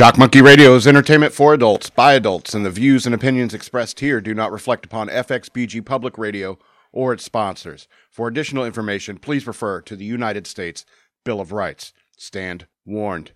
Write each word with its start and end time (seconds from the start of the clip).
Shock 0.00 0.16
Monkey 0.16 0.40
Radio 0.40 0.76
is 0.76 0.86
entertainment 0.86 1.34
for 1.34 1.52
adults, 1.52 1.90
by 1.90 2.14
adults, 2.14 2.54
and 2.54 2.64
the 2.64 2.70
views 2.70 3.04
and 3.04 3.14
opinions 3.14 3.52
expressed 3.52 4.00
here 4.00 4.18
do 4.22 4.32
not 4.32 4.50
reflect 4.50 4.86
upon 4.86 5.08
FXBG 5.08 5.84
Public 5.84 6.16
Radio 6.16 6.58
or 6.90 7.12
its 7.12 7.22
sponsors. 7.22 7.86
For 8.10 8.26
additional 8.26 8.64
information, 8.64 9.18
please 9.18 9.46
refer 9.46 9.82
to 9.82 9.96
the 9.96 10.06
United 10.06 10.46
States 10.46 10.86
Bill 11.22 11.38
of 11.38 11.52
Rights. 11.52 11.92
Stand 12.16 12.66
warned. 12.86 13.32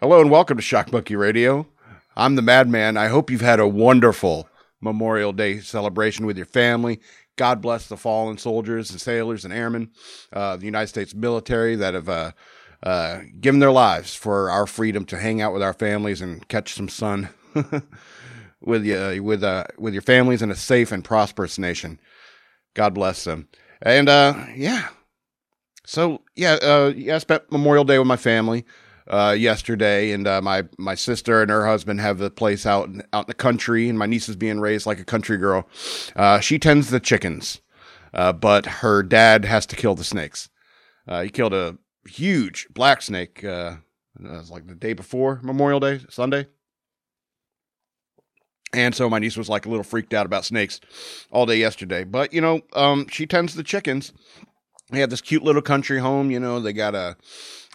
Hello 0.00 0.22
and 0.22 0.30
welcome 0.30 0.56
to 0.56 0.62
Shock 0.62 0.94
Monkey 0.94 1.14
Radio. 1.14 1.66
I'm 2.16 2.36
the 2.36 2.42
Madman. 2.42 2.96
I 2.96 3.08
hope 3.08 3.30
you've 3.30 3.42
had 3.42 3.60
a 3.60 3.68
wonderful 3.68 4.48
Memorial 4.80 5.34
Day 5.34 5.58
celebration 5.58 6.24
with 6.24 6.38
your 6.38 6.46
family. 6.46 7.00
God 7.36 7.60
bless 7.60 7.86
the 7.86 7.98
fallen 7.98 8.38
soldiers 8.38 8.90
and 8.90 8.98
sailors 8.98 9.44
and 9.44 9.52
airmen 9.52 9.90
of 10.32 10.42
uh, 10.42 10.56
the 10.56 10.64
United 10.64 10.86
States 10.86 11.14
military 11.14 11.76
that 11.76 11.92
have 11.92 12.08
uh, 12.08 12.32
uh, 12.82 13.20
given 13.40 13.60
their 13.60 13.72
lives 13.72 14.14
for 14.14 14.50
our 14.50 14.66
freedom 14.66 15.04
to 15.06 15.18
hang 15.18 15.40
out 15.40 15.52
with 15.52 15.62
our 15.62 15.74
families 15.74 16.20
and 16.20 16.46
catch 16.48 16.74
some 16.74 16.88
sun 16.88 17.28
with 18.60 18.84
you, 18.84 19.22
with 19.22 19.44
uh, 19.44 19.64
with 19.78 19.92
your 19.92 20.02
families 20.02 20.42
in 20.42 20.50
a 20.50 20.56
safe 20.56 20.92
and 20.92 21.04
prosperous 21.04 21.58
nation. 21.58 22.00
God 22.74 22.94
bless 22.94 23.24
them. 23.24 23.48
And 23.82 24.08
uh, 24.08 24.46
yeah, 24.54 24.88
so 25.84 26.22
yeah, 26.36 26.54
uh, 26.54 26.92
yeah, 26.94 27.16
I 27.16 27.18
spent 27.18 27.50
Memorial 27.50 27.84
Day 27.84 27.98
with 27.98 28.06
my 28.06 28.16
family 28.16 28.64
uh, 29.08 29.34
yesterday, 29.36 30.12
and 30.12 30.26
uh, 30.26 30.40
my 30.40 30.64
my 30.78 30.94
sister 30.94 31.42
and 31.42 31.50
her 31.50 31.66
husband 31.66 32.00
have 32.00 32.18
the 32.18 32.30
place 32.30 32.64
out 32.64 32.88
in, 32.88 33.02
out 33.12 33.24
in 33.24 33.28
the 33.28 33.34
country, 33.34 33.88
and 33.88 33.98
my 33.98 34.06
niece 34.06 34.28
is 34.28 34.36
being 34.36 34.60
raised 34.60 34.86
like 34.86 35.00
a 35.00 35.04
country 35.04 35.36
girl. 35.36 35.68
Uh, 36.14 36.38
she 36.40 36.58
tends 36.58 36.90
the 36.90 37.00
chickens, 37.00 37.60
uh, 38.14 38.32
but 38.32 38.66
her 38.66 39.02
dad 39.02 39.44
has 39.44 39.66
to 39.66 39.76
kill 39.76 39.94
the 39.94 40.04
snakes. 40.04 40.48
Uh, 41.08 41.22
he 41.22 41.28
killed 41.28 41.52
a 41.52 41.76
huge 42.06 42.68
black 42.72 43.02
snake. 43.02 43.44
Uh, 43.44 43.76
it 44.18 44.30
was 44.30 44.50
like 44.50 44.66
the 44.66 44.74
day 44.74 44.92
before 44.92 45.40
Memorial 45.42 45.80
Day, 45.80 46.00
Sunday. 46.08 46.46
And 48.72 48.94
so 48.94 49.10
my 49.10 49.18
niece 49.18 49.36
was 49.36 49.48
like 49.48 49.66
a 49.66 49.68
little 49.68 49.84
freaked 49.84 50.14
out 50.14 50.26
about 50.26 50.44
snakes 50.44 50.80
all 51.30 51.46
day 51.46 51.56
yesterday. 51.56 52.04
But, 52.04 52.32
you 52.32 52.40
know, 52.40 52.60
um, 52.72 53.06
she 53.08 53.26
tends 53.26 53.54
the 53.54 53.64
chickens. 53.64 54.12
They 54.90 55.00
have 55.00 55.10
this 55.10 55.20
cute 55.20 55.42
little 55.42 55.62
country 55.62 55.98
home. 55.98 56.30
You 56.30 56.38
know, 56.38 56.60
they 56.60 56.72
got 56.72 56.94
a, 56.94 57.16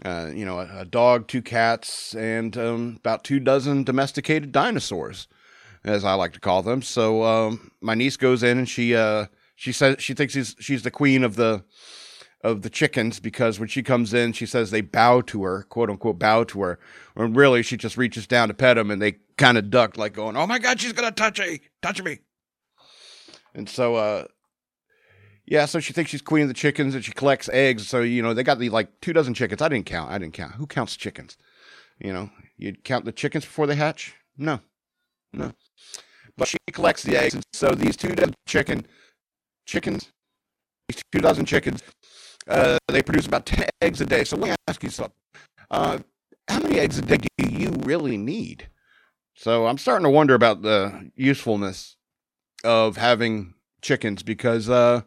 uh, 0.06 0.30
you 0.34 0.46
know, 0.46 0.60
a, 0.60 0.80
a, 0.80 0.86
dog, 0.86 1.28
two 1.28 1.42
cats, 1.42 2.14
and 2.16 2.58
um, 2.58 2.96
about 3.00 3.24
two 3.24 3.40
dozen 3.40 3.84
domesticated 3.84 4.52
dinosaurs, 4.52 5.28
as 5.84 6.04
I 6.04 6.14
like 6.14 6.34
to 6.34 6.40
call 6.40 6.62
them. 6.62 6.82
So 6.82 7.24
um, 7.24 7.72
my 7.82 7.96
niece 7.96 8.18
goes 8.18 8.44
in 8.44 8.58
and 8.58 8.70
she, 8.70 8.96
uh, 8.96 9.28
she 9.56 9.72
says 9.72 9.96
she 10.00 10.14
thinks 10.14 10.34
she's 10.34 10.56
she's 10.60 10.84
the 10.84 10.92
queen 10.92 11.24
of 11.24 11.36
the 11.36 11.64
of 12.42 12.62
the 12.62 12.70
chickens 12.70 13.20
because 13.20 13.60
when 13.60 13.68
she 13.68 13.82
comes 13.82 14.14
in, 14.14 14.32
she 14.32 14.46
says 14.46 14.70
they 14.70 14.82
bow 14.82 15.22
to 15.22 15.44
her, 15.44 15.64
quote 15.64 15.90
unquote, 15.90 16.20
bow 16.20 16.44
to 16.44 16.62
her. 16.62 16.80
When 17.16 17.34
really 17.34 17.64
she 17.64 17.76
just 17.76 17.98
reaches 17.98 18.28
down 18.28 18.50
to 18.50 18.54
pet 18.54 18.78
them 18.78 18.92
and 18.92 19.02
they 19.02 19.18
kind 19.38 19.58
of 19.58 19.70
duck, 19.70 19.98
like 19.98 20.14
going, 20.14 20.38
"Oh 20.38 20.46
my 20.46 20.60
God, 20.60 20.80
she's 20.80 20.94
gonna 20.94 21.12
touch 21.12 21.40
me, 21.40 21.62
touch 21.82 22.04
me." 22.04 22.20
And 23.56 23.68
so, 23.68 23.96
uh, 23.96 24.26
yeah, 25.46 25.66
so 25.66 25.80
she 25.80 25.94
thinks 25.94 26.12
she's 26.12 26.22
queen 26.22 26.44
of 26.44 26.48
the 26.48 26.54
chickens 26.54 26.94
and 26.94 27.04
she 27.04 27.14
collects 27.14 27.50
eggs. 27.50 27.88
So 27.88 28.02
you 28.02 28.22
know 28.22 28.34
they 28.34 28.44
got 28.44 28.60
the 28.60 28.70
like 28.70 29.02
two 29.02 29.14
dozen 29.14 29.34
chickens. 29.34 29.62
I 29.62 29.70
didn't 29.70 29.86
count. 29.86 30.12
I 30.12 30.18
didn't 30.18 30.34
count. 30.34 30.54
Who 30.54 30.68
counts 30.68 30.96
chickens? 30.96 31.38
You 32.00 32.14
know, 32.14 32.30
you 32.58 32.74
count 32.74 33.06
the 33.06 33.12
chickens 33.12 33.46
before 33.46 33.66
they 33.68 33.76
hatch? 33.76 34.14
No, 34.38 34.60
no. 35.34 35.54
But 36.38 36.50
she 36.50 36.58
collects 36.72 37.04
the 37.04 37.18
eggs, 37.18 37.34
and 37.34 37.44
so 37.54 37.70
these 37.70 37.96
two 37.96 38.10
dozen 38.10 38.36
chicken 38.46 38.86
chickens, 39.66 40.12
these 40.90 41.02
two 41.12 41.22
dozen 41.22 41.46
chickens 41.46 41.82
uh, 42.50 42.78
they 42.88 43.02
produce 43.02 43.26
about 43.26 43.46
10 43.46 43.68
eggs 43.82 44.02
a 44.02 44.06
day. 44.06 44.24
So 44.24 44.38
let 44.38 44.50
me 44.50 44.56
ask 44.68 44.84
you 44.84 44.90
something. 44.90 45.14
Uh, 45.72 46.00
how 46.48 46.60
many 46.60 46.80
eggs 46.80 46.98
a 46.98 47.02
day 47.02 47.18
do 47.18 47.50
you 47.50 47.72
really 47.84 48.18
need? 48.18 48.70
So 49.36 49.68
I'm 49.68 49.78
starting 49.78 50.04
to 50.04 50.10
wonder 50.10 50.34
about 50.34 50.62
the 50.62 51.12
usefulness 51.16 51.98
of 52.64 52.98
having 52.98 53.54
chickens 53.82 54.24
because, 54.24 54.70
uh, 54.70 55.02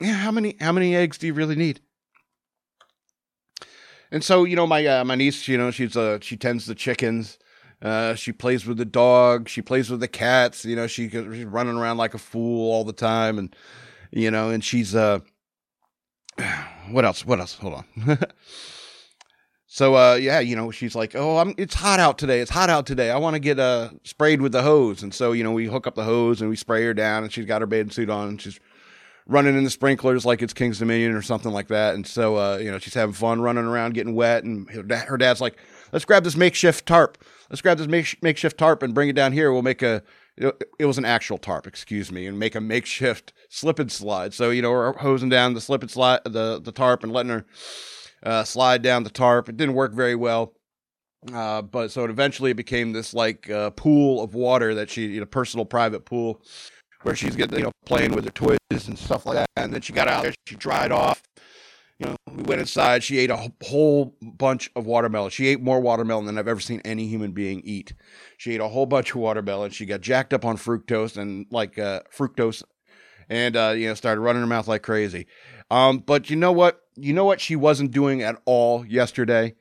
yeah, 0.00 0.14
how 0.14 0.30
many 0.30 0.56
how 0.60 0.72
many 0.72 0.96
eggs 0.96 1.18
do 1.18 1.26
you 1.26 1.34
really 1.34 1.54
need? 1.54 1.80
And 4.10 4.24
so 4.24 4.44
you 4.44 4.56
know, 4.56 4.66
my 4.66 4.84
uh, 4.86 5.04
my 5.04 5.14
niece, 5.14 5.46
you 5.46 5.58
know, 5.58 5.70
she's 5.70 5.96
uh 5.96 6.18
she 6.20 6.36
tends 6.36 6.66
the 6.66 6.74
chickens. 6.74 7.38
Uh, 7.82 8.14
she 8.14 8.32
plays 8.32 8.64
with 8.64 8.78
the 8.78 8.84
dog. 8.84 9.48
She 9.48 9.60
plays 9.60 9.90
with 9.90 10.00
the 10.00 10.08
cats. 10.08 10.64
You 10.64 10.74
know, 10.74 10.86
she, 10.86 11.10
she's 11.10 11.44
running 11.44 11.76
around 11.76 11.98
like 11.98 12.14
a 12.14 12.18
fool 12.18 12.72
all 12.72 12.84
the 12.84 12.94
time, 12.94 13.38
and 13.38 13.54
you 14.10 14.30
know, 14.30 14.50
and 14.50 14.64
she's 14.64 14.94
uh 14.94 15.20
what 16.90 17.04
else? 17.04 17.24
What 17.24 17.40
else? 17.40 17.54
Hold 17.54 17.74
on. 17.74 18.18
so 19.66 19.94
uh 19.94 20.14
yeah, 20.14 20.40
you 20.40 20.56
know, 20.56 20.70
she's 20.70 20.94
like, 20.94 21.14
"Oh, 21.14 21.38
I'm 21.38 21.54
it's 21.56 21.74
hot 21.74 22.00
out 22.00 22.18
today. 22.18 22.40
It's 22.40 22.50
hot 22.50 22.70
out 22.70 22.86
today. 22.86 23.10
I 23.10 23.18
want 23.18 23.34
to 23.34 23.40
get 23.40 23.58
uh 23.58 23.90
sprayed 24.04 24.40
with 24.40 24.52
the 24.52 24.62
hose." 24.62 25.02
And 25.02 25.12
so, 25.14 25.32
you 25.32 25.44
know, 25.44 25.52
we 25.52 25.66
hook 25.66 25.86
up 25.86 25.94
the 25.94 26.04
hose 26.04 26.40
and 26.40 26.50
we 26.50 26.56
spray 26.56 26.84
her 26.84 26.94
down 26.94 27.22
and 27.22 27.32
she's 27.32 27.46
got 27.46 27.60
her 27.60 27.66
bathing 27.66 27.90
suit 27.90 28.10
on 28.10 28.28
and 28.28 28.40
she's 28.40 28.58
running 29.26 29.56
in 29.56 29.64
the 29.64 29.70
sprinklers 29.70 30.26
like 30.26 30.42
it's 30.42 30.52
King's 30.52 30.78
Dominion 30.78 31.12
or 31.12 31.22
something 31.22 31.52
like 31.52 31.68
that. 31.68 31.94
And 31.94 32.06
so 32.06 32.36
uh, 32.36 32.58
you 32.58 32.70
know, 32.70 32.78
she's 32.78 32.94
having 32.94 33.14
fun 33.14 33.40
running 33.40 33.64
around 33.64 33.94
getting 33.94 34.14
wet 34.14 34.44
and 34.44 34.68
her 34.70 35.16
dad's 35.16 35.40
like, 35.40 35.56
"Let's 35.92 36.04
grab 36.04 36.24
this 36.24 36.36
makeshift 36.36 36.86
tarp. 36.86 37.18
Let's 37.50 37.62
grab 37.62 37.78
this 37.78 37.86
make- 37.88 38.22
makeshift 38.22 38.58
tarp 38.58 38.82
and 38.82 38.94
bring 38.94 39.08
it 39.08 39.14
down 39.14 39.32
here. 39.32 39.52
We'll 39.52 39.62
make 39.62 39.82
a 39.82 40.02
it 40.36 40.86
was 40.86 40.98
an 40.98 41.04
actual 41.04 41.38
tarp, 41.38 41.66
excuse 41.66 42.10
me, 42.10 42.26
and 42.26 42.38
make 42.38 42.54
a 42.54 42.60
makeshift 42.60 43.32
slip 43.48 43.78
and 43.78 43.90
slide. 43.90 44.34
So 44.34 44.50
you 44.50 44.62
know, 44.62 44.70
we're 44.70 44.92
hosing 44.98 45.28
down 45.28 45.54
the 45.54 45.60
slip 45.60 45.82
and 45.82 45.90
slide 45.90 46.20
the 46.24 46.60
the 46.60 46.72
tarp 46.72 47.04
and 47.04 47.12
letting 47.12 47.30
her 47.30 47.46
uh, 48.22 48.44
slide 48.44 48.82
down 48.82 49.04
the 49.04 49.10
tarp. 49.10 49.48
It 49.48 49.56
didn't 49.56 49.74
work 49.74 49.92
very 49.92 50.14
well, 50.14 50.54
uh, 51.32 51.62
but 51.62 51.90
so 51.90 52.04
it 52.04 52.10
eventually 52.10 52.52
became 52.52 52.92
this 52.92 53.14
like 53.14 53.48
uh, 53.48 53.70
pool 53.70 54.22
of 54.22 54.34
water 54.34 54.74
that 54.74 54.90
she, 54.90 55.06
you 55.06 55.20
know, 55.20 55.26
personal 55.26 55.64
private 55.64 56.04
pool, 56.04 56.42
where 57.02 57.14
she's 57.14 57.36
getting 57.36 57.58
you 57.58 57.64
know 57.64 57.72
playing 57.86 58.12
with 58.12 58.24
her 58.24 58.30
toys 58.30 58.58
and 58.70 58.98
stuff 58.98 59.26
like 59.26 59.36
that. 59.36 59.46
And 59.56 59.72
then 59.72 59.82
she 59.82 59.92
got 59.92 60.08
out 60.08 60.24
there, 60.24 60.34
she 60.46 60.56
dried 60.56 60.90
off, 60.90 61.22
you 61.98 62.06
know, 62.06 62.16
we 62.32 62.42
went 62.42 62.60
inside. 62.60 63.04
She 63.04 63.18
ate 63.18 63.30
a 63.30 63.50
whole 63.62 64.16
bunch 64.20 64.70
of 64.74 64.86
watermelon. 64.86 65.30
She 65.30 65.46
ate 65.46 65.60
more 65.60 65.80
watermelon 65.80 66.26
than 66.26 66.38
I've 66.38 66.48
ever 66.48 66.60
seen 66.60 66.80
any 66.84 67.06
human 67.06 67.32
being 67.32 67.60
eat. 67.64 67.94
She 68.36 68.54
ate 68.54 68.60
a 68.60 68.68
whole 68.68 68.86
bunch 68.86 69.10
of 69.10 69.16
watermelon. 69.16 69.70
She 69.70 69.86
got 69.86 70.00
jacked 70.00 70.32
up 70.32 70.44
on 70.44 70.56
fructose 70.56 71.16
and 71.16 71.46
like 71.50 71.78
uh, 71.78 72.00
fructose, 72.16 72.64
and 73.28 73.56
uh, 73.56 73.74
you 73.76 73.88
know 73.88 73.94
started 73.94 74.20
running 74.20 74.42
her 74.42 74.48
mouth 74.48 74.66
like 74.66 74.82
crazy. 74.82 75.26
Um, 75.70 75.98
but 75.98 76.30
you 76.30 76.36
know 76.36 76.52
what? 76.52 76.80
You 76.96 77.12
know 77.12 77.24
what? 77.24 77.40
She 77.40 77.56
wasn't 77.56 77.92
doing 77.92 78.22
at 78.22 78.40
all 78.44 78.84
yesterday. 78.84 79.54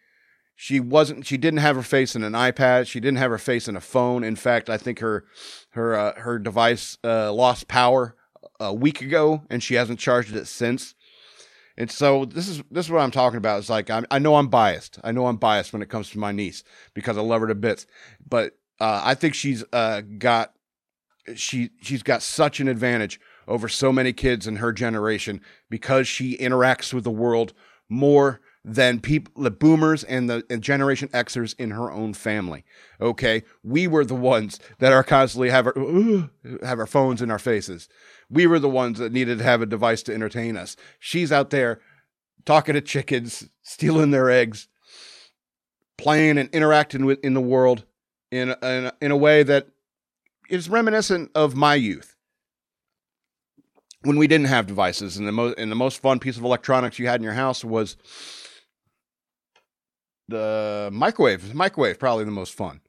She 0.55 0.79
wasn't. 0.79 1.25
She 1.25 1.37
didn't 1.37 1.59
have 1.59 1.75
her 1.75 1.83
face 1.83 2.15
in 2.15 2.23
an 2.23 2.33
iPad. 2.33 2.87
She 2.87 2.99
didn't 2.99 3.17
have 3.17 3.31
her 3.31 3.37
face 3.37 3.67
in 3.67 3.75
a 3.75 3.81
phone. 3.81 4.23
In 4.23 4.35
fact, 4.35 4.69
I 4.69 4.77
think 4.77 4.99
her 4.99 5.25
her 5.71 5.95
uh, 5.95 6.19
her 6.19 6.39
device 6.39 6.97
uh, 7.03 7.31
lost 7.31 7.67
power 7.67 8.15
a 8.59 8.73
week 8.73 9.01
ago, 9.01 9.43
and 9.49 9.61
she 9.61 9.75
hasn't 9.75 9.99
charged 9.99 10.35
it 10.35 10.47
since. 10.47 10.95
And 11.77 11.89
so 11.89 12.25
this 12.25 12.47
is 12.47 12.63
this 12.69 12.85
is 12.85 12.91
what 12.91 13.01
I'm 13.01 13.11
talking 13.11 13.37
about. 13.37 13.59
It's 13.59 13.69
like 13.69 13.89
I'm, 13.89 14.05
i 14.11 14.19
know 14.19 14.35
I'm 14.35 14.47
biased. 14.47 14.99
I 15.03 15.11
know 15.11 15.27
I'm 15.27 15.37
biased 15.37 15.73
when 15.73 15.81
it 15.81 15.89
comes 15.89 16.09
to 16.11 16.19
my 16.19 16.31
niece 16.31 16.63
because 16.93 17.17
I 17.17 17.21
love 17.21 17.41
her 17.41 17.47
to 17.47 17.55
bits. 17.55 17.87
But 18.27 18.57
uh, 18.79 19.01
I 19.03 19.15
think 19.15 19.33
she's 19.33 19.63
uh, 19.73 20.01
got 20.01 20.53
she 21.35 21.71
she's 21.81 22.03
got 22.03 22.21
such 22.21 22.59
an 22.59 22.67
advantage 22.67 23.19
over 23.47 23.67
so 23.67 23.91
many 23.91 24.13
kids 24.13 24.45
in 24.45 24.57
her 24.57 24.71
generation 24.71 25.41
because 25.69 26.07
she 26.07 26.37
interacts 26.37 26.93
with 26.93 27.03
the 27.03 27.11
world 27.11 27.53
more 27.89 28.41
than 28.65 28.99
people 28.99 29.43
the 29.43 29.51
boomers 29.51 30.03
and 30.05 30.29
the 30.29 30.45
and 30.49 30.61
generation 30.61 31.09
xers 31.09 31.53
in 31.57 31.71
her 31.71 31.91
own 31.91 32.13
family 32.13 32.63
okay? 33.03 33.43
We 33.63 33.87
were 33.87 34.05
the 34.05 34.15
ones 34.15 34.59
that 34.79 34.93
are 34.93 35.03
constantly 35.03 35.49
have 35.49 35.67
our 35.67 35.73
have 36.63 36.79
our 36.79 36.87
phones 36.87 37.21
in 37.21 37.29
our 37.29 37.39
faces. 37.39 37.89
We 38.29 38.47
were 38.47 38.59
the 38.59 38.69
ones 38.69 38.97
that 38.99 39.11
needed 39.11 39.39
to 39.39 39.43
have 39.43 39.61
a 39.61 39.67
device 39.67 40.01
to 40.03 40.13
entertain 40.13 40.57
us. 40.57 40.75
She's 40.99 41.31
out 41.31 41.49
there 41.49 41.81
talking 42.45 42.73
to 42.73 42.81
chickens, 42.81 43.49
stealing 43.61 44.11
their 44.11 44.29
eggs, 44.29 44.67
playing 45.97 46.37
and 46.37 46.49
interacting 46.49 47.05
with 47.05 47.19
in 47.23 47.33
the 47.33 47.41
world 47.41 47.85
in 48.31 48.55
in, 48.63 48.91
in 49.01 49.11
a 49.11 49.17
way 49.17 49.43
that 49.43 49.67
is 50.49 50.69
reminiscent 50.69 51.31
of 51.35 51.55
my 51.55 51.75
youth. 51.75 52.15
When 54.03 54.17
we 54.17 54.27
didn't 54.27 54.47
have 54.47 54.67
devices 54.67 55.17
and 55.17 55.27
the 55.27 55.31
most 55.31 55.57
and 55.57 55.71
the 55.71 55.75
most 55.75 56.01
fun 56.01 56.19
piece 56.19 56.37
of 56.37 56.43
electronics 56.43 56.99
you 56.99 57.07
had 57.07 57.19
in 57.19 57.23
your 57.23 57.33
house 57.33 57.63
was 57.63 57.95
the 60.27 60.89
microwave. 60.91 61.53
Microwave 61.53 61.99
probably 61.99 62.25
the 62.25 62.31
most 62.31 62.53
fun. 62.53 62.81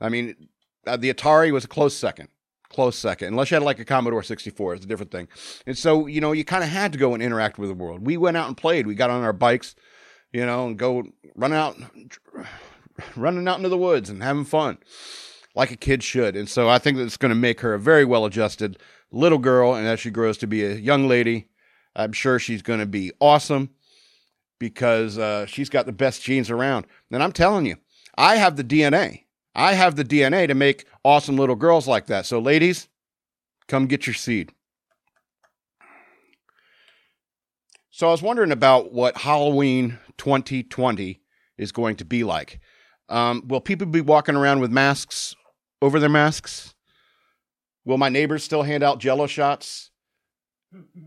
I 0.00 0.08
mean, 0.08 0.48
uh, 0.86 0.96
the 0.96 1.12
Atari 1.12 1.52
was 1.52 1.64
a 1.64 1.68
close 1.68 1.96
second 1.96 2.28
close 2.72 2.96
second. 2.96 3.28
Unless 3.28 3.50
you 3.50 3.56
had 3.56 3.62
like 3.62 3.78
a 3.78 3.84
Commodore 3.84 4.22
64, 4.22 4.74
it's 4.74 4.84
a 4.84 4.88
different 4.88 5.12
thing. 5.12 5.28
And 5.66 5.78
so, 5.78 6.06
you 6.06 6.20
know, 6.20 6.32
you 6.32 6.44
kind 6.44 6.64
of 6.64 6.70
had 6.70 6.92
to 6.92 6.98
go 6.98 7.14
and 7.14 7.22
interact 7.22 7.58
with 7.58 7.68
the 7.68 7.74
world. 7.74 8.04
We 8.04 8.16
went 8.16 8.36
out 8.36 8.48
and 8.48 8.56
played. 8.56 8.86
We 8.86 8.94
got 8.94 9.10
on 9.10 9.22
our 9.22 9.32
bikes, 9.32 9.76
you 10.32 10.44
know, 10.44 10.66
and 10.66 10.78
go 10.78 11.04
run 11.36 11.52
out, 11.52 11.76
running 13.16 13.46
out 13.46 13.58
into 13.58 13.68
the 13.68 13.78
woods 13.78 14.10
and 14.10 14.22
having 14.22 14.44
fun 14.44 14.78
like 15.54 15.70
a 15.70 15.76
kid 15.76 16.02
should. 16.02 16.34
And 16.34 16.48
so 16.48 16.68
I 16.68 16.78
think 16.78 16.96
that's 16.96 17.16
going 17.16 17.30
to 17.30 17.36
make 17.36 17.60
her 17.60 17.74
a 17.74 17.78
very 17.78 18.04
well 18.04 18.24
adjusted 18.24 18.78
little 19.10 19.38
girl. 19.38 19.74
And 19.74 19.86
as 19.86 20.00
she 20.00 20.10
grows 20.10 20.38
to 20.38 20.46
be 20.46 20.64
a 20.64 20.74
young 20.74 21.06
lady, 21.06 21.48
I'm 21.94 22.12
sure 22.12 22.38
she's 22.38 22.62
going 22.62 22.80
to 22.80 22.86
be 22.86 23.12
awesome 23.20 23.70
because 24.62 25.18
uh, 25.18 25.44
she's 25.44 25.68
got 25.68 25.86
the 25.86 25.92
best 25.92 26.22
genes 26.22 26.48
around. 26.48 26.86
And 27.10 27.20
I'm 27.20 27.32
telling 27.32 27.66
you, 27.66 27.78
I 28.16 28.36
have 28.36 28.54
the 28.54 28.62
DNA. 28.62 29.24
I 29.56 29.72
have 29.72 29.96
the 29.96 30.04
DNA 30.04 30.46
to 30.46 30.54
make 30.54 30.86
awesome 31.02 31.36
little 31.36 31.56
girls 31.56 31.88
like 31.88 32.06
that. 32.06 32.26
So, 32.26 32.38
ladies, 32.38 32.86
come 33.66 33.88
get 33.88 34.06
your 34.06 34.14
seed. 34.14 34.52
So, 37.90 38.06
I 38.06 38.12
was 38.12 38.22
wondering 38.22 38.52
about 38.52 38.92
what 38.92 39.16
Halloween 39.16 39.98
2020 40.18 41.20
is 41.58 41.72
going 41.72 41.96
to 41.96 42.04
be 42.04 42.22
like. 42.22 42.60
Um, 43.08 43.42
will 43.48 43.60
people 43.60 43.88
be 43.88 44.00
walking 44.00 44.36
around 44.36 44.60
with 44.60 44.70
masks 44.70 45.34
over 45.82 45.98
their 45.98 46.08
masks? 46.08 46.72
Will 47.84 47.98
my 47.98 48.08
neighbors 48.08 48.44
still 48.44 48.62
hand 48.62 48.84
out 48.84 49.00
jello 49.00 49.26
shots 49.26 49.90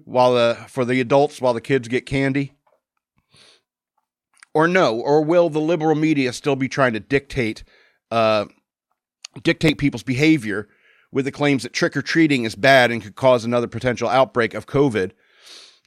while 0.04 0.34
the 0.34 0.58
for 0.68 0.84
the 0.84 1.00
adults 1.00 1.40
while 1.40 1.54
the 1.54 1.62
kids 1.62 1.88
get 1.88 2.06
candy? 2.06 2.55
Or 4.56 4.70
no, 4.70 4.96
or 4.96 5.22
will 5.22 5.50
the 5.50 5.60
liberal 5.60 5.96
media 5.96 6.32
still 6.32 6.56
be 6.56 6.70
trying 6.70 6.94
to 6.94 7.00
dictate 7.02 7.66
uh, 8.10 8.46
dictate 9.44 9.78
people's 9.78 10.02
behavior 10.02 10.70
with 11.12 11.26
the 11.26 11.32
claims 11.32 11.64
that 11.64 11.74
trick 11.74 11.98
or 11.98 12.02
treating 12.02 12.46
is 12.46 12.56
bad 12.56 12.90
and 12.90 13.04
could 13.04 13.16
cause 13.16 13.44
another 13.44 13.68
potential 13.68 14.08
outbreak 14.08 14.54
of 14.54 14.66
COVID? 14.66 15.12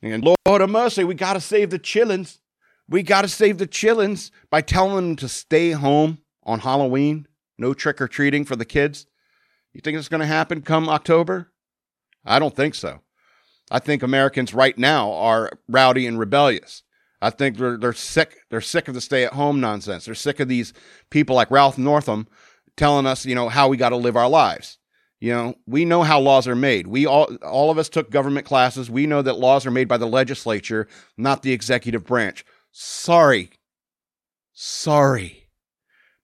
And 0.02 0.22
Lord 0.46 0.60
of 0.60 0.68
mercy, 0.68 1.02
we 1.02 1.14
got 1.14 1.32
to 1.32 1.40
save 1.40 1.70
the 1.70 1.78
chillins. 1.78 2.40
We 2.86 3.02
got 3.02 3.22
to 3.22 3.28
save 3.28 3.56
the 3.56 3.66
chillins 3.66 4.30
by 4.50 4.60
telling 4.60 4.96
them 4.96 5.16
to 5.16 5.28
stay 5.28 5.70
home 5.70 6.18
on 6.44 6.60
Halloween. 6.60 7.26
No 7.56 7.72
trick 7.72 8.02
or 8.02 8.06
treating 8.06 8.44
for 8.44 8.54
the 8.54 8.66
kids. 8.66 9.06
You 9.72 9.80
think 9.80 9.96
it's 9.96 10.08
going 10.08 10.20
to 10.20 10.26
happen 10.26 10.60
come 10.60 10.90
October? 10.90 11.52
I 12.22 12.38
don't 12.38 12.54
think 12.54 12.74
so. 12.74 13.00
I 13.70 13.78
think 13.78 14.02
Americans 14.02 14.52
right 14.52 14.76
now 14.76 15.12
are 15.12 15.50
rowdy 15.68 16.06
and 16.06 16.18
rebellious. 16.18 16.82
I 17.20 17.30
think 17.30 17.56
they're 17.56 17.76
they're 17.76 17.92
sick. 17.92 18.38
They're 18.50 18.60
sick 18.60 18.88
of 18.88 18.94
the 18.94 19.00
stay 19.00 19.24
at 19.24 19.32
home 19.32 19.60
nonsense. 19.60 20.04
They're 20.04 20.14
sick 20.14 20.40
of 20.40 20.48
these 20.48 20.72
people 21.10 21.34
like 21.34 21.50
Ralph 21.50 21.78
Northam 21.78 22.28
telling 22.76 23.06
us, 23.06 23.26
you 23.26 23.34
know, 23.34 23.48
how 23.48 23.68
we 23.68 23.76
got 23.76 23.88
to 23.90 23.96
live 23.96 24.16
our 24.16 24.28
lives. 24.28 24.78
You 25.20 25.32
know, 25.32 25.54
we 25.66 25.84
know 25.84 26.04
how 26.04 26.20
laws 26.20 26.46
are 26.46 26.54
made. 26.54 26.86
We 26.86 27.06
all 27.06 27.34
all 27.42 27.70
of 27.70 27.78
us 27.78 27.88
took 27.88 28.10
government 28.10 28.46
classes. 28.46 28.88
We 28.88 29.06
know 29.06 29.20
that 29.22 29.38
laws 29.38 29.66
are 29.66 29.70
made 29.72 29.88
by 29.88 29.96
the 29.96 30.06
legislature, 30.06 30.86
not 31.16 31.42
the 31.42 31.52
executive 31.52 32.04
branch. 32.04 32.44
Sorry. 32.70 33.50
Sorry. 34.52 35.48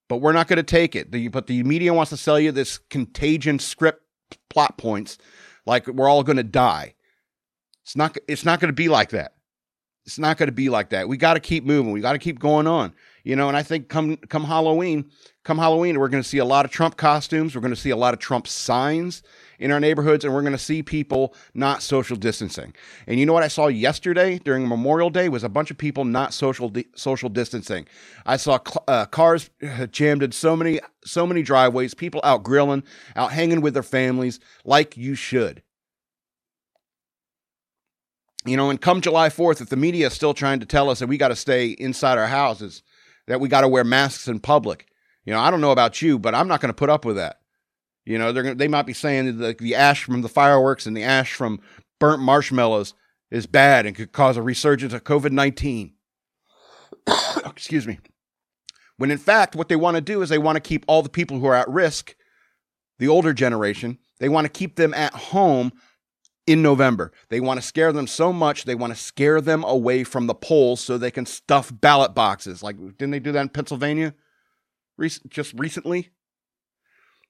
But 0.09 0.19
we're 0.19 0.33
not 0.33 0.49
going 0.49 0.59
to 0.59 0.63
take 0.63 0.95
it. 0.95 1.11
The, 1.11 1.29
but 1.29 1.47
the 1.47 1.63
media 1.65 1.95
wants 1.95 2.11
to 2.11 2.17
sell 2.17 2.39
you 2.39 2.53
this 2.53 2.79
contagion 2.79 3.59
script 3.59 4.03
plot 4.51 4.77
points 4.79 5.19
like 5.67 5.87
we're 5.87 6.09
all 6.09 6.23
going 6.23 6.37
to 6.37 6.45
die. 6.45 6.95
It's 7.83 7.97
not 7.97 8.17
it's 8.29 8.45
not 8.45 8.61
going 8.61 8.69
to 8.69 8.75
be 8.75 8.89
like 8.89 9.11
that. 9.11 9.34
It's 10.07 10.19
not 10.19 10.37
going 10.37 10.49
to 10.49 10.53
be 10.53 10.69
like 10.69 10.91
that. 10.91 11.09
We 11.09 11.17
got 11.17 11.35
to 11.35 11.41
keep 11.41 11.65
moving. 11.65 11.93
We 11.93 12.01
got 12.01 12.13
to 12.13 12.19
keep 12.19 12.39
going 12.39 12.67
on. 12.67 12.93
You 13.23 13.37
know, 13.37 13.49
and 13.49 13.57
I 13.57 13.63
think 13.63 13.89
come 13.89 14.19
come 14.19 14.45
Halloween, 14.45 15.11
come 15.45 15.57
Halloween, 15.57 15.99
we're 15.99 16.09
going 16.09 16.23
to 16.23 16.29
see 16.29 16.37
a 16.39 16.45
lot 16.45 16.67
of 16.67 16.71
Trump 16.71 16.99
costumes. 16.99 17.55
We're 17.55 17.63
going 17.63 17.75
to 17.75 17.81
see 17.81 17.89
a 17.89 17.97
lot 17.97 18.13
of 18.13 18.21
Trump 18.21 18.47
signs 18.47 19.23
in 19.59 19.71
our 19.71 19.81
neighborhoods, 19.81 20.27
and 20.27 20.35
we're 20.35 20.43
going 20.43 20.53
to 20.53 20.59
see 20.59 20.83
people 20.83 21.35
not 21.55 21.83
social 21.83 22.17
distancing. 22.17 22.75
And 23.07 23.19
you 23.19 23.25
know 23.25 23.33
what 23.33 23.43
I 23.43 23.49
saw 23.49 23.69
yesterday 23.69 24.39
during 24.39 24.69
Memorial 24.69 25.09
Day 25.09 25.31
was 25.31 25.43
a 25.43 25.49
bunch 25.49 25.71
of 25.71 25.79
people 25.79 26.05
not 26.05 26.35
social 26.35 26.69
di- 26.69 26.87
social 26.97 27.31
distancing. 27.31 27.87
I 28.27 28.37
saw 28.37 28.59
cl- 28.59 28.85
uh, 28.87 29.07
cars 29.07 29.49
jammed 29.91 30.23
in 30.23 30.33
so 30.33 30.55
many 30.55 30.81
so 31.07 31.27
many 31.27 31.43
driveways, 31.43 31.95
people 31.95 32.21
out 32.25 32.43
grilling, 32.43 32.83
out 33.17 33.33
hanging 33.33 33.63
with 33.63 33.73
their 33.73 33.83
families, 33.83 34.39
like 34.67 34.99
you 34.99 35.15
should. 35.15 35.63
You 38.45 38.57
know, 38.57 38.69
and 38.71 38.81
come 38.81 39.01
July 39.01 39.31
4th, 39.31 39.61
if 39.61 39.71
the 39.71 39.77
media 39.77 40.09
is 40.09 40.13
still 40.13 40.35
trying 40.35 40.61
to 40.61 40.67
tell 40.67 40.91
us 40.91 40.99
that 40.99 41.07
we 41.07 41.17
got 41.17 41.29
to 41.29 41.37
stay 41.37 41.69
inside 41.69 42.19
our 42.19 42.27
houses, 42.27 42.83
that 43.27 43.41
we 43.41 43.49
got 43.49 43.63
to 43.63 43.69
wear 43.69 43.85
masks 43.85 44.29
in 44.29 44.39
public, 44.39 44.87
you 45.25 45.33
know, 45.33 45.41
I 45.41 45.51
don't 45.51 45.63
know 45.63 45.71
about 45.71 46.03
you, 46.03 46.19
but 46.19 46.35
I'm 46.35 46.49
not 46.49 46.61
going 46.61 46.69
to 46.69 46.75
put 46.75 46.91
up 46.91 47.05
with 47.05 47.17
that. 47.17 47.41
You 48.05 48.19
know, 48.19 48.33
they're 48.33 48.43
gonna, 48.43 48.55
they 48.55 48.69
might 48.69 48.87
be 48.87 48.93
saying 48.93 49.39
that 49.39 49.59
the, 49.59 49.65
the 49.65 49.75
ash 49.75 50.05
from 50.05 50.21
the 50.23 50.29
fireworks 50.29 50.87
and 50.87 50.97
the 50.97 51.03
ash 51.03 51.33
from 51.33 51.61
burnt 51.99 52.21
marshmallows 52.21 52.93
is 53.31 53.47
bad 53.47 53.87
and 53.87 53.97
could 53.97 54.13
cause 54.13 54.37
a 54.37 54.43
resurgence 54.43 54.93
of 54.93 55.05
COVID 55.05 55.33
19. 55.33 55.95
Excuse 57.47 57.87
me. 57.87 57.99
When 58.97 59.11
in 59.11 59.19
fact, 59.19 59.57
what 59.57 59.69
they 59.69 59.77
want 59.77 59.97
to 59.97 60.01
do 60.03 60.21
is 60.23 60.29
they 60.29 60.39
want 60.39 60.57
to 60.57 60.61
keep 60.61 60.85
all 60.87 61.03
the 61.03 61.09
people 61.09 61.39
who 61.39 61.47
are 61.47 61.55
at 61.55 61.69
risk, 61.69 62.15
the 62.99 63.09
older 63.09 63.33
generation, 63.33 63.99
they 64.19 64.29
want 64.29 64.45
to 64.45 64.51
keep 64.51 64.77
them 64.77 64.93
at 64.95 65.15
home 65.15 65.73
in 66.47 66.63
November. 66.63 67.13
They 67.29 67.41
want 67.41 67.61
to 67.61 67.67
scare 67.67 67.93
them 67.93 68.07
so 68.07 68.33
much, 68.33 68.65
they 68.65 68.75
want 68.75 68.95
to 68.95 69.01
scare 69.01 69.41
them 69.41 69.65
away 69.65 70.05
from 70.05 70.27
the 70.27 70.35
polls 70.35 70.81
so 70.81 70.99
they 70.99 71.11
can 71.11 71.27
stuff 71.27 71.73
ballot 71.73 72.15
boxes. 72.15 72.63
Like, 72.63 72.77
didn't 72.77 73.11
they 73.11 73.21
do 73.21 73.33
that 73.33 73.41
in 73.41 73.49
Pennsylvania 73.49 74.15
just 75.29 75.55
recently? 75.55 76.11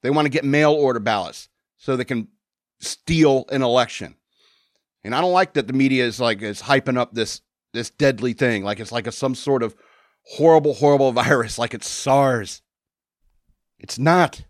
They 0.03 0.11
want 0.11 0.27
to 0.27 0.31
get 0.31 0.45
mail 0.45 0.73
order 0.73 1.01
ballots 1.01 1.49
so 1.79 1.97
they 1.97 2.05
can 2.05 2.29
steal 2.81 3.47
an 3.51 3.63
election. 3.63 4.17
And 5.03 5.15
I 5.15 5.21
don't 5.21 5.33
like 5.33 5.55
that 5.55 5.67
the 5.67 5.73
media 5.73 6.05
is 6.05 6.21
like 6.21 6.43
is 6.43 6.63
hyping 6.63 6.99
up 6.99 7.15
this 7.15 7.41
this 7.73 7.91
deadly 7.91 8.33
thing 8.33 8.65
like 8.65 8.81
it's 8.81 8.93
like 8.93 9.07
a 9.07 9.13
some 9.13 9.35
sort 9.35 9.63
of 9.63 9.75
horrible 10.27 10.75
horrible 10.75 11.13
virus 11.23 11.59
like 11.59 11.75
it's 11.75 11.89
SARS. 11.89 12.63
It's 13.79 13.99
not. 13.99 14.45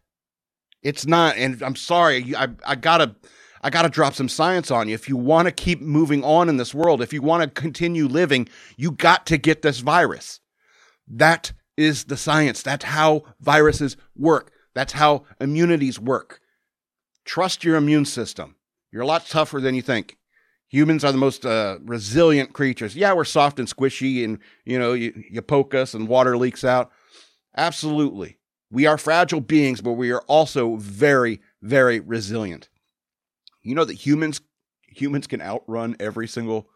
It's 0.83 1.07
not 1.07 1.37
and 1.37 1.63
I'm 1.63 1.77
sorry 1.77 2.35
I 2.37 2.49
I 2.65 2.75
got 2.75 2.99
to 2.99 3.15
I 3.65 3.71
got 3.71 3.83
to 3.83 3.89
drop 3.89 4.13
some 4.13 4.29
science 4.29 4.71
on 4.71 4.89
you. 4.89 4.95
If 4.95 5.09
you 5.09 5.17
want 5.17 5.49
to 5.49 5.53
keep 5.53 5.81
moving 5.81 6.23
on 6.23 6.51
in 6.51 6.59
this 6.59 6.75
world, 6.75 7.01
if 7.01 7.15
you 7.15 7.23
want 7.23 7.43
to 7.43 7.61
continue 7.61 8.07
living, 8.07 8.47
you 8.77 8.91
got 8.91 9.25
to 9.27 9.39
get 9.39 9.63
this 9.63 9.81
virus. 9.81 10.41
That 11.09 11.55
is 11.75 12.05
the 12.05 12.19
science. 12.19 12.63
That's 12.63 12.85
how 12.85 13.25
viruses 13.41 13.97
work. 14.15 14.53
That's 14.75 14.93
how 14.93 15.25
immunities 15.41 15.99
work. 15.99 16.41
Trust 17.25 17.65
your 17.65 17.77
immune 17.77 18.05
system. 18.05 18.57
You're 18.93 19.03
a 19.03 19.07
lot 19.07 19.27
tougher 19.27 19.63
than 19.63 19.75
you 19.75 19.83
think. 19.83 20.19
Humans 20.69 21.03
are 21.03 21.13
the 21.13 21.19
most 21.19 21.47
uh, 21.47 21.79
resilient 21.85 22.53
creatures. 22.53 22.95
Yeah, 22.95 23.15
we're 23.15 23.25
soft 23.25 23.59
and 23.59 23.67
squishy, 23.67 24.25
and 24.25 24.41
you 24.67 24.79
know, 24.79 24.93
you, 24.93 25.25
you 25.31 25.41
poke 25.41 25.73
us 25.73 25.95
and 25.95 26.07
water 26.07 26.37
leaks 26.37 26.65
out. 26.65 26.91
Absolutely. 27.57 28.37
We 28.71 28.85
are 28.85 28.99
fragile 28.99 29.41
beings, 29.41 29.81
but 29.81 29.93
we 29.93 30.11
are 30.11 30.23
also 30.23 30.77
very, 30.77 31.41
very 31.63 32.01
resilient. 32.01 32.69
You 33.65 33.75
know 33.75 33.85
that 33.85 33.95
humans 33.95 34.41
humans 34.87 35.27
can 35.27 35.43
outrun 35.43 35.97
every 35.99 36.29
single 36.29 36.69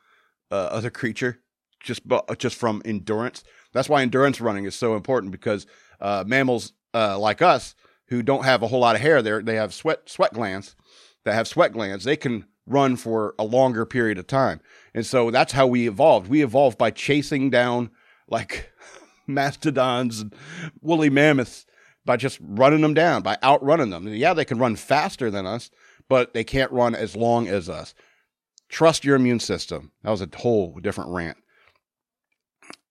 uh, 0.50 0.54
other 0.56 0.90
creature 0.90 1.40
just 1.80 2.02
just 2.38 2.56
from 2.56 2.82
endurance. 2.84 3.44
That's 3.72 3.88
why 3.88 4.02
endurance 4.02 4.40
running 4.40 4.64
is 4.64 4.74
so 4.74 4.96
important 4.96 5.32
because 5.32 5.66
uh, 6.00 6.24
mammals 6.26 6.72
uh, 6.94 7.18
like 7.18 7.42
us 7.42 7.74
who 8.08 8.22
don't 8.22 8.44
have 8.44 8.62
a 8.62 8.66
whole 8.68 8.80
lot 8.80 8.96
of 8.96 9.02
hair, 9.02 9.22
they 9.22 9.40
they 9.42 9.56
have 9.56 9.74
sweat 9.74 10.08
sweat 10.08 10.32
glands 10.32 10.74
that 11.24 11.34
have 11.34 11.48
sweat 11.48 11.72
glands. 11.72 12.04
They 12.04 12.16
can 12.16 12.46
run 12.66 12.96
for 12.96 13.34
a 13.38 13.44
longer 13.44 13.86
period 13.86 14.18
of 14.18 14.26
time, 14.26 14.60
and 14.94 15.06
so 15.06 15.30
that's 15.30 15.52
how 15.52 15.66
we 15.66 15.86
evolved. 15.88 16.28
We 16.28 16.42
evolved 16.42 16.78
by 16.78 16.90
chasing 16.90 17.50
down 17.50 17.90
like 18.28 18.72
mastodons 19.26 20.20
and 20.20 20.34
woolly 20.80 21.10
mammoths 21.10 21.66
by 22.04 22.16
just 22.16 22.38
running 22.40 22.80
them 22.80 22.94
down, 22.94 23.22
by 23.22 23.36
outrunning 23.42 23.90
them. 23.90 24.08
Yeah, 24.08 24.32
they 24.32 24.46
can 24.46 24.58
run 24.58 24.76
faster 24.76 25.30
than 25.30 25.46
us, 25.46 25.70
but 26.08 26.34
they 26.34 26.44
can't 26.44 26.72
run 26.72 26.94
as 26.94 27.16
long 27.16 27.48
as 27.48 27.68
us. 27.68 27.94
Trust 28.68 29.04
your 29.04 29.16
immune 29.16 29.40
system. 29.40 29.92
That 30.02 30.10
was 30.10 30.20
a 30.20 30.28
whole 30.36 30.78
different 30.80 31.10
rant. 31.10 31.36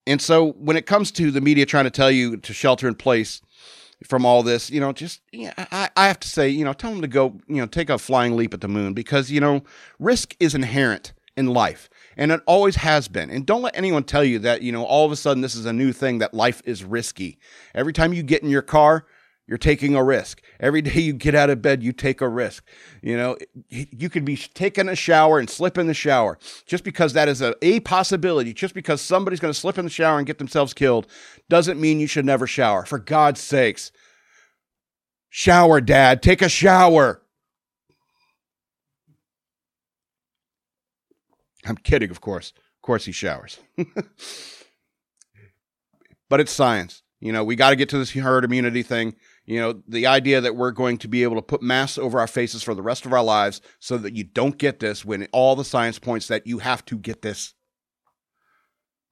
And 0.06 0.22
so 0.22 0.54
when 0.54 0.78
it 0.78 0.86
comes 0.86 1.12
to 1.14 1.32
the 1.32 1.42
media 1.42 1.66
trying 1.66 1.84
to 1.84 1.92
tell 1.92 2.10
you 2.10 2.38
to 2.38 2.54
shelter 2.54 2.88
in 2.88 2.96
place 2.96 3.42
from 4.06 4.26
all 4.26 4.42
this, 4.42 4.70
you 4.70 4.80
know, 4.80 4.94
just 4.94 5.22
I, 5.36 5.90
I 5.96 6.08
have 6.08 6.20
to 6.22 6.28
say, 6.28 6.50
you 6.50 6.64
know, 6.64 6.74
tell 6.74 6.92
them 6.92 7.02
to 7.02 7.08
go, 7.08 7.38
you 7.48 7.58
know, 7.58 7.66
take 7.66 7.90
a 7.90 7.98
flying 7.98 8.36
leap 8.36 8.54
at 8.54 8.62
the 8.62 8.68
moon 8.68 8.94
because, 8.94 9.30
you 9.30 9.42
know, 9.42 9.64
risk 10.00 10.36
is 10.40 10.56
inherent 10.56 11.14
in 11.36 11.48
life 11.48 11.90
and 12.16 12.32
it 12.32 12.42
always 12.48 12.78
has 12.78 13.08
been. 13.08 13.30
And 13.30 13.46
don't 13.46 13.62
let 13.62 13.78
anyone 13.78 14.04
tell 14.04 14.24
you 14.24 14.40
that, 14.40 14.62
you 14.62 14.72
know, 14.72 14.86
all 14.86 15.06
of 15.06 15.12
a 15.12 15.16
sudden 15.16 15.42
this 15.42 15.56
is 15.56 15.66
a 15.66 15.74
new 15.74 15.92
thing 15.92 16.20
that 16.20 16.34
life 16.34 16.62
is 16.66 16.84
risky. 16.84 17.38
Every 17.76 17.94
time 17.94 18.14
you 18.14 18.24
get 18.24 18.44
in 18.44 18.50
your 18.50 18.62
car, 18.62 19.06
you're 19.48 19.58
taking 19.58 19.96
a 19.96 20.04
risk. 20.04 20.42
Every 20.60 20.82
day 20.82 21.00
you 21.00 21.14
get 21.14 21.34
out 21.34 21.50
of 21.50 21.62
bed, 21.62 21.82
you 21.82 21.94
take 21.94 22.20
a 22.20 22.28
risk. 22.28 22.66
You 23.02 23.16
know, 23.16 23.38
you 23.70 24.10
could 24.10 24.26
be 24.26 24.36
taking 24.36 24.90
a 24.90 24.96
shower 24.96 25.40
and 25.40 25.50
slip 25.50 25.78
in 25.78 25.88
the 25.88 25.94
shower. 25.94 26.38
Just 26.66 26.84
because 26.84 27.14
that 27.14 27.30
is 27.30 27.42
a, 27.42 27.56
a 27.62 27.80
possibility, 27.80 28.54
just 28.54 28.74
because 28.74 29.02
somebody's 29.02 29.40
going 29.40 29.54
to 29.54 29.60
slip 29.60 29.78
in 29.78 29.86
the 29.86 29.92
shower 29.92 30.18
and 30.18 30.28
get 30.28 30.38
themselves 30.38 30.74
killed, 30.74 31.08
doesn't 31.50 31.80
mean 31.80 32.00
you 32.00 32.08
should 32.08 32.26
never 32.26 32.46
shower. 32.46 32.86
For 32.86 33.00
God's 33.00 33.40
sakes. 33.40 33.92
Shower, 35.30 35.80
Dad. 35.80 36.22
Take 36.22 36.42
a 36.42 36.50
shower. 36.50 37.22
I'm 41.66 41.78
kidding, 41.78 42.10
of 42.10 42.20
course. 42.22 42.54
Of 42.56 42.82
course, 42.82 43.06
he 43.06 43.12
showers. 43.12 43.60
but 46.30 46.40
it's 46.40 46.52
science. 46.52 47.04
You 47.20 47.32
know, 47.32 47.44
we 47.44 47.56
got 47.56 47.72
to 47.72 47.76
get 47.76 47.90
to 47.90 47.98
this 47.98 48.12
herd 48.12 48.46
immunity 48.46 48.84
thing. 48.84 49.16
You 49.48 49.62
know, 49.62 49.82
the 49.88 50.06
idea 50.06 50.42
that 50.42 50.58
we're 50.58 50.72
going 50.72 50.98
to 50.98 51.08
be 51.08 51.24
able 51.24 51.38
to 51.38 51.42
put 51.42 51.62
masks 51.62 51.98
over 51.98 52.20
our 52.20 52.28
faces 52.28 52.64
for 52.64 52.76
the 52.76 52.82
rest 52.82 53.06
of 53.06 53.14
our 53.14 53.24
lives 53.24 53.62
so 53.80 53.98
that 53.98 54.14
you 54.14 54.26
don't 54.26 54.58
get 54.58 54.80
this 54.80 55.06
when 55.06 55.26
all 55.32 55.56
the 55.56 55.64
science 55.64 56.00
points 56.00 56.28
that 56.28 56.46
you 56.46 56.60
have 56.60 56.84
to 56.86 56.98
get 56.98 57.22
this. 57.22 57.54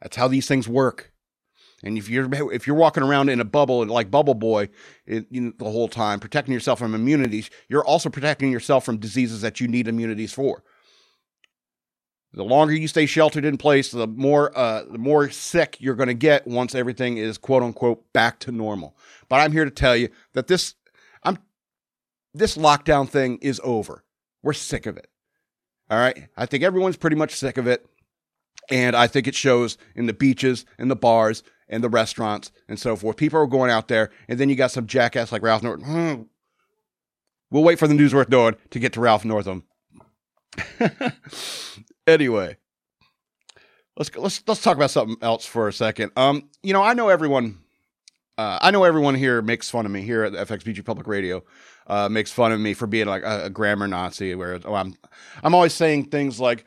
That's 0.01 0.17
how 0.17 0.27
these 0.27 0.45
things 0.45 0.67
work. 0.67 1.13
And 1.83 1.97
if 1.97 2.09
you're 2.09 2.51
if 2.51 2.67
you're 2.67 2.75
walking 2.75 3.03
around 3.03 3.29
in 3.29 3.39
a 3.39 3.45
bubble 3.45 3.85
like 3.85 4.11
Bubble 4.11 4.33
Boy 4.33 4.69
it, 5.05 5.25
you 5.29 5.41
know, 5.41 5.53
the 5.57 5.65
whole 5.65 5.87
time, 5.87 6.19
protecting 6.19 6.53
yourself 6.53 6.79
from 6.79 6.95
immunities, 6.95 7.49
you're 7.69 7.85
also 7.85 8.09
protecting 8.09 8.51
yourself 8.51 8.83
from 8.83 8.97
diseases 8.97 9.41
that 9.41 9.61
you 9.61 9.67
need 9.69 9.87
immunities 9.87 10.33
for. 10.33 10.63
The 12.35 12.43
longer 12.43 12.73
you 12.73 12.89
stay 12.89 13.05
sheltered 13.05 13.45
in 13.45 13.57
place, 13.57 13.91
the 13.91 14.07
more 14.07 14.55
uh, 14.57 14.83
the 14.83 14.97
more 14.97 15.29
sick 15.29 15.77
you're 15.79 15.95
going 15.95 16.07
to 16.07 16.13
get 16.13 16.45
once 16.45 16.75
everything 16.75 17.17
is 17.17 17.37
quote 17.37 17.63
unquote 17.63 18.11
back 18.11 18.39
to 18.39 18.51
normal. 18.51 18.97
But 19.29 19.37
I'm 19.37 19.53
here 19.53 19.63
to 19.63 19.71
tell 19.71 19.95
you 19.95 20.09
that 20.33 20.47
this 20.47 20.75
I'm 21.23 21.37
this 22.33 22.57
lockdown 22.57 23.07
thing 23.07 23.37
is 23.41 23.61
over. 23.63 24.03
We're 24.43 24.51
sick 24.51 24.85
of 24.85 24.97
it. 24.97 25.07
All 25.89 25.97
right, 25.97 26.27
I 26.35 26.45
think 26.45 26.63
everyone's 26.63 26.97
pretty 26.97 27.15
much 27.15 27.35
sick 27.35 27.57
of 27.57 27.67
it, 27.67 27.85
and 28.69 28.97
I 28.97 29.07
think 29.07 29.27
it 29.27 29.35
shows 29.35 29.77
in 29.95 30.07
the 30.07 30.13
beaches, 30.13 30.65
in 30.77 30.89
the 30.89 30.95
bars, 30.95 31.41
and 31.69 31.81
the 31.83 31.89
restaurants, 31.89 32.51
and 32.67 32.77
so 32.77 32.97
forth. 32.97 33.15
People 33.15 33.39
are 33.39 33.47
going 33.47 33.71
out 33.71 33.87
there, 33.87 34.09
and 34.27 34.37
then 34.39 34.49
you 34.49 34.55
got 34.55 34.71
some 34.71 34.87
jackass 34.87 35.31
like 35.31 35.41
Ralph 35.41 35.63
Norton. 35.63 35.85
Hmm. 35.85 36.21
We'll 37.49 37.63
wait 37.63 37.79
for 37.79 37.87
the 37.87 37.93
news 37.93 38.13
worth 38.13 38.27
knowing 38.27 38.55
to 38.71 38.79
get 38.79 38.91
to 38.93 38.99
Ralph 38.99 39.23
Northam. 39.23 39.63
anyway, 42.07 42.57
let's 43.97 44.15
let's 44.15 44.43
let's 44.47 44.61
talk 44.61 44.75
about 44.75 44.91
something 44.91 45.17
else 45.21 45.45
for 45.45 45.67
a 45.67 45.73
second. 45.73 46.11
Um, 46.15 46.49
you 46.63 46.73
know, 46.73 46.81
I 46.81 46.93
know 46.93 47.09
everyone. 47.09 47.59
Uh, 48.37 48.59
I 48.61 48.71
know 48.71 48.83
everyone 48.83 49.15
here 49.15 49.41
makes 49.41 49.69
fun 49.69 49.85
of 49.85 49.91
me 49.91 50.01
here 50.01 50.23
at 50.23 50.33
the 50.33 50.45
FXBG 50.45 50.83
Public 50.83 51.07
Radio. 51.07 51.43
Uh, 51.87 52.09
makes 52.09 52.31
fun 52.31 52.51
of 52.51 52.59
me 52.59 52.73
for 52.73 52.85
being 52.85 53.07
like 53.07 53.23
a, 53.23 53.45
a 53.45 53.49
grammar 53.49 53.87
Nazi, 53.87 54.35
where 54.35 54.59
oh, 54.65 54.73
I'm 54.73 54.95
I'm 55.43 55.55
always 55.55 55.73
saying 55.73 56.05
things 56.05 56.39
like, 56.39 56.65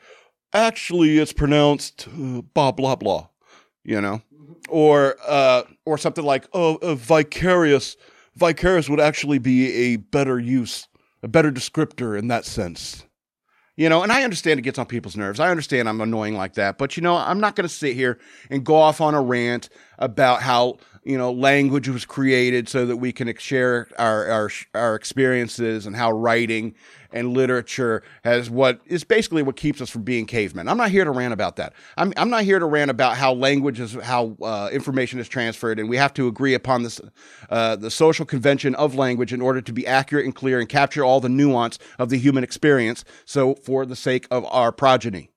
actually, 0.53 1.19
it's 1.19 1.33
pronounced 1.33 2.07
uh, 2.07 2.41
blah 2.53 2.71
blah 2.71 2.95
blah, 2.95 3.27
you 3.83 4.01
know, 4.01 4.21
or 4.67 5.17
uh, 5.27 5.63
or 5.85 5.97
something 5.97 6.25
like 6.25 6.47
oh, 6.53 6.95
vicarious. 6.95 7.97
Vicarious 8.35 8.89
would 8.89 9.01
actually 9.01 9.37
be 9.37 9.93
a 9.93 9.95
better 9.97 10.39
use, 10.39 10.87
a 11.21 11.27
better 11.27 11.51
descriptor 11.51 12.17
in 12.17 12.29
that 12.29 12.45
sense. 12.45 13.03
You 13.79 13.87
know, 13.87 14.03
and 14.03 14.11
I 14.11 14.25
understand 14.25 14.59
it 14.59 14.63
gets 14.63 14.77
on 14.77 14.87
people's 14.87 15.15
nerves. 15.15 15.39
I 15.39 15.49
understand 15.49 15.87
I'm 15.87 16.01
annoying 16.01 16.35
like 16.35 16.55
that, 16.55 16.77
but 16.77 16.97
you 16.97 17.01
know, 17.01 17.15
I'm 17.15 17.39
not 17.39 17.55
going 17.55 17.65
to 17.65 17.73
sit 17.73 17.95
here 17.95 18.19
and 18.49 18.65
go 18.65 18.75
off 18.75 18.99
on 18.99 19.15
a 19.15 19.21
rant 19.21 19.69
about 19.97 20.41
how 20.41 20.79
you 21.09 21.17
know 21.17 21.31
language 21.31 21.89
was 21.89 22.05
created 22.05 22.69
so 22.69 22.85
that 22.85 22.97
we 22.97 23.11
can 23.11 23.35
share 23.37 23.87
our 23.97 24.27
our 24.27 24.49
our 24.75 24.93
experiences 24.93 25.87
and 25.87 25.95
how 25.95 26.11
writing 26.11 26.75
and 27.11 27.33
literature 27.33 28.03
has 28.23 28.47
what 28.47 28.79
is 28.85 29.03
basically 29.03 29.41
what 29.41 29.55
keeps 29.55 29.81
us 29.81 29.89
from 29.89 30.03
being 30.03 30.27
cavemen. 30.27 30.67
I'm 30.67 30.77
not 30.77 30.91
here 30.91 31.03
to 31.03 31.09
rant 31.09 31.33
about 31.33 31.55
that. 31.55 31.73
I'm 31.97 32.13
I'm 32.15 32.29
not 32.29 32.43
here 32.43 32.59
to 32.59 32.65
rant 32.67 32.91
about 32.91 33.17
how 33.17 33.33
language 33.33 33.79
is 33.79 33.95
how 33.95 34.37
uh, 34.39 34.69
information 34.71 35.19
is 35.19 35.27
transferred, 35.27 35.79
and 35.79 35.89
we 35.89 35.97
have 35.97 36.13
to 36.13 36.27
agree 36.27 36.53
upon 36.53 36.83
this 36.83 37.01
uh, 37.49 37.75
the 37.75 37.89
social 37.89 38.25
convention 38.25 38.75
of 38.75 38.93
language 38.93 39.33
in 39.33 39.41
order 39.41 39.61
to 39.61 39.73
be 39.73 39.87
accurate 39.87 40.25
and 40.25 40.35
clear 40.35 40.59
and 40.59 40.69
capture 40.69 41.03
all 41.03 41.19
the 41.19 41.29
nuance 41.29 41.79
of 41.97 42.09
the 42.09 42.19
human 42.19 42.43
experience. 42.43 43.03
So, 43.25 43.55
for 43.55 43.83
the 43.87 43.95
sake 43.95 44.27
of 44.29 44.45
our 44.45 44.71
progeny. 44.71 45.31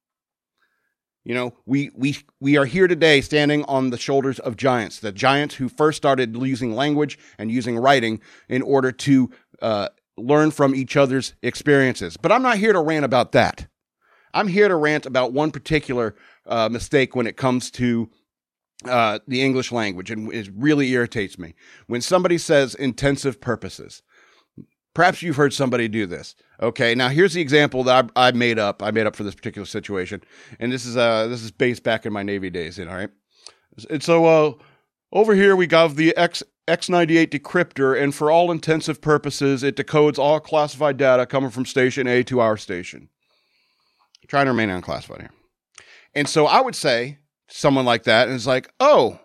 You 1.25 1.35
know, 1.35 1.55
we 1.67 1.91
we 1.95 2.17
we 2.41 2.57
are 2.57 2.65
here 2.65 2.89
today 2.89 3.21
standing 3.21 3.65
on 3.67 3.91
the 3.91 3.99
shoulders 3.99 4.41
of 4.41 4.57
giants, 4.57 4.99
the 4.99 5.13
giants 5.13 5.55
who 5.55 5.69
first 5.69 5.97
started 5.97 6.37
using 6.37 6.75
language 6.75 7.17
and 7.39 7.51
using 7.51 7.79
writing 7.79 8.21
in 8.49 8.61
order 8.63 8.91
to 8.91 9.31
uh, 9.61 9.89
learn 10.17 10.51
from 10.51 10.75
each 10.75 10.97
other's 10.97 11.35
experiences. 11.43 12.17
But 12.17 12.33
I'm 12.33 12.43
not 12.43 12.59
here 12.59 12.73
to 12.73 12.81
rant 12.81 13.05
about 13.05 13.33
that. 13.33 13.69
I'm 14.35 14.49
here 14.49 14.67
to 14.67 14.75
rant 14.75 15.07
about 15.07 15.33
one 15.33 15.53
particular 15.53 16.17
uh, 16.47 16.69
mistake 16.69 17.15
when 17.15 17.29
it 17.29 17.37
comes 17.37 17.71
to 17.73 18.11
uh, 18.85 19.21
the 19.29 19.43
English 19.43 19.71
language, 19.71 20.11
and 20.11 20.33
it 20.33 20.51
really 20.57 20.91
irritates 20.91 21.39
me 21.39 21.55
when 21.87 22.01
somebody 22.01 22.39
says 22.39 22.75
intensive 22.75 23.41
purposes. 23.41 24.03
Perhaps 24.95 25.23
you've 25.23 25.37
heard 25.37 25.55
somebody 25.55 25.89
do 25.89 26.07
this. 26.07 26.35
Okay, 26.61 26.95
now 26.95 27.09
here's 27.09 27.33
the 27.33 27.41
example 27.41 27.83
that 27.85 28.11
I, 28.15 28.29
I 28.29 28.33
made 28.33 28.59
up. 28.59 28.83
I 28.83 28.91
made 28.91 29.07
up 29.07 29.17
for 29.17 29.25
this 29.25 29.35
particular 29.35 29.67
situation, 29.67 30.23
and 30.61 30.71
this 30.71 30.85
is 30.85 30.97
uh 30.97 31.27
this 31.29 31.43
is 31.43 31.51
based 31.51 31.83
back 31.83 32.05
in 32.05 32.13
my 32.13 32.23
Navy 32.23 32.51
days. 32.51 32.79
You 32.79 32.85
know, 32.85 32.93
right? 32.93 33.11
And 33.89 34.03
so 34.03 34.27
uh, 34.27 34.53
over 35.13 35.35
here 35.35 35.57
we 35.57 35.67
got 35.67 35.97
the 35.97 36.17
X 36.17 36.43
X98 36.69 37.31
decryptor, 37.31 38.01
and 38.01 38.15
for 38.15 38.31
all 38.31 38.51
intensive 38.53 39.01
purposes, 39.01 39.63
it 39.63 39.77
decodes 39.77 40.19
all 40.19 40.39
classified 40.41 40.97
data 40.97 41.27
coming 41.27 41.51
from 41.51 41.67
station 41.67 42.07
A 42.07 42.23
to 42.25 42.41
our 42.41 42.57
station. 42.57 43.09
I'm 44.23 44.29
trying 44.29 44.47
to 44.47 44.53
remain 44.53 44.71
unclassified 44.71 45.23
here. 45.23 45.31
And 46.15 46.29
so 46.29 46.47
I 46.47 46.61
would 46.61 46.77
say 46.77 47.19
someone 47.49 47.85
like 47.85 48.05
that, 48.05 48.29
and 48.29 48.37
it's 48.37 48.47
like, 48.47 48.73
oh, 48.79 49.19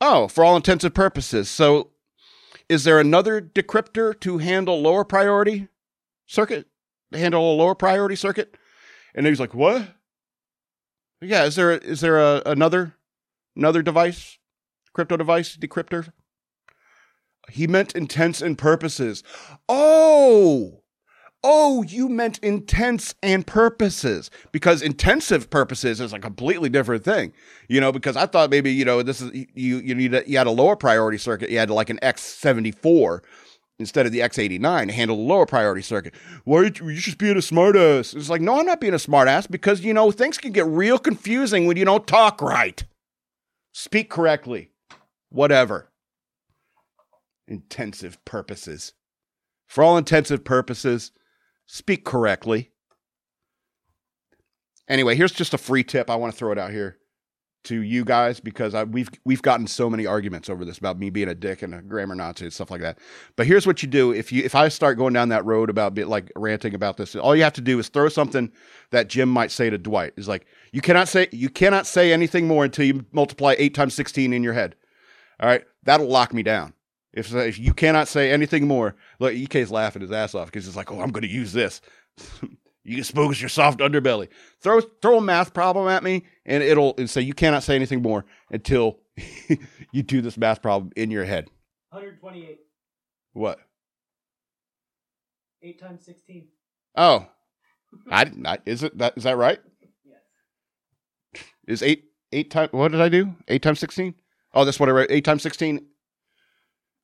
oh, 0.00 0.28
for 0.28 0.44
all 0.44 0.56
intensive 0.56 0.94
purposes. 0.94 1.50
So 1.50 1.90
is 2.68 2.84
there 2.84 2.98
another 2.98 3.40
decryptor 3.40 4.18
to 4.20 4.38
handle 4.38 4.80
lower 4.80 5.04
priority 5.04 5.68
circuit? 6.26 6.66
To 7.12 7.18
Handle 7.18 7.52
a 7.52 7.56
lower 7.56 7.74
priority 7.74 8.16
circuit? 8.16 8.56
And 9.14 9.26
he's 9.26 9.40
like, 9.40 9.54
what? 9.54 9.88
Yeah, 11.20 11.44
is 11.44 11.56
there 11.56 11.72
is 11.72 12.00
there 12.00 12.18
a, 12.18 12.42
another 12.44 12.96
another 13.56 13.82
device, 13.82 14.38
crypto 14.92 15.16
device 15.16 15.56
decryptor? 15.56 16.12
He 17.50 17.66
meant 17.66 17.94
intents 17.94 18.40
and 18.40 18.56
purposes. 18.56 19.22
Oh, 19.68 20.83
oh, 21.44 21.82
you 21.82 22.08
meant 22.08 22.38
intents 22.38 23.14
and 23.22 23.46
purposes 23.46 24.30
because 24.50 24.82
intensive 24.82 25.50
purposes 25.50 26.00
is 26.00 26.12
a 26.12 26.18
completely 26.18 26.68
different 26.68 27.04
thing, 27.04 27.32
you 27.68 27.80
know. 27.80 27.92
Because 27.92 28.16
I 28.16 28.26
thought 28.26 28.50
maybe 28.50 28.72
you 28.72 28.84
know 28.84 29.02
this 29.02 29.20
is 29.20 29.30
you 29.32 29.78
you 29.78 29.94
need 29.94 30.14
a, 30.14 30.28
you 30.28 30.38
had 30.38 30.48
a 30.48 30.50
lower 30.50 30.74
priority 30.74 31.18
circuit, 31.18 31.50
you 31.50 31.58
had 31.58 31.70
like 31.70 31.90
an 31.90 32.00
X 32.02 32.22
seventy 32.22 32.72
four 32.72 33.22
instead 33.78 34.06
of 34.06 34.12
the 34.12 34.20
X89 34.20 34.86
to 34.86 34.92
handle 34.92 35.16
the 35.16 35.22
lower 35.22 35.46
priority 35.46 35.82
circuit. 35.82 36.14
Why 36.44 36.58
are 36.58 36.64
you, 36.66 36.90
you 36.90 36.96
just 36.96 37.18
being 37.18 37.36
a 37.36 37.40
smartass? 37.40 38.14
It's 38.14 38.30
like, 38.30 38.40
no, 38.40 38.60
I'm 38.60 38.66
not 38.66 38.80
being 38.80 38.94
a 38.94 38.98
smartass 38.98 39.50
because, 39.50 39.80
you 39.80 39.92
know, 39.92 40.12
things 40.12 40.38
can 40.38 40.52
get 40.52 40.64
real 40.66 40.96
confusing 40.96 41.66
when 41.66 41.76
you 41.76 41.84
don't 41.84 42.06
talk 42.06 42.40
right. 42.40 42.84
Speak 43.72 44.10
correctly. 44.10 44.70
Whatever 45.30 45.90
intensive 47.46 48.24
purposes. 48.24 48.92
For 49.66 49.82
all 49.82 49.96
intensive 49.96 50.44
purposes, 50.44 51.12
speak 51.66 52.04
correctly. 52.04 52.70
Anyway, 54.88 55.16
here's 55.16 55.32
just 55.32 55.54
a 55.54 55.58
free 55.58 55.84
tip. 55.84 56.10
I 56.10 56.16
want 56.16 56.32
to 56.32 56.38
throw 56.38 56.52
it 56.52 56.58
out 56.58 56.70
here 56.70 56.98
to 57.64 57.80
you 57.80 58.04
guys 58.04 58.40
because 58.40 58.74
I, 58.74 58.84
we've 58.84 59.08
we've 59.24 59.42
gotten 59.42 59.66
so 59.66 59.88
many 59.88 60.06
arguments 60.06 60.50
over 60.50 60.64
this 60.64 60.78
about 60.78 60.98
me 60.98 61.08
being 61.10 61.28
a 61.28 61.34
dick 61.34 61.62
and 61.62 61.74
a 61.74 61.80
grammar 61.80 62.14
Nazi 62.14 62.44
and 62.44 62.52
stuff 62.52 62.70
like 62.70 62.82
that. 62.82 62.98
But 63.36 63.46
here's 63.46 63.66
what 63.66 63.82
you 63.82 63.88
do 63.88 64.12
if 64.12 64.30
you 64.30 64.44
if 64.44 64.54
I 64.54 64.68
start 64.68 64.98
going 64.98 65.14
down 65.14 65.30
that 65.30 65.44
road 65.44 65.70
about 65.70 65.96
like 65.96 66.30
ranting 66.36 66.74
about 66.74 66.98
this, 66.98 67.16
all 67.16 67.34
you 67.34 67.42
have 67.42 67.54
to 67.54 67.60
do 67.62 67.78
is 67.78 67.88
throw 67.88 68.08
something 68.08 68.52
that 68.90 69.08
Jim 69.08 69.28
might 69.28 69.50
say 69.50 69.70
to 69.70 69.78
Dwight. 69.78 70.12
Is 70.16 70.28
like 70.28 70.46
you 70.72 70.82
cannot 70.82 71.08
say 71.08 71.28
you 71.32 71.48
cannot 71.48 71.86
say 71.86 72.12
anything 72.12 72.46
more 72.46 72.64
until 72.64 72.84
you 72.84 73.06
multiply 73.12 73.54
eight 73.58 73.74
times 73.74 73.94
sixteen 73.94 74.32
in 74.32 74.42
your 74.42 74.54
head. 74.54 74.76
All 75.40 75.48
right, 75.48 75.64
that'll 75.82 76.08
lock 76.08 76.34
me 76.34 76.42
down. 76.42 76.74
If, 77.14 77.32
if 77.32 77.58
you 77.58 77.72
cannot 77.72 78.08
say 78.08 78.32
anything 78.32 78.66
more, 78.66 78.96
look, 79.20 79.32
EK's 79.32 79.70
laughing 79.70 80.02
his 80.02 80.10
ass 80.10 80.34
off 80.34 80.46
because 80.46 80.66
he's 80.66 80.76
like, 80.76 80.90
oh, 80.90 81.00
I'm 81.00 81.12
going 81.12 81.22
to 81.22 81.28
use 81.28 81.52
this. 81.52 81.80
you 82.84 82.96
can 82.96 83.04
focus 83.04 83.40
your 83.40 83.48
soft 83.48 83.78
underbelly. 83.78 84.28
Throw 84.60 84.80
throw 84.80 85.18
a 85.18 85.20
math 85.20 85.54
problem 85.54 85.88
at 85.88 86.02
me, 86.02 86.24
and 86.44 86.62
it'll 86.62 86.94
and 86.98 87.08
say 87.08 87.20
you 87.20 87.32
cannot 87.32 87.62
say 87.62 87.76
anything 87.76 88.02
more 88.02 88.24
until 88.50 88.98
you 89.92 90.02
do 90.02 90.20
this 90.20 90.36
math 90.36 90.60
problem 90.60 90.90
in 90.96 91.10
your 91.10 91.24
head. 91.24 91.48
128. 91.90 92.58
What? 93.32 93.58
Eight 95.62 95.80
times 95.80 96.04
sixteen. 96.04 96.48
Oh, 96.96 97.26
I, 98.10 98.30
I 98.44 98.58
is 98.66 98.82
it 98.82 98.98
that 98.98 99.14
is 99.16 99.22
that 99.22 99.36
right? 99.36 99.60
Yes. 100.04 101.42
Is 101.66 101.82
eight 101.82 102.04
eight 102.32 102.50
times? 102.50 102.72
What 102.72 102.92
did 102.92 103.00
I 103.00 103.08
do? 103.08 103.34
Eight 103.48 103.62
times 103.62 103.80
sixteen? 103.80 104.14
Oh, 104.52 104.64
that's 104.64 104.78
what 104.78 104.88
I 104.88 104.92
wrote. 104.92 105.10
Eight 105.10 105.24
times 105.24 105.42
sixteen 105.42 105.86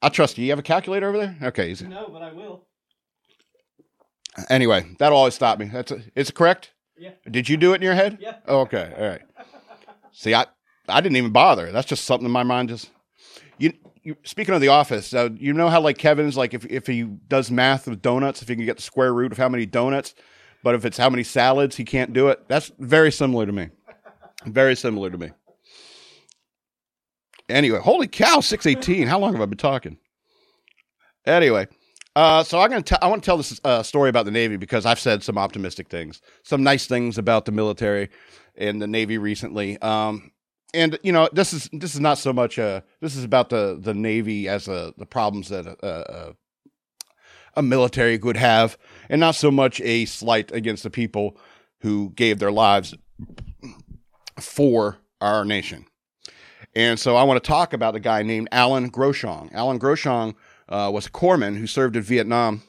I 0.03 0.09
trust 0.09 0.39
you. 0.39 0.45
You 0.45 0.51
have 0.51 0.59
a 0.59 0.63
calculator 0.63 1.09
over 1.09 1.19
there? 1.19 1.37
Okay, 1.43 1.71
easy. 1.71 1.87
No, 1.87 2.09
but 2.09 2.23
I 2.23 2.33
will. 2.33 2.67
Anyway, 4.49 4.87
that'll 4.99 5.19
always 5.19 5.35
stop 5.35 5.59
me. 5.59 5.67
That's 5.67 5.91
a, 5.91 6.03
is 6.15 6.31
it 6.31 6.35
correct? 6.35 6.73
Yeah. 6.97 7.11
Did 7.31 7.49
you 7.49 7.57
do 7.57 7.73
it 7.73 7.77
in 7.77 7.83
your 7.83 7.95
head? 7.95 8.19
Yeah. 8.21 8.37
Oh, 8.47 8.61
okay. 8.61 8.93
All 8.97 9.09
right. 9.09 9.23
See, 10.13 10.35
I 10.35 10.47
I 10.89 11.01
didn't 11.01 11.17
even 11.17 11.33
bother. 11.33 11.73
That's 11.73 11.89
just 11.89 12.05
something 12.05 12.27
in 12.27 12.33
my 12.33 12.43
mind. 12.43 12.69
Just 12.69 12.91
you. 13.59 13.73
you 14.03 14.17
speaking 14.25 14.55
of 14.55 14.61
the 14.61 14.69
office, 14.69 15.13
uh, 15.13 15.31
you 15.35 15.53
know 15.53 15.69
how 15.69 15.81
like 15.81 15.99
Kevin's 15.99 16.37
like 16.37 16.55
if 16.55 16.65
if 16.67 16.87
he 16.87 17.03
does 17.03 17.51
math 17.51 17.89
with 17.89 18.03
donuts, 18.03 18.43
if 18.43 18.49
he 18.49 18.57
can 18.57 18.65
get 18.65 18.77
the 18.77 18.83
square 18.83 19.13
root 19.13 19.33
of 19.33 19.39
how 19.39 19.49
many 19.49 19.67
donuts, 19.67 20.15
but 20.63 20.75
if 20.75 20.85
it's 20.85 20.99
how 20.99 21.11
many 21.11 21.23
salads, 21.23 21.77
he 21.77 21.85
can't 21.85 22.13
do 22.13 22.29
it. 22.29 22.49
That's 22.49 22.71
very 22.79 23.13
similar 23.13 23.47
to 23.47 23.53
me. 23.53 23.69
Very 24.47 24.75
similar 24.75 25.11
to 25.11 25.19
me. 25.19 25.31
Anyway, 27.51 27.79
holy 27.79 28.07
cow, 28.07 28.41
618. 28.41 29.07
How 29.07 29.19
long 29.19 29.33
have 29.33 29.43
I 29.43 29.47
been 29.47 29.59
talking? 29.59 29.99
Anyway, 31.27 31.69
uh, 32.17 32.43
so 32.43 32.59
I'm 32.59 32.71
going 32.71 32.83
to 32.83 33.05
I 33.05 33.09
want 33.09 33.23
to 33.23 33.27
tell 33.27 33.37
this 33.37 33.61
uh, 33.65 33.83
story 33.83 34.09
about 34.09 34.25
the 34.25 34.31
Navy 34.31 34.57
because 34.57 34.87
I've 34.87 35.01
said 35.01 35.23
some 35.23 35.37
optimistic 35.37 35.89
things, 35.89 36.21
some 36.43 36.63
nice 36.63 36.87
things 36.87 37.19
about 37.19 37.45
the 37.45 37.53
military 37.53 38.09
and 38.57 38.81
the 38.81 38.87
Navy 38.87 39.19
recently. 39.19 39.81
Um, 39.83 40.33
and 40.75 40.99
you 41.03 41.13
know 41.13 41.29
this 41.33 41.53
is 41.53 41.69
this 41.73 41.95
is 41.95 42.01
not 42.01 42.19
so 42.19 42.33
much 42.33 42.59
uh 42.59 42.81
this 43.01 43.17
is 43.17 43.25
about 43.25 43.51
the 43.51 43.79
the 43.81 43.95
navy 43.95 44.49
as 44.49 44.69
a 44.69 44.93
the 44.97 45.07
problems 45.07 45.49
that 45.49 45.67
a, 45.67 45.87
a, 45.87 46.35
a 47.57 47.63
military 47.63 48.19
could 48.19 48.37
have 48.37 48.79
and 49.09 49.21
not 49.21 49.35
so 49.35 49.51
much 49.51 49.81
a 49.81 50.05
slight 50.05 50.53
against 50.53 50.83
the 50.83 50.91
people 50.91 51.37
who 51.81 52.11
gave 52.11 52.39
their 52.39 52.53
lives 52.53 52.95
for 54.39 54.99
our 55.21 55.45
nation 55.45 55.87
and 56.75 56.99
so 56.99 57.17
i 57.17 57.23
want 57.23 57.43
to 57.43 57.47
talk 57.47 57.73
about 57.73 57.95
a 57.95 58.01
guy 58.01 58.23
named 58.23 58.49
alan 58.53 58.91
groshong 58.91 59.53
alan 59.53 59.79
groshong 59.79 60.35
uh, 60.69 60.91
was 60.93 61.07
a 61.07 61.11
corpsman 61.11 61.57
who 61.57 61.67
served 61.67 61.97
in 61.97 62.03
vietnam 62.03 62.63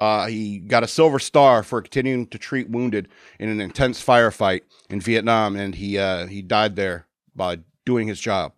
uh, 0.00 0.26
he 0.26 0.58
got 0.58 0.84
a 0.84 0.88
Silver 0.88 1.18
Star 1.18 1.62
for 1.62 1.82
continuing 1.82 2.26
to 2.28 2.38
treat 2.38 2.70
wounded 2.70 3.08
in 3.38 3.48
an 3.48 3.60
intense 3.60 4.04
firefight 4.04 4.60
in 4.90 5.00
Vietnam, 5.00 5.56
and 5.56 5.74
he 5.74 5.98
uh, 5.98 6.26
he 6.26 6.40
died 6.40 6.76
there 6.76 7.06
by 7.34 7.58
doing 7.84 8.06
his 8.06 8.20
job. 8.20 8.52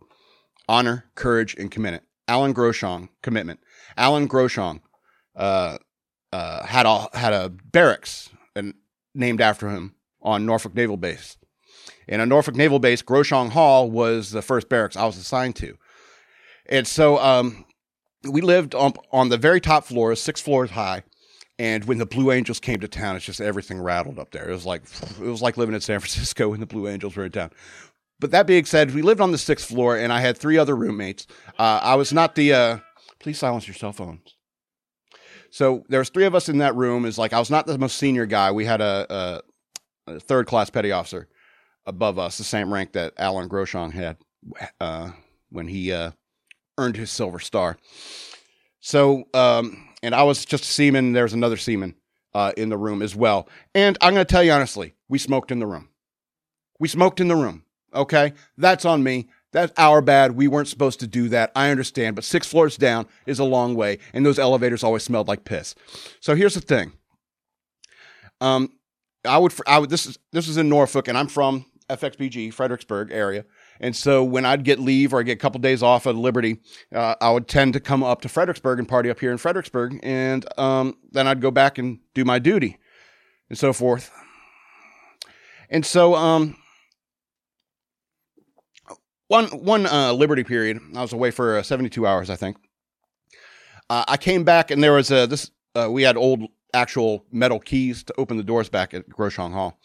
Honor, 0.69 1.07
courage, 1.15 1.55
and 1.55 1.71
commitment. 1.71 2.05
Alan 2.29 2.55
Groshong, 2.55 3.09
commitment. 3.23 3.61
Alan 3.97 4.29
Groshong 4.29 4.81
uh, 5.35 5.79
uh, 6.33 6.67
had 6.67 6.87
a 6.87 7.09
had 7.17 7.33
a 7.33 7.49
barracks 7.49 8.29
and 8.55 8.75
named 9.15 9.41
after 9.41 9.71
him 9.71 9.95
on 10.23 10.45
Norfolk 10.45 10.75
Naval 10.75 10.99
Base. 10.99 11.39
And 12.09 12.21
on 12.21 12.29
Norfolk 12.29 12.57
Naval 12.57 12.79
Base, 12.79 13.03
Groshong 13.03 13.51
Hall 13.51 13.91
was 13.91 14.31
the 14.31 14.43
first 14.43 14.69
barracks 14.69 14.97
I 14.97 15.07
was 15.07 15.17
assigned 15.17 15.57
to. 15.57 15.77
And 16.67 16.87
so 16.87 17.19
um, 17.19 17.65
we 18.29 18.41
lived 18.41 18.75
on, 18.75 18.95
on 19.13 19.29
the 19.29 19.39
very 19.39 19.61
top 19.61 19.85
floor, 19.85 20.15
six 20.15 20.41
floors 20.41 20.71
high, 20.71 21.03
and 21.59 21.85
when 21.85 21.99
the 21.99 22.07
Blue 22.07 22.31
Angels 22.33 22.59
came 22.59 22.81
to 22.81 22.89
town, 22.89 23.17
it's 23.17 23.25
just 23.25 23.41
everything 23.41 23.83
rattled 23.83 24.19
up 24.19 24.31
there. 24.31 24.49
It 24.49 24.53
was 24.53 24.65
like 24.65 24.83
it 25.21 25.27
was 25.27 25.43
like 25.43 25.57
living 25.57 25.75
in 25.75 25.81
San 25.81 26.01
Francisco 26.01 26.49
when 26.49 26.61
the 26.61 26.67
Blue 26.67 26.89
Angels 26.89 27.17
were 27.17 27.27
in 27.27 27.33
town. 27.33 27.51
But 28.19 28.31
that 28.33 28.47
being 28.47 28.65
said, 28.65 28.95
we 28.95 29.03
lived 29.03 29.21
on 29.21 29.33
the 29.33 29.39
sixth 29.39 29.69
floor, 29.69 29.97
and 29.97 30.13
I 30.13 30.21
had 30.21 30.37
three 30.37 30.59
other 30.59 30.77
roommates. 30.77 31.27
Uh, 31.59 31.81
I 31.83 31.95
was 31.97 32.13
not 32.13 32.35
the. 32.35 32.53
Uh, 32.53 32.79
please 33.19 33.39
silence 33.39 33.67
your 33.67 33.75
cell 33.75 33.93
phones. 33.93 34.37
So 35.51 35.85
there 35.89 35.99
was 35.99 36.11
three 36.11 36.25
of 36.25 36.35
us 36.35 36.49
in 36.49 36.59
that 36.59 36.77
room. 36.77 37.05
Is 37.05 37.19
like 37.19 37.33
I 37.33 37.39
was 37.39 37.51
not 37.51 37.67
the 37.67 37.79
most 37.79 37.97
senior 37.97 38.27
guy. 38.27 38.51
We 38.53 38.65
had 38.65 38.81
a, 38.81 39.43
a, 40.07 40.13
a 40.13 40.21
third 40.21 40.47
class 40.47 40.71
petty 40.71 40.93
officer 40.93 41.29
above 41.87 42.19
us, 42.19 42.39
the 42.39 42.45
same 42.45 42.73
rank 42.73 42.93
that 42.93 43.15
Alan 43.17 43.49
Groshong 43.49 43.93
had 43.93 44.17
uh, 44.81 45.11
when 45.51 45.69
he 45.69 45.93
uh, 45.93 46.13
earned 46.79 46.97
his 46.97 47.11
Silver 47.11 47.39
Star. 47.39 47.77
So 48.81 49.25
um, 49.35 49.91
and 50.03 50.15
I 50.15 50.23
was 50.23 50.45
just 50.45 50.65
a 50.65 50.69
seaman. 50.69 51.13
There's 51.13 51.33
another 51.33 51.57
seaman 51.57 51.95
uh, 52.35 52.53
in 52.57 52.69
the 52.69 52.79
room 52.79 53.03
as 53.03 53.15
well. 53.15 53.49
And 53.75 53.99
I'm 54.01 54.15
going 54.15 54.25
to 54.25 54.31
tell 54.31 54.43
you 54.43 54.53
honestly, 54.53 54.95
we 55.09 55.19
smoked 55.19 55.51
in 55.51 55.59
the 55.59 55.67
room. 55.67 55.89
We 56.79 56.89
smoked 56.89 57.21
in 57.21 57.29
the 57.29 57.37
room. 57.37 57.65
Okay, 57.95 58.35
that's 58.57 58.85
on 58.85 59.03
me. 59.03 59.29
That's 59.53 59.73
our 59.77 60.01
bad. 60.01 60.37
We 60.37 60.47
weren't 60.47 60.69
supposed 60.69 61.01
to 61.01 61.09
do 61.09 61.29
that. 61.31 61.51
I 61.57 61.71
understand, 61.71 62.15
but 62.15 62.25
six 62.25 62.47
floors 62.47 62.77
down 62.77 63.07
is 63.27 63.41
a 63.41 63.45
long 63.45 63.75
way, 63.75 63.99
and 64.13 64.25
those 64.25 64.39
elevators 64.39 64.85
always 64.85 65.03
smelled 65.03 65.27
like 65.27 65.45
piss. 65.45 65.75
So 66.21 66.37
here's 66.37 66.55
the 66.55 66.61
thing. 66.61 66.93
Um, 68.41 68.73
I 69.25 69.39
would, 69.39 69.53
I 69.67 69.79
would. 69.79 69.91
This 69.91 70.07
is 70.07 70.19
this 70.33 70.49
is 70.49 70.57
in 70.57 70.69
Norfolk, 70.69 71.09
and 71.09 71.19
I'm 71.19 71.29
from 71.29 71.67
FXBG, 71.91 72.53
Fredericksburg 72.53 73.11
area. 73.13 73.45
And 73.81 73.95
so 73.97 74.23
when 74.23 74.45
I'd 74.45 74.65
get 74.65 74.79
leave 74.79 75.13
or 75.13 75.21
I 75.21 75.23
get 75.23 75.33
a 75.33 75.37
couple 75.37 75.61
days 75.61 75.83
off 75.83 76.07
at 76.07 76.15
Liberty, 76.15 76.59
uh, 76.95 77.15
I 77.21 77.31
would 77.31 77.49
tend 77.49 77.73
to 77.75 77.81
come 77.81 78.03
up 78.03 78.21
to 78.23 78.29
Fredericksburg 78.29 78.79
and 78.79 78.89
party 78.89 79.11
up 79.11 79.19
here 79.19 79.33
in 79.33 79.39
Fredericksburg. 79.39 79.99
And 80.03 80.47
um, 80.59 80.97
then 81.11 81.27
I'd 81.27 81.41
go 81.41 81.51
back 81.51 81.79
and 81.79 81.99
do 82.15 82.25
my 82.25 82.39
duty 82.39 82.79
and 83.49 83.59
so 83.59 83.73
forth. 83.73 84.11
And 85.71 85.85
so 85.85 86.15
um, 86.15 86.57
one 89.29 89.47
one 89.47 89.87
uh, 89.87 90.13
Liberty 90.13 90.45
period, 90.45 90.79
I 90.95 91.03
was 91.03 91.13
away 91.13 91.31
for 91.31 91.59
uh, 91.59 91.63
72 91.63 92.07
hours, 92.07 92.31
I 92.31 92.37
think. 92.37 92.57
Uh, 93.89 94.05
I 94.07 94.17
came 94.17 94.45
back 94.45 94.71
and 94.71 94.83
there 94.83 94.93
was 94.93 95.11
a 95.11 95.27
this 95.27 95.51
uh, 95.75 95.89
we 95.91 96.03
had 96.03 96.17
old 96.17 96.43
actual 96.75 97.25
metal 97.33 97.61
keys 97.61 98.03
to 98.05 98.15
open 98.19 98.37
the 98.37 98.43
doors 98.43 98.69
back 98.69 98.95
at 98.95 99.09
Groshong 99.09 99.53
Hall. 99.53 99.79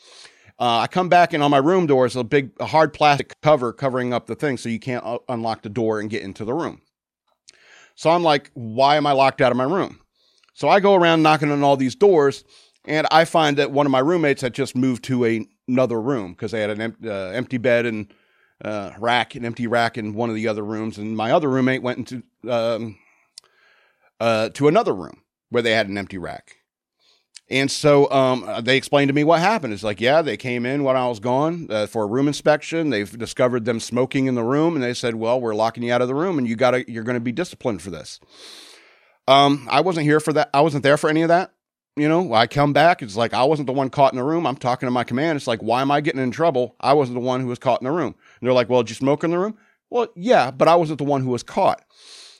Uh, 0.57 0.79
I 0.79 0.87
come 0.87 1.09
back 1.09 1.33
and 1.33 1.43
on 1.43 1.51
my 1.51 1.57
room 1.57 1.85
door 1.85 2.05
is 2.05 2.15
a 2.15 2.23
big, 2.23 2.51
a 2.59 2.65
hard 2.65 2.93
plastic 2.93 3.39
cover 3.41 3.73
covering 3.73 4.13
up 4.13 4.27
the 4.27 4.35
thing 4.35 4.57
so 4.57 4.69
you 4.69 4.79
can't 4.79 5.03
uh, 5.05 5.19
unlock 5.27 5.63
the 5.63 5.69
door 5.69 5.99
and 5.99 6.09
get 6.09 6.23
into 6.23 6.45
the 6.45 6.53
room. 6.53 6.81
So 7.95 8.09
I'm 8.09 8.23
like, 8.23 8.51
why 8.53 8.95
am 8.95 9.05
I 9.05 9.11
locked 9.11 9.41
out 9.41 9.51
of 9.51 9.57
my 9.57 9.65
room? 9.65 9.99
So 10.53 10.69
I 10.69 10.79
go 10.79 10.95
around 10.95 11.23
knocking 11.23 11.51
on 11.51 11.63
all 11.63 11.75
these 11.75 11.95
doors 11.95 12.45
and 12.85 13.05
I 13.11 13.25
find 13.25 13.57
that 13.57 13.71
one 13.71 13.85
of 13.85 13.91
my 13.91 13.99
roommates 13.99 14.41
had 14.41 14.53
just 14.53 14.75
moved 14.75 15.03
to 15.05 15.25
a, 15.25 15.45
another 15.67 15.99
room 15.99 16.31
because 16.31 16.51
they 16.51 16.61
had 16.61 16.69
an 16.69 16.81
em- 16.81 16.97
uh, 17.03 17.29
empty 17.29 17.57
bed 17.57 17.85
and 17.85 18.13
uh, 18.63 18.91
rack, 18.99 19.35
an 19.35 19.43
empty 19.43 19.67
rack 19.67 19.97
in 19.97 20.13
one 20.13 20.29
of 20.29 20.35
the 20.35 20.47
other 20.47 20.63
rooms. 20.63 20.97
And 20.97 21.17
my 21.17 21.31
other 21.31 21.49
roommate 21.49 21.81
went 21.81 21.97
into 21.97 22.23
um, 22.49 22.97
uh, 24.19 24.49
to 24.49 24.67
another 24.67 24.93
room 24.93 25.21
where 25.49 25.63
they 25.63 25.71
had 25.71 25.89
an 25.89 25.97
empty 25.97 26.17
rack. 26.17 26.57
And 27.49 27.69
so 27.69 28.09
um, 28.09 28.49
they 28.63 28.75
explained 28.75 29.09
to 29.09 29.13
me 29.13 29.23
what 29.23 29.39
happened. 29.39 29.71
It's 29.73 29.83
like, 29.83 30.01
yeah, 30.01 30.23
they 30.23 30.35
came 30.35 30.65
in 30.65 30.83
when 30.83 30.97
I 30.97 31.07
was 31.07 31.19
gone 31.19 31.67
uh, 31.69 31.85
for 31.85 32.03
a 32.03 32.07
room 32.07 32.27
inspection. 32.27 32.89
They've 32.89 33.17
discovered 33.17 33.65
them 33.65 33.79
smoking 33.79 34.25
in 34.25 34.33
the 34.33 34.43
room, 34.43 34.73
and 34.73 34.83
they 34.83 34.95
said, 34.95 35.15
"Well, 35.15 35.39
we're 35.39 35.53
locking 35.53 35.83
you 35.83 35.93
out 35.93 36.01
of 36.01 36.07
the 36.07 36.15
room, 36.15 36.39
and 36.39 36.47
you 36.47 36.55
got 36.55 36.71
to, 36.71 36.91
you're 36.91 37.03
going 37.03 37.15
to 37.15 37.21
be 37.21 37.31
disciplined 37.31 37.83
for 37.83 37.91
this." 37.91 38.19
Um, 39.27 39.67
I 39.69 39.81
wasn't 39.81 40.05
here 40.05 40.19
for 40.19 40.33
that. 40.33 40.49
I 40.53 40.61
wasn't 40.61 40.83
there 40.83 40.97
for 40.97 41.09
any 41.09 41.21
of 41.21 41.29
that. 41.29 41.51
You 41.95 42.09
know, 42.09 42.33
I 42.33 42.47
come 42.47 42.73
back. 42.73 43.01
It's 43.01 43.15
like 43.15 43.33
I 43.33 43.43
wasn't 43.43 43.67
the 43.67 43.73
one 43.73 43.89
caught 43.89 44.11
in 44.11 44.17
the 44.17 44.23
room. 44.23 44.45
I'm 44.45 44.57
talking 44.57 44.87
to 44.87 44.91
my 44.91 45.03
command. 45.03 45.37
It's 45.37 45.47
like, 45.47 45.61
why 45.61 45.81
am 45.81 45.91
I 45.91 46.01
getting 46.01 46.21
in 46.21 46.31
trouble? 46.31 46.75
I 46.79 46.93
wasn't 46.93 47.15
the 47.15 47.25
one 47.25 47.41
who 47.41 47.47
was 47.47 47.59
caught 47.59 47.79
in 47.79 47.85
the 47.85 47.91
room. 47.91 48.15
And 48.39 48.47
they're 48.47 48.53
like, 48.53 48.69
well, 48.69 48.83
did 48.83 48.89
you 48.89 48.95
smoke 48.95 49.23
in 49.23 49.31
the 49.31 49.39
room? 49.39 49.57
Well, 49.89 50.07
yeah, 50.15 50.51
but 50.51 50.67
I 50.67 50.75
wasn't 50.75 50.97
the 50.97 51.05
one 51.05 51.21
who 51.21 51.29
was 51.29 51.43
caught. 51.43 51.83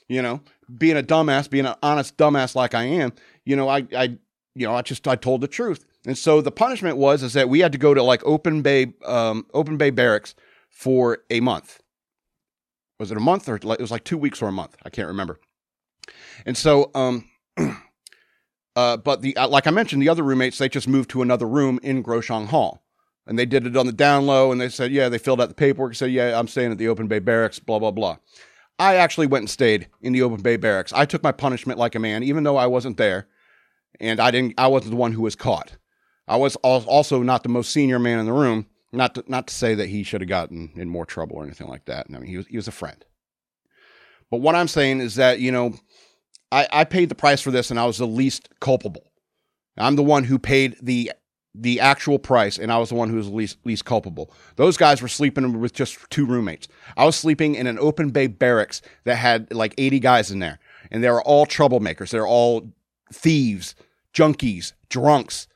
You 0.08 0.20
know, 0.20 0.40
being 0.76 0.96
a 0.96 1.02
dumbass, 1.02 1.48
being 1.48 1.66
an 1.66 1.74
honest 1.82 2.16
dumbass 2.16 2.54
like 2.54 2.74
I 2.74 2.84
am, 2.84 3.12
you 3.44 3.56
know, 3.56 3.68
I, 3.68 3.86
I 3.96 4.18
you 4.56 4.66
know, 4.66 4.74
I 4.74 4.82
just 4.82 5.06
I 5.06 5.16
told 5.16 5.42
the 5.42 5.48
truth. 5.48 5.84
And 6.06 6.16
so 6.16 6.40
the 6.40 6.50
punishment 6.50 6.96
was 6.96 7.22
is 7.22 7.34
that 7.34 7.48
we 7.48 7.60
had 7.60 7.72
to 7.72 7.78
go 7.78 7.92
to 7.92 8.02
like 8.02 8.22
Open 8.24 8.62
Bay 8.62 8.94
um, 9.04 9.46
Open 9.52 9.76
Bay 9.76 9.90
Barracks 9.90 10.34
for 10.70 11.18
a 11.30 11.40
month. 11.40 11.82
Was 12.98 13.10
it 13.10 13.18
a 13.18 13.20
month 13.20 13.48
or 13.48 13.56
it 13.56 13.64
was 13.64 13.90
like 13.90 14.04
two 14.04 14.16
weeks 14.16 14.40
or 14.40 14.48
a 14.48 14.52
month? 14.52 14.76
I 14.82 14.88
can't 14.88 15.08
remember. 15.08 15.38
And 16.46 16.56
so, 16.56 16.90
um, 16.94 17.28
uh, 18.76 18.96
but 18.96 19.20
the 19.20 19.36
uh, 19.36 19.48
like 19.48 19.66
I 19.66 19.70
mentioned, 19.70 20.00
the 20.00 20.08
other 20.08 20.22
roommates 20.22 20.56
they 20.56 20.70
just 20.70 20.88
moved 20.88 21.10
to 21.10 21.20
another 21.20 21.46
room 21.46 21.78
in 21.82 22.02
Groshong 22.02 22.46
Hall, 22.46 22.82
and 23.26 23.38
they 23.38 23.44
did 23.44 23.66
it 23.66 23.76
on 23.76 23.84
the 23.84 23.92
down 23.92 24.24
low. 24.24 24.52
And 24.52 24.60
they 24.60 24.70
said, 24.70 24.90
yeah, 24.90 25.10
they 25.10 25.18
filled 25.18 25.42
out 25.42 25.50
the 25.50 25.54
paperwork. 25.54 25.90
And 25.90 25.96
said, 25.98 26.12
yeah, 26.12 26.38
I'm 26.38 26.48
staying 26.48 26.72
at 26.72 26.78
the 26.78 26.88
Open 26.88 27.08
Bay 27.08 27.18
Barracks. 27.18 27.58
Blah 27.58 27.78
blah 27.78 27.90
blah. 27.90 28.16
I 28.78 28.96
actually 28.96 29.26
went 29.26 29.42
and 29.42 29.50
stayed 29.50 29.88
in 30.00 30.14
the 30.14 30.22
Open 30.22 30.40
Bay 30.40 30.56
Barracks. 30.56 30.94
I 30.94 31.04
took 31.04 31.22
my 31.22 31.32
punishment 31.32 31.78
like 31.78 31.94
a 31.94 31.98
man, 31.98 32.22
even 32.22 32.44
though 32.44 32.56
I 32.56 32.66
wasn't 32.66 32.96
there 32.96 33.26
and 34.00 34.20
I 34.20 34.30
didn't. 34.30 34.54
I 34.58 34.66
wasn't 34.66 34.92
the 34.92 34.96
one 34.96 35.12
who 35.12 35.22
was 35.22 35.36
caught. 35.36 35.76
I 36.28 36.36
was 36.36 36.56
also 36.56 37.22
not 37.22 37.42
the 37.42 37.48
most 37.48 37.70
senior 37.70 37.98
man 37.98 38.18
in 38.18 38.26
the 38.26 38.32
room. 38.32 38.66
Not 38.92 39.14
to, 39.16 39.24
not 39.26 39.48
to 39.48 39.54
say 39.54 39.74
that 39.74 39.88
he 39.88 40.02
should 40.02 40.20
have 40.20 40.28
gotten 40.28 40.72
in 40.76 40.88
more 40.88 41.04
trouble 41.04 41.36
or 41.36 41.44
anything 41.44 41.68
like 41.68 41.84
that. 41.86 42.06
I 42.08 42.12
mean, 42.12 42.26
he 42.26 42.36
was 42.36 42.46
he 42.46 42.56
was 42.56 42.68
a 42.68 42.72
friend. 42.72 43.04
But 44.30 44.40
what 44.40 44.54
I'm 44.54 44.68
saying 44.68 45.00
is 45.00 45.16
that 45.16 45.40
you 45.40 45.52
know, 45.52 45.74
I, 46.50 46.68
I 46.72 46.84
paid 46.84 47.08
the 47.08 47.14
price 47.14 47.40
for 47.40 47.50
this, 47.50 47.70
and 47.70 47.78
I 47.78 47.86
was 47.86 47.98
the 47.98 48.06
least 48.06 48.48
culpable. 48.60 49.12
I'm 49.76 49.96
the 49.96 50.02
one 50.02 50.24
who 50.24 50.38
paid 50.38 50.76
the 50.80 51.12
the 51.54 51.80
actual 51.80 52.18
price, 52.18 52.58
and 52.58 52.70
I 52.70 52.78
was 52.78 52.90
the 52.90 52.94
one 52.94 53.08
who 53.08 53.16
was 53.16 53.28
least 53.28 53.58
least 53.64 53.84
culpable. 53.84 54.32
Those 54.56 54.76
guys 54.76 55.02
were 55.02 55.08
sleeping 55.08 55.58
with 55.60 55.72
just 55.72 55.98
two 56.10 56.26
roommates. 56.26 56.68
I 56.96 57.04
was 57.04 57.16
sleeping 57.16 57.54
in 57.54 57.66
an 57.66 57.78
open 57.78 58.10
bay 58.10 58.26
barracks 58.26 58.82
that 59.04 59.16
had 59.16 59.52
like 59.52 59.74
80 59.78 60.00
guys 60.00 60.30
in 60.30 60.38
there, 60.38 60.58
and 60.90 61.02
they 61.02 61.10
were 61.10 61.22
all 61.22 61.46
troublemakers. 61.46 62.10
They're 62.10 62.26
all 62.26 62.72
thieves, 63.12 63.74
junkies, 64.16 64.72
drunks, 64.88 65.46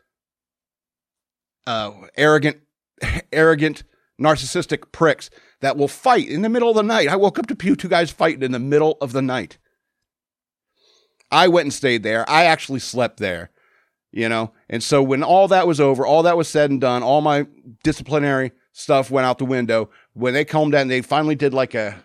uh, 1.67 1.93
arrogant, 2.17 2.59
arrogant, 3.33 3.85
narcissistic 4.21 4.93
pricks 4.93 5.31
that 5.61 5.77
will 5.77 5.89
fight 5.89 6.29
in 6.29 6.43
the 6.43 6.49
middle 6.49 6.71
of 6.71 6.77
the 6.77 6.83
night. 6.83 7.09
I 7.09 7.17
woke 7.17 7.39
up 7.39 7.47
to 7.47 7.55
two 7.55 7.89
guys 7.89 8.11
fighting 8.11 8.43
in 8.43 8.53
the 8.53 8.59
middle 8.59 8.99
of 9.01 9.13
the 9.13 9.23
night. 9.23 9.59
I 11.31 11.49
went 11.49 11.67
and 11.67 11.73
stayed 11.73 12.03
there. 12.03 12.29
I 12.29 12.45
actually 12.45 12.81
slept 12.81 13.19
there, 13.19 13.51
you 14.11 14.29
know. 14.29 14.53
And 14.69 14.83
so 14.83 15.03
when 15.03 15.23
all 15.23 15.49
that 15.49 15.67
was 15.67 15.81
over, 15.81 16.05
all 16.05 16.25
that 16.25 16.37
was 16.37 16.49
said 16.49 16.71
and 16.71 16.81
done, 16.81 17.03
all 17.03 17.21
my 17.21 17.47
disciplinary 17.83 18.53
stuff 18.73 19.11
went 19.11 19.27
out 19.27 19.39
the 19.39 19.45
window. 19.45 19.91
When 20.13 20.35
they 20.35 20.45
calmed 20.45 20.73
down, 20.73 20.89
they 20.89 21.03
finally 21.03 21.37
did 21.37 21.55
like 21.55 21.75
a, 21.75 22.03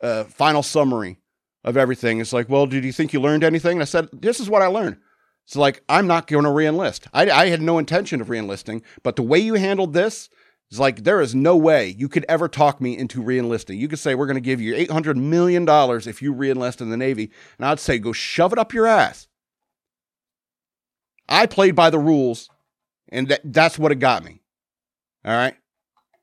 a 0.00 0.24
final 0.24 0.62
summary 0.62 1.18
of 1.64 1.76
everything. 1.76 2.20
It's 2.20 2.32
like, 2.32 2.48
well, 2.48 2.66
did 2.66 2.84
you 2.84 2.92
think 2.92 3.12
you 3.12 3.20
learned 3.20 3.44
anything? 3.44 3.72
And 3.72 3.82
I 3.82 3.86
said, 3.86 4.08
this 4.12 4.40
is 4.40 4.50
what 4.50 4.62
I 4.62 4.66
learned. 4.66 4.98
It's 5.46 5.56
like, 5.56 5.82
I'm 5.88 6.08
not 6.08 6.26
going 6.26 6.44
to 6.44 6.50
reenlist. 6.50 7.06
I, 7.12 7.30
I 7.30 7.46
had 7.46 7.62
no 7.62 7.78
intention 7.78 8.20
of 8.20 8.26
reenlisting, 8.26 8.82
but 9.04 9.14
the 9.14 9.22
way 9.22 9.38
you 9.38 9.54
handled 9.54 9.92
this 9.92 10.28
is 10.72 10.80
like, 10.80 11.04
there 11.04 11.20
is 11.20 11.36
no 11.36 11.56
way 11.56 11.94
you 11.96 12.08
could 12.08 12.26
ever 12.28 12.48
talk 12.48 12.80
me 12.80 12.98
into 12.98 13.22
reenlisting. 13.22 13.78
You 13.78 13.86
could 13.86 14.00
say, 14.00 14.16
we're 14.16 14.26
going 14.26 14.34
to 14.34 14.40
give 14.40 14.60
you 14.60 14.74
$800 14.74 15.14
million 15.14 15.64
if 16.08 16.20
you 16.20 16.34
reenlist 16.34 16.80
in 16.80 16.90
the 16.90 16.96
Navy. 16.96 17.30
And 17.58 17.66
I'd 17.66 17.78
say, 17.78 18.00
go 18.00 18.12
shove 18.12 18.52
it 18.52 18.58
up 18.58 18.74
your 18.74 18.88
ass. 18.88 19.28
I 21.28 21.46
played 21.46 21.76
by 21.76 21.90
the 21.90 21.98
rules, 22.00 22.50
and 23.08 23.28
that, 23.28 23.40
that's 23.44 23.78
what 23.78 23.92
it 23.92 23.96
got 23.96 24.24
me. 24.24 24.40
All 25.24 25.32
right. 25.32 25.54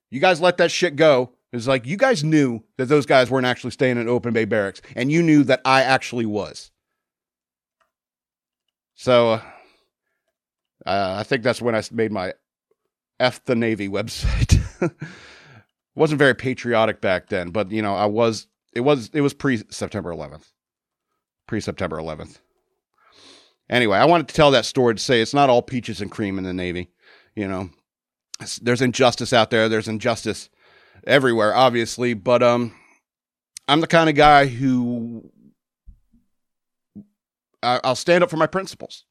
You 0.10 0.20
guys 0.20 0.42
let 0.42 0.58
that 0.58 0.72
shit 0.72 0.98
go, 0.98 1.34
It's 1.54 1.68
like 1.68 1.86
you 1.86 1.96
guys 1.96 2.26
knew 2.26 2.64
that 2.78 2.86
those 2.88 3.06
guys 3.06 3.32
weren't 3.32 3.46
actually 3.46 3.72
staying 3.72 3.98
in 3.98 4.10
open 4.10 4.34
bay 4.34 4.46
barracks, 4.46 4.82
and 4.98 5.10
you 5.12 5.24
knew 5.24 5.46
that 5.46 5.62
I 5.64 5.82
actually 5.84 6.26
was. 6.26 6.72
So 8.96 9.42
uh, 10.86 11.16
I 11.18 11.24
think 11.24 11.44
that's 11.44 11.62
when 11.62 11.76
I 11.76 11.84
made 11.92 12.12
my 12.12 12.34
F 13.20 13.44
the 13.46 13.56
Navy 13.56 13.90
website. 13.90 14.60
wasn't 15.96 16.20
very 16.20 16.36
patriotic 16.36 17.02
back 17.02 17.30
then, 17.30 17.52
but 17.52 17.72
you 17.72 17.82
know, 17.82 17.96
I 17.96 18.06
was 18.06 18.48
it 18.74 18.82
was 18.82 19.10
it 19.14 19.22
was 19.22 19.34
pre 19.34 19.64
September 19.70 20.12
11th. 20.12 20.52
Pre 21.48 21.60
September 21.60 21.98
11th. 21.98 22.40
Anyway, 23.70 23.98
I 23.98 24.06
wanted 24.06 24.28
to 24.28 24.34
tell 24.34 24.52
that 24.52 24.66
story 24.66 24.96
to 24.96 25.02
say 25.02 25.22
it's 25.22 25.34
not 25.34 25.50
all 25.50 25.62
peaches 25.62 26.02
and 26.02 26.12
cream 26.12 26.38
in 26.38 26.44
the 26.44 26.54
Navy. 26.54 26.90
You 27.36 27.48
know, 27.48 27.70
there's 28.62 28.82
injustice 28.82 29.34
out 29.34 29.50
there. 29.50 29.70
There's 29.70 29.88
injustice 29.88 30.50
everywhere, 31.08 31.56
obviously, 31.56 32.14
but 32.14 32.44
um, 32.44 32.74
I'm 33.68 33.82
the 33.82 33.88
kind 33.88 34.10
of 34.10 34.16
guy 34.16 34.48
who 34.48 35.32
I'll 37.64 37.96
stand 37.96 38.24
up 38.24 38.30
for 38.30 38.38
my 38.38 38.48
principles. 38.48 39.06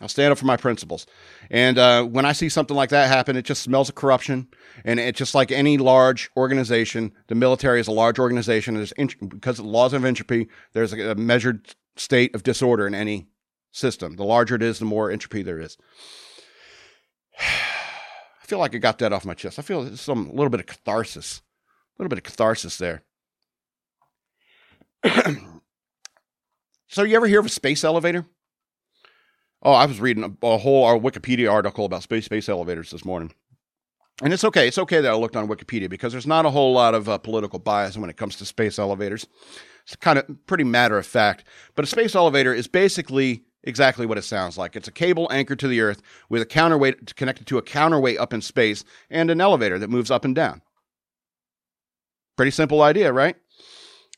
I'll 0.00 0.08
stand 0.08 0.30
up 0.30 0.38
for 0.38 0.46
my 0.46 0.56
principles. 0.56 1.06
And 1.50 1.76
uh, 1.76 2.04
when 2.04 2.24
I 2.24 2.32
see 2.32 2.48
something 2.48 2.76
like 2.76 2.90
that 2.90 3.08
happen, 3.08 3.36
it 3.36 3.44
just 3.44 3.62
smells 3.62 3.88
of 3.88 3.96
corruption. 3.96 4.46
And 4.84 5.00
it's 5.00 5.18
just 5.18 5.34
like 5.34 5.50
any 5.50 5.76
large 5.76 6.30
organization, 6.36 7.12
the 7.26 7.34
military 7.34 7.80
is 7.80 7.88
a 7.88 7.92
large 7.92 8.18
organization. 8.18 8.74
There's 8.74 8.92
int- 8.92 9.28
because 9.28 9.58
of 9.58 9.64
the 9.64 9.70
laws 9.70 9.92
of 9.92 10.04
entropy, 10.04 10.48
there's 10.72 10.92
a, 10.92 11.10
a 11.10 11.14
measured 11.16 11.74
state 11.96 12.34
of 12.34 12.44
disorder 12.44 12.86
in 12.86 12.94
any 12.94 13.26
system. 13.72 14.14
The 14.16 14.24
larger 14.24 14.54
it 14.54 14.62
is, 14.62 14.78
the 14.78 14.84
more 14.84 15.10
entropy 15.10 15.42
there 15.42 15.58
is. 15.58 15.76
I 17.40 18.46
feel 18.46 18.60
like 18.60 18.74
I 18.74 18.78
got 18.78 18.98
that 18.98 19.12
off 19.12 19.26
my 19.26 19.34
chest. 19.34 19.58
I 19.58 19.62
feel 19.62 19.96
some 19.96 20.30
little 20.30 20.48
bit 20.48 20.60
of 20.60 20.66
catharsis, 20.66 21.42
a 21.98 22.02
little 22.02 22.08
bit 22.08 22.18
of 22.18 22.24
catharsis 22.24 22.78
there. 22.78 23.02
so, 26.88 27.02
you 27.02 27.16
ever 27.16 27.26
hear 27.26 27.40
of 27.40 27.46
a 27.46 27.50
space 27.50 27.84
elevator? 27.84 28.26
Oh, 29.62 29.72
I 29.72 29.86
was 29.86 30.00
reading 30.00 30.24
a, 30.24 30.46
a 30.46 30.58
whole 30.58 31.00
Wikipedia 31.00 31.50
article 31.50 31.84
about 31.84 32.02
space 32.02 32.24
space 32.24 32.48
elevators 32.48 32.90
this 32.90 33.04
morning. 33.04 33.32
And 34.22 34.32
it's 34.32 34.44
okay. 34.44 34.66
It's 34.66 34.78
okay 34.78 35.00
that 35.00 35.10
I 35.10 35.14
looked 35.14 35.36
on 35.36 35.48
Wikipedia 35.48 35.88
because 35.88 36.12
there's 36.12 36.26
not 36.26 36.46
a 36.46 36.50
whole 36.50 36.72
lot 36.72 36.94
of 36.94 37.08
uh, 37.08 37.18
political 37.18 37.58
bias 37.58 37.96
when 37.96 38.10
it 38.10 38.16
comes 38.16 38.36
to 38.36 38.44
space 38.44 38.78
elevators. 38.78 39.26
It's 39.84 39.96
kind 39.96 40.18
of 40.18 40.46
pretty 40.46 40.64
matter 40.64 40.98
of 40.98 41.06
fact. 41.06 41.44
But 41.74 41.84
a 41.84 41.88
space 41.88 42.14
elevator 42.14 42.52
is 42.52 42.66
basically 42.66 43.44
exactly 43.62 44.06
what 44.06 44.18
it 44.18 44.24
sounds 44.24 44.58
like. 44.58 44.74
It's 44.74 44.88
a 44.88 44.92
cable 44.92 45.28
anchored 45.30 45.60
to 45.60 45.68
the 45.68 45.80
Earth 45.80 46.02
with 46.28 46.42
a 46.42 46.46
counterweight 46.46 47.14
connected 47.16 47.46
to 47.46 47.58
a 47.58 47.62
counterweight 47.62 48.18
up 48.18 48.32
in 48.32 48.40
space 48.40 48.84
and 49.08 49.30
an 49.30 49.40
elevator 49.40 49.78
that 49.78 49.90
moves 49.90 50.10
up 50.10 50.24
and 50.24 50.34
down. 50.34 50.62
Pretty 52.36 52.50
simple 52.50 52.82
idea, 52.82 53.12
right? 53.12 53.36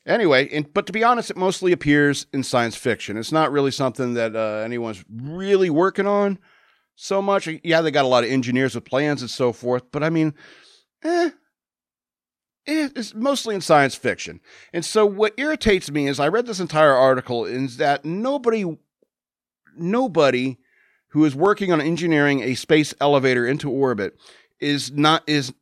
Anyway, 0.05 0.65
but 0.73 0.87
to 0.87 0.93
be 0.93 1.03
honest, 1.03 1.29
it 1.29 1.37
mostly 1.37 1.71
appears 1.71 2.25
in 2.33 2.43
science 2.43 2.75
fiction. 2.75 3.17
It's 3.17 3.31
not 3.31 3.51
really 3.51 3.71
something 3.71 4.15
that 4.15 4.35
uh, 4.35 4.63
anyone's 4.65 5.03
really 5.09 5.69
working 5.69 6.07
on 6.07 6.39
so 6.95 7.21
much. 7.21 7.47
Yeah, 7.63 7.81
they 7.81 7.91
got 7.91 8.05
a 8.05 8.07
lot 8.07 8.23
of 8.23 8.31
engineers 8.31 8.73
with 8.73 8.85
plans 8.85 9.21
and 9.21 9.29
so 9.29 9.53
forth, 9.53 9.83
but 9.91 10.03
I 10.03 10.09
mean, 10.09 10.33
eh, 11.03 11.29
it's 12.65 13.13
mostly 13.13 13.55
in 13.55 13.61
science 13.61 13.95
fiction. 13.95 14.39
And 14.73 14.83
so 14.83 15.05
what 15.05 15.33
irritates 15.37 15.91
me 15.91 16.07
is 16.07 16.19
I 16.19 16.27
read 16.27 16.45
this 16.45 16.59
entire 16.59 16.93
article 16.93 17.45
is 17.45 17.77
that 17.77 18.03
nobody, 18.03 18.65
nobody 19.75 20.57
who 21.09 21.25
is 21.25 21.35
working 21.35 21.71
on 21.71 21.81
engineering 21.81 22.41
a 22.41 22.55
space 22.55 22.93
elevator 22.99 23.45
into 23.45 23.69
orbit 23.69 24.15
is 24.59 24.91
not 24.91 25.23
is 25.27 25.53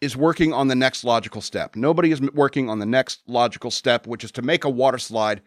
is 0.00 0.16
working 0.16 0.52
on 0.52 0.68
the 0.68 0.74
next 0.74 1.04
logical 1.04 1.40
step. 1.40 1.76
Nobody 1.76 2.12
is 2.12 2.20
working 2.32 2.68
on 2.68 2.78
the 2.78 2.86
next 2.86 3.20
logical 3.26 3.70
step, 3.70 4.06
which 4.06 4.24
is 4.24 4.32
to 4.32 4.42
make 4.42 4.64
a 4.64 4.70
water 4.70 4.98
slide 4.98 5.42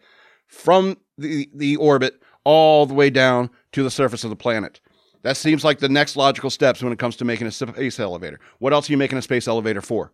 from 0.46 0.96
the, 1.18 1.48
the 1.54 1.76
orbit 1.76 2.22
all 2.44 2.86
the 2.86 2.94
way 2.94 3.10
down 3.10 3.50
to 3.72 3.82
the 3.82 3.90
surface 3.90 4.24
of 4.24 4.30
the 4.30 4.36
planet. 4.36 4.80
That 5.22 5.36
seems 5.36 5.64
like 5.64 5.78
the 5.78 5.88
next 5.88 6.16
logical 6.16 6.50
steps 6.50 6.82
when 6.82 6.92
it 6.92 6.98
comes 6.98 7.16
to 7.16 7.24
making 7.24 7.46
a 7.46 7.50
space 7.50 8.00
elevator. 8.00 8.40
What 8.58 8.72
else 8.72 8.88
are 8.88 8.92
you 8.92 8.96
making 8.96 9.18
a 9.18 9.22
space 9.22 9.46
elevator 9.46 9.82
for? 9.82 10.12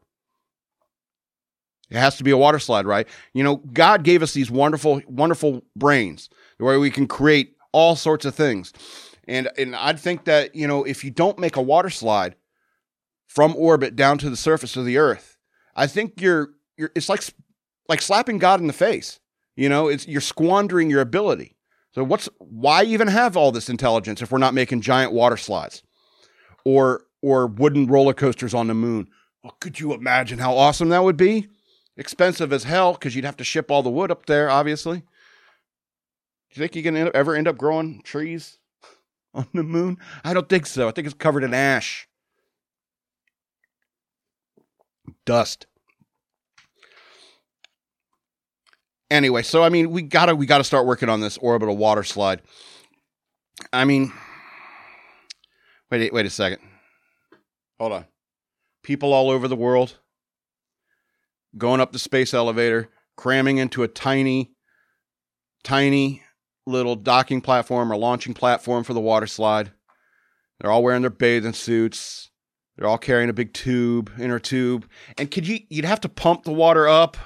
It 1.89 1.97
has 1.97 2.17
to 2.17 2.25
be 2.25 2.33
a 2.33 2.37
water 2.37 2.59
slide, 2.59 2.87
right? 2.87 3.07
You 3.33 3.45
know, 3.45 3.57
God 3.73 4.03
gave 4.03 4.23
us 4.23 4.35
these 4.35 4.51
wonderful, 4.51 5.01
wonderful 5.07 5.63
brains 5.77 6.29
where 6.59 6.81
we 6.81 6.91
can 6.91 7.07
create 7.07 7.55
all 7.73 7.95
sorts 7.95 8.25
of 8.25 8.35
things. 8.35 8.73
And 9.29 9.49
and 9.57 9.77
I 9.77 9.93
think 9.93 10.25
that, 10.25 10.55
you 10.55 10.67
know, 10.67 10.85
if 10.85 11.05
you 11.05 11.11
don't 11.11 11.39
make 11.39 11.57
a 11.57 11.63
water 11.63 11.91
slide, 11.91 12.35
from 13.27 13.55
orbit 13.57 13.97
down 13.97 14.19
to 14.19 14.31
the 14.31 14.37
surface 14.37 14.77
of 14.77 14.85
the 14.85 14.99
earth. 14.99 15.37
I 15.75 15.87
think 15.87 16.21
you're 16.21 16.51
you're 16.77 16.91
it's 16.95 17.09
like 17.09 17.23
like 17.89 18.01
slapping 18.01 18.39
God 18.39 18.61
in 18.61 18.67
the 18.67 18.73
face. 18.73 19.21
You 19.57 19.69
know, 19.69 19.89
it's 19.89 20.07
you're 20.07 20.21
squandering 20.21 20.91
your 20.91 21.01
ability. 21.01 21.57
So 21.93 22.05
what's 22.05 22.29
why 22.39 22.85
even 22.85 23.09
have 23.09 23.37
all 23.37 23.53
this 23.53 23.69
intelligence 23.69 24.23
if 24.23 24.31
we're 24.31 24.39
not 24.39 24.55
making 24.55 24.83
giant 24.83 25.13
water 25.13 25.37
slides 25.37 25.83
or 26.65 27.05
or 27.23 27.47
wooden 27.47 27.87
roller 27.87 28.15
coasters 28.15 28.55
on 28.55 28.69
the 28.69 28.75
moon? 28.75 29.09
Well, 29.43 29.57
could 29.61 29.81
you 29.81 29.93
imagine 29.93 30.39
how 30.39 30.57
awesome 30.57 30.89
that 30.91 31.05
would 31.05 31.17
be? 31.17 31.49
Expensive 31.97 32.53
as 32.53 32.65
hell 32.65 32.93
because 32.93 33.15
you'd 33.15 33.25
have 33.25 33.39
to 33.39 33.45
ship 33.45 33.71
all 33.71 33.83
the 33.83 33.91
wood 33.91 34.11
up 34.11 34.27
there, 34.27 34.51
obviously. 34.51 34.99
Do 34.99 36.61
you 36.61 36.61
think 36.61 36.77
you 36.77 36.83
can 36.83 37.15
ever 37.15 37.35
end 37.35 37.49
up 37.49 37.57
growing 37.57 38.03
trees 38.03 38.59
on 39.35 39.47
the 39.55 39.63
moon? 39.63 39.99
I 40.25 40.35
don't 40.35 40.49
think 40.49 40.67
so. 40.67 40.89
I 40.89 40.91
think 40.91 41.07
it's 41.07 41.15
covered 41.15 41.45
in 41.45 41.55
ash 41.55 42.09
dust. 45.25 45.67
Anyway, 49.11 49.43
so 49.43 49.63
I 49.63 49.69
mean, 49.69 49.91
we 49.91 50.03
gotta 50.03 50.35
we 50.35 50.47
gotta 50.47 50.65
start 50.65 50.87
working 50.87 51.09
on 51.09 51.21
this 51.21 51.39
orbital 51.39 51.77
water 51.77 52.03
slide. 52.03 52.43
I 53.73 53.85
mean, 53.85 54.13
wait 55.91 56.13
wait 56.13 56.27
a 56.27 56.31
second. 56.31 56.61
Hold 57.79 57.93
on. 57.93 58.05
People 58.83 59.13
all 59.13 59.31
over 59.31 59.49
the 59.49 59.57
world 59.57 59.99
going 61.57 61.81
up 61.81 61.93
the 61.93 61.99
space 61.99 62.35
elevator, 62.35 62.91
cramming 63.17 63.59
into 63.59 63.83
a 63.83 63.89
tiny, 63.89 64.53
tiny 65.65 66.23
little 66.67 66.97
docking 66.97 67.41
platform 67.41 67.93
or 67.93 67.97
launching 67.97 68.35
platform 68.35 68.85
for 68.85 68.93
the 68.93 69.01
water 69.01 69.27
slide. 69.27 69.73
They're 70.61 70.71
all 70.71 70.83
wearing 70.83 71.03
their 71.03 71.11
bathing 71.11 71.53
suits. 71.53 72.31
They're 72.77 72.89
all 72.89 72.99
carrying 72.99 73.31
a 73.31 73.35
big 73.35 73.53
tube, 73.53 74.11
inner 74.19 74.39
tube. 74.39 74.89
And 75.17 75.31
could 75.31 75.47
you 75.47 75.61
you'd 75.69 75.85
have 75.85 76.01
to 76.01 76.09
pump 76.09 76.45
the 76.45 76.53
water 76.53 76.87
up 76.87 77.17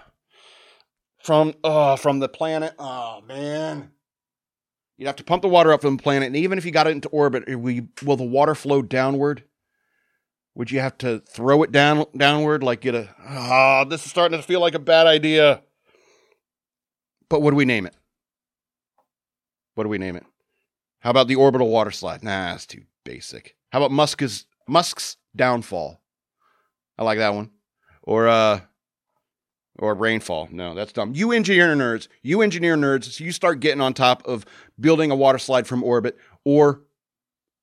from 1.22 1.54
oh 1.64 1.96
from 1.96 2.18
the 2.18 2.28
planet. 2.28 2.74
Oh 2.78 3.20
man. 3.26 3.90
You'd 4.96 5.06
have 5.06 5.16
to 5.16 5.24
pump 5.24 5.42
the 5.42 5.48
water 5.48 5.72
up 5.72 5.80
from 5.80 5.96
the 5.96 6.02
planet, 6.02 6.26
and 6.26 6.36
even 6.36 6.58
if 6.58 6.66
you 6.66 6.72
got 6.72 6.86
it 6.86 6.90
into 6.90 7.08
orbit, 7.08 7.48
we, 7.58 7.86
will 8.02 8.18
the 8.18 8.24
water 8.24 8.54
flow 8.54 8.82
downward? 8.82 9.44
Would 10.54 10.70
you 10.70 10.80
have 10.80 10.98
to 10.98 11.20
throw 11.20 11.62
it 11.62 11.72
down 11.72 12.04
downward 12.14 12.62
like 12.62 12.82
get 12.82 12.94
a 12.94 13.08
oh, 13.26 13.86
this 13.88 14.04
is 14.04 14.10
starting 14.10 14.38
to 14.38 14.46
feel 14.46 14.60
like 14.60 14.74
a 14.74 14.80
bad 14.80 15.06
idea. 15.06 15.62
But 17.28 17.40
what 17.40 17.50
do 17.50 17.56
we 17.56 17.64
name 17.64 17.86
it? 17.86 17.94
What 19.74 19.84
do 19.84 19.90
we 19.90 19.98
name 19.98 20.16
it? 20.16 20.26
How 20.98 21.10
about 21.10 21.28
the 21.28 21.36
orbital 21.36 21.70
water 21.70 21.92
slide? 21.92 22.22
Nah, 22.22 22.50
that's 22.50 22.66
too 22.66 22.82
basic. 23.04 23.56
How 23.72 23.78
about 23.78 23.92
Musk's 23.92 24.44
Musk's 24.68 25.16
downfall. 25.34 26.00
I 26.98 27.04
like 27.04 27.18
that 27.18 27.34
one. 27.34 27.50
Or 28.02 28.28
uh 28.28 28.60
or 29.78 29.94
rainfall. 29.94 30.48
No, 30.50 30.74
that's 30.74 30.92
dumb. 30.92 31.14
You 31.14 31.32
engineer 31.32 31.74
nerds, 31.74 32.08
you 32.22 32.42
engineer 32.42 32.76
nerds, 32.76 33.04
so 33.04 33.24
you 33.24 33.32
start 33.32 33.60
getting 33.60 33.80
on 33.80 33.94
top 33.94 34.26
of 34.26 34.44
building 34.78 35.10
a 35.10 35.16
water 35.16 35.38
slide 35.38 35.66
from 35.66 35.82
orbit 35.82 36.18
or 36.44 36.82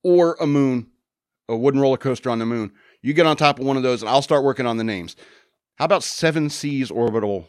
or 0.02 0.36
a 0.40 0.46
moon, 0.46 0.88
a 1.48 1.56
wooden 1.56 1.80
roller 1.80 1.96
coaster 1.96 2.30
on 2.30 2.38
the 2.38 2.46
moon. 2.46 2.72
You 3.02 3.12
get 3.12 3.26
on 3.26 3.36
top 3.36 3.60
of 3.60 3.66
one 3.66 3.76
of 3.76 3.82
those 3.82 4.02
and 4.02 4.08
I'll 4.08 4.22
start 4.22 4.44
working 4.44 4.66
on 4.66 4.76
the 4.76 4.84
names. 4.84 5.16
How 5.76 5.84
about 5.84 6.02
Seven 6.02 6.50
Seas 6.50 6.90
Orbital? 6.90 7.46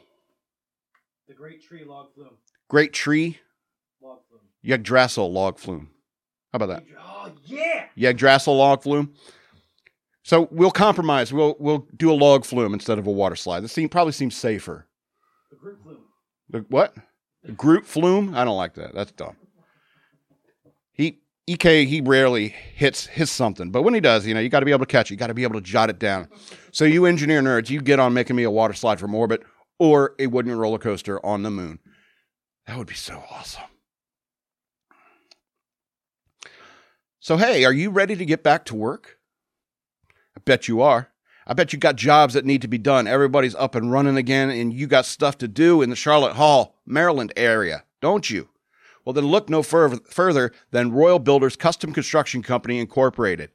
The 1.27 1.33
Great 1.33 1.63
Tree 1.63 1.83
Log 1.83 2.13
Flume. 2.13 2.37
Great 2.67 2.93
Tree? 2.93 3.39
Log 4.01 4.19
Flume. 4.29 4.41
Yggdrasil 4.63 5.31
Log 5.31 5.57
Flume. 5.57 5.89
How 6.53 6.57
about 6.57 6.67
that? 6.67 6.83
Oh, 6.99 7.31
yeah! 7.45 7.85
Yggdrasil 7.95 8.55
Log 8.55 8.83
Flume. 8.83 9.13
So 10.29 10.47
we'll 10.51 10.69
compromise. 10.69 11.33
We'll 11.33 11.55
we'll 11.57 11.87
do 11.97 12.11
a 12.11 12.13
log 12.13 12.45
flume 12.45 12.75
instead 12.75 12.99
of 12.99 13.07
a 13.07 13.11
water 13.11 13.35
slide. 13.35 13.61
This 13.61 13.71
seem, 13.71 13.89
probably 13.89 14.13
seems 14.13 14.37
safer. 14.37 14.85
The 15.49 15.57
Groot 15.57 15.79
Flume. 15.81 15.97
The 16.51 16.65
what? 16.69 16.95
The 17.41 17.51
Groot 17.53 17.87
flume? 17.87 18.35
I 18.35 18.45
don't 18.45 18.55
like 18.55 18.75
that. 18.75 18.93
That's 18.93 19.11
dumb. 19.11 19.35
He 20.91 21.21
EK 21.47 21.85
he 21.85 22.01
rarely 22.01 22.49
hits 22.49 23.07
hits 23.07 23.31
something, 23.31 23.71
but 23.71 23.81
when 23.81 23.95
he 23.95 23.99
does, 23.99 24.27
you 24.27 24.35
know, 24.35 24.39
you 24.39 24.49
got 24.49 24.59
to 24.59 24.67
be 24.67 24.71
able 24.71 24.85
to 24.85 24.91
catch 24.91 25.09
it. 25.09 25.15
You 25.15 25.17
got 25.17 25.27
to 25.27 25.33
be 25.33 25.41
able 25.41 25.55
to 25.55 25.65
jot 25.65 25.89
it 25.89 25.97
down. 25.97 26.27
So 26.71 26.85
you 26.85 27.07
engineer 27.07 27.41
nerds, 27.41 27.71
you 27.71 27.81
get 27.81 27.99
on 27.99 28.13
making 28.13 28.35
me 28.35 28.43
a 28.43 28.51
water 28.51 28.75
slide 28.75 28.99
from 28.99 29.15
orbit 29.15 29.41
or 29.79 30.13
a 30.19 30.27
wooden 30.27 30.55
roller 30.55 30.77
coaster 30.77 31.25
on 31.25 31.41
the 31.41 31.49
moon. 31.49 31.79
That 32.67 32.77
would 32.77 32.85
be 32.85 32.93
so 32.93 33.23
awesome. 33.31 33.63
So 37.19 37.35
hey, 37.35 37.65
are 37.65 37.73
you 37.73 37.89
ready 37.89 38.15
to 38.15 38.25
get 38.25 38.43
back 38.43 38.65
to 38.65 38.75
work? 38.75 39.18
I 40.37 40.41
bet 40.45 40.67
you 40.67 40.81
are. 40.81 41.09
I 41.47 41.53
bet 41.53 41.73
you 41.73 41.79
got 41.79 41.95
jobs 41.95 42.35
that 42.35 42.45
need 42.45 42.61
to 42.61 42.67
be 42.67 42.77
done. 42.77 43.07
Everybody's 43.07 43.55
up 43.55 43.73
and 43.73 43.91
running 43.91 44.17
again, 44.17 44.49
and 44.49 44.71
you 44.71 44.85
got 44.85 45.05
stuff 45.05 45.37
to 45.39 45.47
do 45.47 45.81
in 45.81 45.89
the 45.89 45.95
Charlotte 45.95 46.35
Hall, 46.35 46.75
Maryland 46.85 47.33
area, 47.35 47.83
don't 48.01 48.29
you? 48.29 48.49
Well, 49.03 49.13
then 49.13 49.25
look 49.25 49.49
no 49.49 49.63
fur- 49.63 49.97
further 49.97 50.51
than 50.69 50.91
Royal 50.91 51.17
Builders 51.17 51.55
Custom 51.55 51.93
Construction 51.93 52.43
Company 52.43 52.77
Incorporated. 52.79 53.49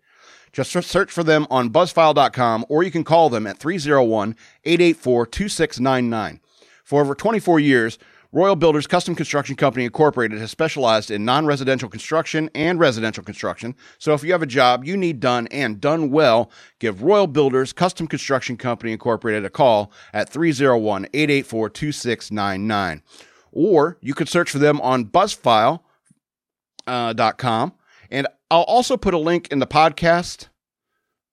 Just 0.52 0.72
search 0.72 1.10
for 1.10 1.24
them 1.24 1.46
on 1.50 1.70
buzzfile.com 1.70 2.66
or 2.68 2.82
you 2.82 2.90
can 2.90 3.04
call 3.04 3.28
them 3.28 3.46
at 3.46 3.58
301 3.58 4.37
884 4.64 5.26
2699. 5.26 6.40
For 6.84 7.00
over 7.00 7.14
24 7.14 7.60
years, 7.60 7.98
Royal 8.35 8.57
Builders 8.57 8.88
Custom 8.88 9.14
Construction 9.14 9.55
Company 9.55 9.85
Incorporated 9.85 10.40
has 10.40 10.51
specialized 10.51 11.09
in 11.09 11.25
non 11.25 11.47
residential 11.47 11.88
construction 11.88 12.51
and 12.53 12.81
residential 12.81 13.23
construction. 13.23 13.77
So 14.01 14.12
if 14.12 14.25
you 14.25 14.33
have 14.33 14.42
a 14.42 14.47
job 14.47 14.85
you 14.85 14.97
need 14.97 15.20
done 15.20 15.47
and 15.53 15.81
done 15.81 16.11
well, 16.11 16.51
give 16.81 17.05
Royal 17.05 17.29
Builders 17.29 17.73
Custom 17.73 18.09
Construction 18.09 18.57
Company 18.57 18.90
Incorporated 18.90 19.44
a 19.44 19.51
call 19.51 19.92
at 20.12 20.29
301 20.29 21.07
884 21.14 21.70
2699. 21.70 23.03
Or 23.53 23.99
you 24.01 24.14
could 24.14 24.29
search 24.29 24.51
for 24.51 24.59
them 24.59 24.81
on 24.81 25.05
buzzfile.com. 25.05 25.79
Uh, 26.88 27.70
and 28.11 28.27
I'll 28.51 28.62
also 28.62 28.97
put 28.97 29.14
a 29.14 29.18
link 29.18 29.47
in 29.53 29.61
the 29.61 29.66
podcast 29.68 30.49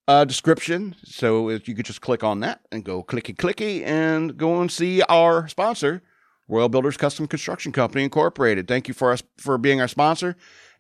uh, 0.08 0.24
description. 0.24 0.96
So 1.04 1.50
if 1.50 1.68
you 1.68 1.74
could 1.74 1.88
just 1.88 2.02
click 2.02 2.24
on 2.24 2.42
that 2.42 2.62
and 2.72 2.84
go 2.84 3.04
clicky 3.04 3.36
clicky 3.36 3.84
and 3.84 4.38
go 4.38 4.62
and 4.62 4.72
see 4.72 5.02
our 5.10 5.48
sponsor, 5.48 6.04
Royal 6.52 6.70
Builders 6.70 6.98
Custom 6.98 7.28
Construction 7.28 7.72
Company 7.72 8.04
Incorporated. 8.04 8.68
Thank 8.68 8.90
you 8.90 8.94
for 8.94 9.12
us 9.14 9.24
for 9.38 9.58
being 9.58 9.80
our 9.80 9.88
sponsor. 9.88 10.36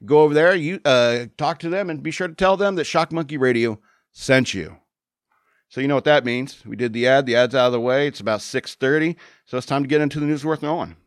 Go 0.05 0.19
over 0.21 0.33
there, 0.33 0.53
you 0.53 0.81
uh, 0.83 1.27
talk 1.37 1.59
to 1.59 1.69
them, 1.69 1.89
and 1.89 2.03
be 2.03 2.11
sure 2.11 2.27
to 2.27 2.33
tell 2.33 2.57
them 2.57 2.75
that 2.75 2.83
Shock 2.83 3.11
Monkey 3.11 3.37
Radio 3.37 3.79
sent 4.11 4.53
you. 4.53 4.77
So 5.69 5.79
you 5.79 5.87
know 5.87 5.95
what 5.95 6.03
that 6.03 6.25
means. 6.25 6.65
We 6.65 6.75
did 6.75 6.91
the 6.91 7.07
ad. 7.07 7.25
The 7.25 7.37
ad's 7.37 7.55
out 7.55 7.67
of 7.67 7.71
the 7.71 7.79
way. 7.79 8.05
It's 8.05 8.19
about 8.19 8.41
six 8.41 8.75
thirty, 8.75 9.15
so 9.45 9.57
it's 9.57 9.65
time 9.65 9.83
to 9.83 9.87
get 9.87 10.01
into 10.01 10.19
the 10.19 10.25
news 10.25 10.43
worth 10.43 10.61
knowing. 10.61 10.97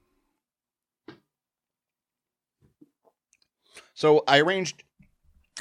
So 3.92 4.24
I 4.26 4.40
arranged, 4.40 4.82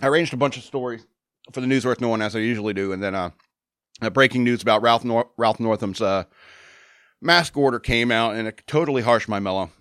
I 0.01 0.07
arranged 0.07 0.33
a 0.33 0.37
bunch 0.37 0.55
of 0.55 0.63
stories 0.63 1.05
for 1.51 1.59
the 1.59 1.67
news 1.67 1.85
worth 1.85 1.99
knowing 1.99 2.21
as 2.21 2.35
I 2.35 2.39
usually 2.39 2.73
do, 2.73 2.93
and 2.93 3.03
then 3.03 3.13
uh, 3.13 3.31
breaking 4.13 4.45
news 4.45 4.61
about 4.61 4.81
Ralph 4.81 5.03
Nor- 5.03 5.29
Ralph 5.37 5.59
Northam's 5.59 6.01
uh, 6.01 6.23
mask 7.23 7.57
order 7.57 7.79
came 7.79 8.11
out, 8.11 8.35
and 8.35 8.47
it 8.47 8.61
totally 8.67 9.01
harshed 9.01 9.29
my 9.29 9.39
mellow. 9.39 9.71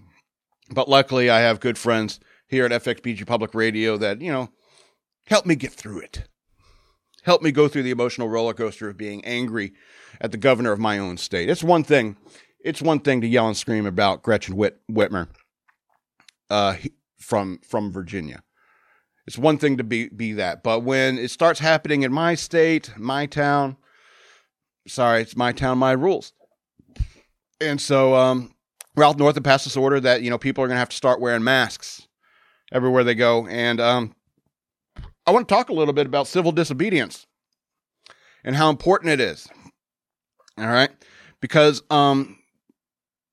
But 0.70 0.88
luckily, 0.88 1.28
I 1.28 1.40
have 1.40 1.60
good 1.60 1.76
friends 1.76 2.20
here 2.46 2.64
at 2.64 2.82
FXBG 2.82 3.26
Public 3.26 3.54
Radio 3.54 3.96
that 3.96 4.20
you 4.20 4.32
know 4.32 4.50
help 5.26 5.46
me 5.46 5.54
get 5.54 5.72
through 5.72 6.00
it, 6.00 6.24
help 7.24 7.42
me 7.42 7.52
go 7.52 7.68
through 7.68 7.82
the 7.82 7.90
emotional 7.90 8.28
roller 8.28 8.54
coaster 8.54 8.88
of 8.88 8.96
being 8.96 9.24
angry 9.24 9.72
at 10.20 10.30
the 10.30 10.38
governor 10.38 10.72
of 10.72 10.78
my 10.78 10.98
own 10.98 11.16
state. 11.16 11.48
It's 11.48 11.64
one 11.64 11.84
thing, 11.84 12.16
it's 12.64 12.82
one 12.82 13.00
thing 13.00 13.20
to 13.20 13.26
yell 13.26 13.48
and 13.48 13.56
scream 13.56 13.86
about 13.86 14.22
Gretchen 14.22 14.56
Whit- 14.56 14.80
Whitmer 14.90 15.28
uh, 16.48 16.76
from 17.18 17.58
from 17.66 17.92
Virginia. 17.92 18.42
It's 19.26 19.38
one 19.38 19.58
thing 19.58 19.76
to 19.76 19.84
be 19.84 20.08
be 20.08 20.32
that, 20.34 20.62
but 20.62 20.80
when 20.80 21.18
it 21.18 21.30
starts 21.30 21.60
happening 21.60 22.02
in 22.02 22.12
my 22.12 22.34
state, 22.34 22.92
my 22.96 23.26
town, 23.26 23.76
sorry, 24.86 25.22
it's 25.22 25.36
my 25.36 25.52
town, 25.52 25.78
my 25.78 25.92
rules. 25.92 26.32
And 27.62 27.80
so 27.80 28.14
um, 28.14 28.54
Ralph 28.96 29.16
Northam 29.16 29.42
passed 29.42 29.64
this 29.64 29.76
order 29.76 30.00
that 30.00 30.22
you 30.22 30.30
know 30.30 30.38
people 30.38 30.62
are 30.64 30.66
going 30.66 30.76
to 30.76 30.80
have 30.80 30.90
to 30.90 30.96
start 30.96 31.20
wearing 31.20 31.44
masks 31.44 32.06
everywhere 32.72 33.04
they 33.04 33.14
go, 33.14 33.46
and 33.46 33.80
um, 33.80 34.14
I 35.26 35.30
want 35.30 35.48
to 35.48 35.54
talk 35.54 35.68
a 35.68 35.74
little 35.74 35.94
bit 35.94 36.06
about 36.06 36.26
civil 36.26 36.52
disobedience 36.52 37.26
and 38.44 38.56
how 38.56 38.70
important 38.70 39.12
it 39.12 39.20
is. 39.20 39.48
All 40.58 40.66
right, 40.66 40.90
because 41.40 41.82
um, 41.90 42.38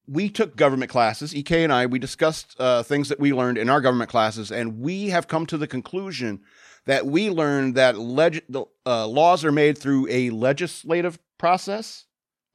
we 0.07 0.29
took 0.29 0.55
government 0.55 0.91
classes. 0.91 1.33
Ek 1.33 1.51
and 1.51 1.73
I 1.73 1.85
we 1.85 1.99
discussed 1.99 2.55
uh, 2.59 2.83
things 2.83 3.09
that 3.09 3.19
we 3.19 3.33
learned 3.33 3.57
in 3.57 3.69
our 3.69 3.81
government 3.81 4.09
classes, 4.09 4.51
and 4.51 4.79
we 4.79 5.09
have 5.09 5.27
come 5.27 5.45
to 5.47 5.57
the 5.57 5.67
conclusion 5.67 6.41
that 6.85 7.05
we 7.05 7.29
learned 7.29 7.75
that 7.75 7.97
leg- 7.97 8.43
uh, 8.85 9.07
laws 9.07 9.43
are 9.43 9.51
made 9.51 9.77
through 9.77 10.07
a 10.09 10.29
legislative 10.29 11.19
process 11.37 12.05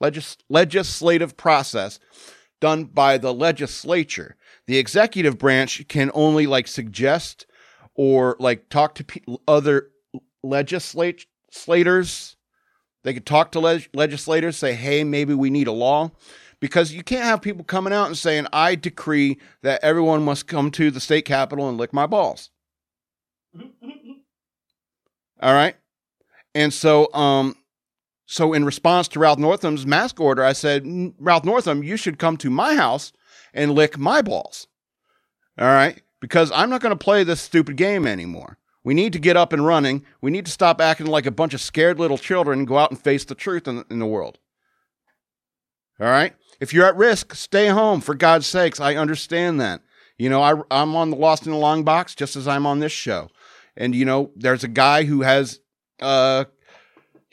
legis- 0.01 0.37
legislative 0.49 1.37
process 1.37 1.99
done 2.61 2.85
by 2.85 3.19
the 3.19 3.33
legislature. 3.35 4.37
The 4.67 4.79
executive 4.79 5.39
branch 5.39 5.87
can 5.89 6.11
only 6.15 6.47
like 6.47 6.67
suggest 6.67 7.47
or 7.95 8.37
like 8.39 8.69
talk 8.71 8.95
to 8.97 9.05
pe- 9.05 9.21
other 9.47 9.91
legislators. 10.43 12.37
They 13.03 13.13
could 13.13 13.27
talk 13.27 13.53
to 13.53 13.61
leg- 13.61 13.91
legislators, 13.93 14.57
say, 14.57 14.73
"Hey, 14.73 15.05
maybe 15.05 15.35
we 15.35 15.51
need 15.51 15.67
a 15.67 15.73
law." 15.73 16.13
Because 16.61 16.93
you 16.93 17.03
can't 17.03 17.25
have 17.25 17.43
people 17.43 17.65
coming 17.65 17.93
out 17.93 18.07
and 18.07 18.17
saying, 18.17 18.47
"I 18.53 18.75
decree 18.75 19.39
that 19.63 19.85
everyone 19.85 20.25
must 20.25 20.47
come 20.47 20.71
to 20.73 20.91
the 20.91 21.01
state 21.01 21.27
capitol 21.27 21.69
and 21.69 21.77
lick 21.77 21.93
my 21.93 22.07
balls." 22.07 22.51
Mm-hmm, 23.55 23.67
mm-hmm, 23.67 23.87
mm-hmm. 23.87 24.13
All 25.43 25.53
right, 25.53 25.77
and 26.55 26.73
so 26.73 27.13
um, 27.13 27.57
so 28.27 28.53
in 28.53 28.65
response 28.65 29.09
to 29.09 29.19
Ralph 29.19 29.39
Northam's 29.39 29.87
mask 29.87 30.21
order, 30.21 30.43
I 30.43 30.53
said, 30.53 30.87
Ralph 31.19 31.45
Northam, 31.45 31.83
you 31.83 31.97
should 31.97 32.19
come 32.19 32.37
to 32.39 32.51
my 32.51 32.75
house 32.75 33.13
and 33.53 33.73
lick 33.73 33.99
my 33.99 34.23
balls. 34.23 34.67
All 35.59 35.67
right? 35.67 36.03
Because 36.21 36.51
I'm 36.53 36.71
not 36.71 36.81
going 36.81 36.97
to 36.97 37.05
play 37.05 37.23
this 37.23 37.41
stupid 37.41 37.77
game 37.77 38.07
anymore. 38.07 38.59
We 38.83 38.95
need 38.95 39.13
to 39.15 39.19
get 39.19 39.37
up 39.37 39.53
and 39.53 39.67
running. 39.67 40.05
We 40.21 40.31
need 40.31 40.47
to 40.47 40.53
stop 40.53 40.81
acting 40.81 41.07
like 41.07 41.27
a 41.27 41.31
bunch 41.31 41.55
of 41.55 41.61
scared 41.61 41.99
little 41.99 42.19
children 42.19 42.61
and 42.61 42.69
go 42.69 42.79
out 42.79 42.91
and 42.91 43.01
face 43.01 43.25
the 43.25 43.35
truth 43.35 43.69
in, 43.69 43.85
in 43.91 43.99
the 43.99 44.07
world. 44.07 44.39
All 46.01 46.07
right? 46.07 46.35
If 46.61 46.73
you're 46.73 46.87
at 46.87 46.97
risk, 46.97 47.35
stay 47.35 47.69
home, 47.69 48.01
for 48.01 48.15
God's 48.15 48.47
sakes. 48.47 48.81
I 48.81 48.95
understand 48.95 49.61
that. 49.61 49.83
You 50.19 50.29
know, 50.31 50.43
I, 50.43 50.55
I'm 50.71 50.95
on 50.97 51.11
the 51.11 51.17
Lost 51.17 51.47
in 51.47 51.53
the 51.53 51.59
Long 51.59 51.83
Box 51.83 52.15
just 52.15 52.37
as 52.37 52.47
I'm 52.47 52.67
on 52.67 52.79
this 52.79 52.93
show. 52.93 53.29
And, 53.77 53.95
you 53.95 54.05
know, 54.05 54.31
there's 54.37 54.65
a 54.65 54.69
guy 54.69 55.05
who 55.05 55.23
has 55.23 55.61
uh, 56.01 56.45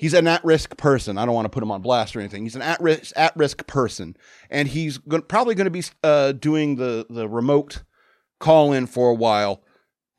he's 0.02 0.16
an 0.16 0.26
at-risk 0.26 0.78
person. 0.78 1.20
I 1.20 1.26
don't 1.28 1.36
want 1.36 1.46
to 1.46 1.50
put 1.50 1.62
him 1.62 1.70
on 1.70 1.84
blast 1.84 2.16
or 2.16 2.20
anything. 2.20 2.42
He's 2.42 2.56
an 2.56 2.64
at-risk 2.64 3.14
at-risk 3.16 3.68
person, 3.68 4.18
and 4.50 4.68
he's 4.68 4.98
go- 4.98 5.22
probably 5.22 5.54
going 5.54 5.66
to 5.66 5.72
be 5.72 5.84
uh, 6.04 6.32
doing 6.32 6.76
the 6.76 7.06
the 7.08 7.30
remote 7.30 7.84
call 8.40 8.74
in 8.74 8.88
for 8.88 9.12
a 9.12 9.14
while. 9.14 9.62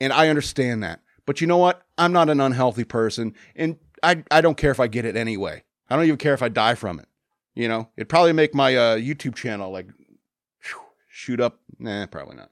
And 0.00 0.12
I 0.12 0.28
understand 0.28 0.82
that, 0.84 1.00
but 1.26 1.40
you 1.40 1.46
know 1.46 1.58
what? 1.58 1.82
I'm 1.98 2.12
not 2.12 2.30
an 2.30 2.40
unhealthy 2.40 2.84
person, 2.84 3.34
and 3.56 3.76
I 4.02 4.22
I 4.30 4.40
don't 4.40 4.56
care 4.56 4.70
if 4.70 4.80
I 4.80 4.86
get 4.86 5.04
it 5.04 5.16
anyway. 5.16 5.64
I 5.90 5.96
don't 5.96 6.04
even 6.06 6.16
care 6.16 6.34
if 6.34 6.42
I 6.42 6.48
die 6.48 6.76
from 6.76 7.00
it. 7.00 7.08
You 7.54 7.68
know, 7.68 7.88
it'd 7.96 8.08
probably 8.08 8.32
make 8.32 8.54
my 8.54 8.74
uh, 8.76 8.96
YouTube 8.96 9.34
channel 9.34 9.70
like 9.70 9.88
shoot 11.08 11.40
up. 11.40 11.58
Nah, 11.78 12.06
probably 12.06 12.36
not. 12.36 12.50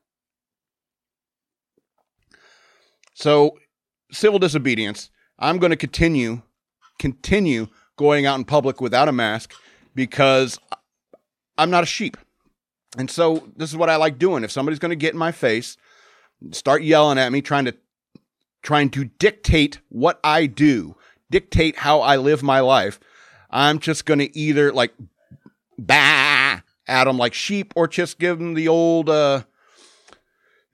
So, 3.14 3.58
civil 4.10 4.38
disobedience. 4.38 5.10
I'm 5.38 5.58
going 5.58 5.70
to 5.70 5.76
continue 5.76 6.42
continue 7.00 7.66
going 7.96 8.26
out 8.26 8.38
in 8.38 8.44
public 8.44 8.80
without 8.80 9.08
a 9.08 9.12
mask 9.12 9.52
because 9.96 10.60
I'm 11.58 11.70
not 11.70 11.82
a 11.82 11.86
sheep. 11.86 12.16
And 12.96 13.10
so 13.10 13.48
this 13.56 13.70
is 13.70 13.76
what 13.76 13.90
I 13.90 13.96
like 13.96 14.18
doing. 14.18 14.44
If 14.44 14.52
somebody's 14.52 14.78
going 14.78 14.90
to 14.90 14.96
get 14.96 15.12
in 15.12 15.18
my 15.18 15.32
face, 15.32 15.76
start 16.52 16.82
yelling 16.82 17.18
at 17.18 17.32
me, 17.32 17.40
trying 17.42 17.64
to 17.64 17.74
trying 18.62 18.90
to 18.90 19.04
dictate 19.04 19.80
what 19.88 20.20
I 20.22 20.46
do, 20.46 20.94
dictate 21.30 21.76
how 21.76 22.00
I 22.00 22.16
live 22.16 22.42
my 22.42 22.60
life, 22.60 23.00
I'm 23.50 23.78
just 23.78 24.04
going 24.04 24.18
to 24.18 24.36
either 24.36 24.72
like 24.72 24.92
bah 25.78 26.60
at 26.86 27.04
them 27.04 27.16
like 27.16 27.32
sheep 27.32 27.72
or 27.74 27.88
just 27.88 28.18
give 28.18 28.38
them 28.38 28.54
the 28.54 28.68
old 28.68 29.08
uh 29.08 29.42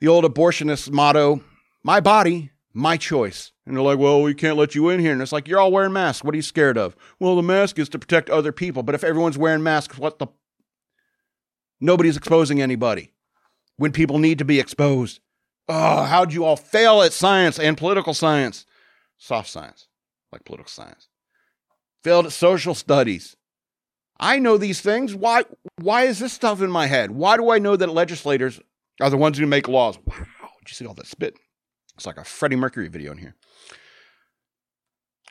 the 0.01 0.09
old 0.09 0.25
abortionist 0.25 0.91
motto, 0.91 1.43
my 1.83 2.01
body, 2.01 2.51
my 2.73 2.97
choice. 2.97 3.53
And 3.67 3.77
they're 3.77 3.83
like, 3.83 3.99
well, 3.99 4.23
we 4.23 4.33
can't 4.33 4.57
let 4.57 4.75
you 4.77 4.89
in 4.91 5.01
here. 5.01 5.13
And 5.13 5.21
it's 5.21 5.33
like, 5.33 5.49
you're 5.49 5.59
all 5.59 5.73
wearing 5.73 5.93
masks. 5.93 6.23
What 6.23 6.35
are 6.35 6.37
you 6.37 6.43
scared 6.43 6.79
of? 6.79 6.95
Well, 7.19 7.35
the 7.35 7.43
mask 7.43 7.79
is 7.79 7.89
to 7.91 7.99
protect 7.99 8.31
other 8.31 8.53
people. 8.53 8.85
But 8.85 8.95
if 8.95 9.03
everyone's 9.03 9.37
wearing 9.37 9.63
masks, 9.63 9.99
what 9.99 10.19
the? 10.19 10.29
Nobody's 11.81 12.17
exposing 12.17 12.63
anybody 12.63 13.13
when 13.77 13.93
people 13.93 14.19
need 14.19 14.39
to 14.39 14.45
be 14.45 14.61
exposed. 14.61 15.21
Oh, 15.69 16.05
how'd 16.05 16.33
you 16.33 16.45
all 16.45 16.57
fail 16.57 17.03
at 17.03 17.13
science 17.13 17.59
and 17.59 17.77
political 17.77 18.15
science? 18.15 18.67
Soft 19.19 19.49
science, 19.49 19.89
like 20.33 20.45
political 20.45 20.71
science. 20.71 21.09
Failed 22.05 22.27
at 22.27 22.33
social 22.33 22.75
studies. 22.75 23.37
I 24.19 24.39
know 24.39 24.57
these 24.57 24.81
things. 24.81 25.15
Why 25.15 25.43
why 25.81 26.05
is 26.05 26.21
this 26.21 26.33
stuff 26.33 26.63
in 26.63 26.71
my 26.71 26.87
head? 26.87 27.11
Why 27.11 27.37
do 27.37 27.51
I 27.51 27.59
know 27.59 27.77
that 27.77 27.89
legislators 27.89 28.61
are 29.01 29.11
the 29.11 29.17
ones 29.17 29.39
who 29.39 29.47
make 29.47 29.69
laws? 29.69 29.99
Wow, 30.07 30.15
did 30.15 30.69
you 30.69 30.75
see 30.75 30.87
all 30.87 30.95
that 30.95 31.07
spit? 31.07 31.37
It's 31.97 32.07
like 32.07 32.19
a 32.19 32.25
Freddie 32.25 32.57
Mercury 32.57 32.89
video 32.89 33.13
in 33.13 33.19
here. 33.19 33.35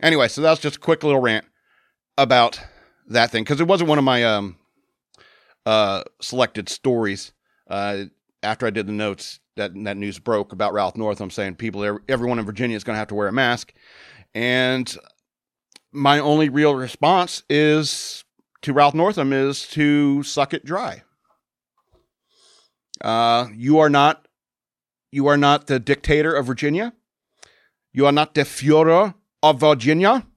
Anyway, 0.01 0.28
so 0.28 0.41
that 0.41 0.49
was 0.49 0.60
just 0.60 0.78
a 0.78 0.80
quick 0.80 1.04
little 1.04 1.21
rant 1.21 1.45
about 2.17 2.60
that 3.08 3.32
thing 3.32 3.43
because 3.43 3.62
it 3.62 3.67
wasn't 3.67 3.89
one 3.89 3.97
of 3.97 4.04
my 4.04 4.23
um 4.23 4.58
uh 5.65 6.04
selected 6.21 6.69
stories. 6.69 7.32
Uh, 7.69 8.06
after 8.43 8.67
I 8.67 8.69
did 8.69 8.88
the 8.88 8.93
notes, 8.93 9.39
that 9.56 9.71
that 9.86 9.97
news 9.97 10.19
broke 10.19 10.51
about 10.54 10.73
Ralph 10.73 10.97
Northam 10.97 11.30
saying 11.30 11.56
people, 11.56 11.99
everyone 12.10 12.39
in 12.39 12.45
Virginia 12.45 12.75
is 12.75 12.84
going 12.84 12.95
to 12.95 12.99
have 12.99 13.08
to 13.10 13.15
wear 13.15 13.28
a 13.28 13.34
mask, 13.34 13.73
and 14.34 14.95
my 15.91 16.19
only 16.19 16.49
real 16.49 16.75
response 16.75 17.43
is 17.49 18.23
to 18.62 18.73
Ralph 18.73 18.93
Northam 18.93 19.32
is 19.32 19.67
to 19.69 20.23
suck 20.23 20.54
it 20.54 20.65
dry. 20.65 21.04
Uh, 23.01 23.47
you 23.54 23.80
are 23.80 23.89
not 23.89 24.25
you 25.15 25.28
are 25.28 25.38
not 25.38 25.67
the 25.67 25.80
dictator 25.80 26.36
of 26.36 26.45
Virginia. 26.45 26.91
You 27.93 28.06
are 28.06 28.12
not 28.12 28.34
the 28.34 28.41
Führer 28.41 29.15
of 29.41 29.62
Virginia. 29.62 30.28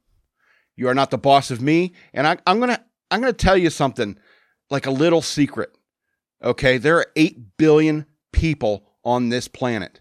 You 0.76 0.86
are 0.86 0.94
not 0.94 1.10
the 1.10 1.18
boss 1.18 1.50
of 1.50 1.60
me. 1.60 1.94
And 2.14 2.28
I, 2.28 2.36
I'm 2.46 2.60
gonna 2.60 2.84
I'm 3.10 3.20
gonna 3.20 3.32
tell 3.32 3.56
you 3.56 3.70
something, 3.70 4.16
like 4.70 4.86
a 4.86 4.92
little 4.92 5.20
secret. 5.20 5.70
Okay, 6.44 6.78
there 6.78 6.96
are 6.96 7.06
eight 7.16 7.56
billion 7.56 8.06
people 8.32 8.84
on 9.04 9.30
this 9.30 9.48
planet. 9.48 10.00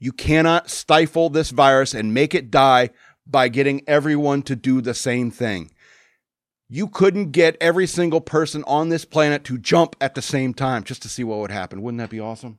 You 0.00 0.10
cannot 0.10 0.70
stifle 0.70 1.30
this 1.30 1.50
virus 1.50 1.94
and 1.94 2.12
make 2.12 2.34
it 2.34 2.50
die 2.50 2.90
by 3.24 3.46
getting 3.46 3.84
everyone 3.86 4.42
to 4.42 4.56
do 4.56 4.80
the 4.80 4.94
same 4.94 5.30
thing. 5.30 5.70
You 6.68 6.88
couldn't 6.88 7.30
get 7.30 7.56
every 7.60 7.86
single 7.86 8.20
person 8.20 8.64
on 8.66 8.88
this 8.88 9.04
planet 9.04 9.44
to 9.44 9.56
jump 9.56 9.94
at 10.00 10.16
the 10.16 10.22
same 10.22 10.52
time 10.52 10.82
just 10.82 11.02
to 11.02 11.08
see 11.08 11.22
what 11.22 11.38
would 11.38 11.52
happen. 11.52 11.80
Wouldn't 11.80 12.00
that 12.00 12.10
be 12.10 12.18
awesome? 12.18 12.58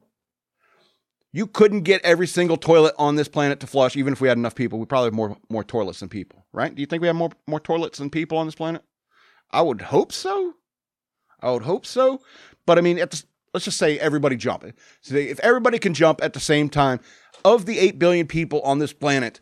You 1.36 1.48
couldn't 1.48 1.82
get 1.82 2.02
every 2.06 2.28
single 2.28 2.56
toilet 2.56 2.96
on 2.98 3.18
this 3.18 3.28
planet 3.28 3.60
to 3.60 3.68
flush, 3.68 3.98
even 3.98 4.14
if 4.14 4.22
we 4.22 4.30
had 4.30 4.38
enough 4.38 4.56
people. 4.56 4.80
We 4.80 4.86
probably 4.86 5.08
have 5.08 5.14
more 5.14 5.36
more 5.50 5.66
toilets 5.66 6.00
than 6.00 6.08
people, 6.08 6.46
right? 6.54 6.74
Do 6.74 6.82
you 6.82 6.86
think 6.86 7.02
we 7.02 7.08
have 7.08 7.16
more 7.18 7.32
more 7.46 7.60
toilets 7.60 7.98
than 7.98 8.10
people 8.10 8.38
on 8.38 8.48
this 8.48 8.56
planet? 8.56 8.84
I 9.52 9.62
would 9.62 9.82
hope 9.82 10.14
so. 10.14 10.54
I 11.42 11.52
would 11.52 11.64
hope 11.64 11.86
so. 11.86 12.22
But 12.66 12.78
I 12.78 12.82
mean, 12.82 12.96
the, 12.96 13.24
let's 13.54 13.66
just 13.66 13.78
say 13.78 14.00
everybody 14.00 14.38
jump. 14.38 14.64
So 15.02 15.16
if 15.16 15.38
everybody 15.42 15.78
can 15.78 15.94
jump 15.94 16.24
at 16.24 16.32
the 16.32 16.40
same 16.40 16.70
time, 16.70 17.02
of 17.44 17.66
the 17.66 17.80
eight 17.80 18.00
billion 18.00 18.28
people 18.28 18.62
on 18.62 18.80
this 18.80 18.94
planet, 18.94 19.42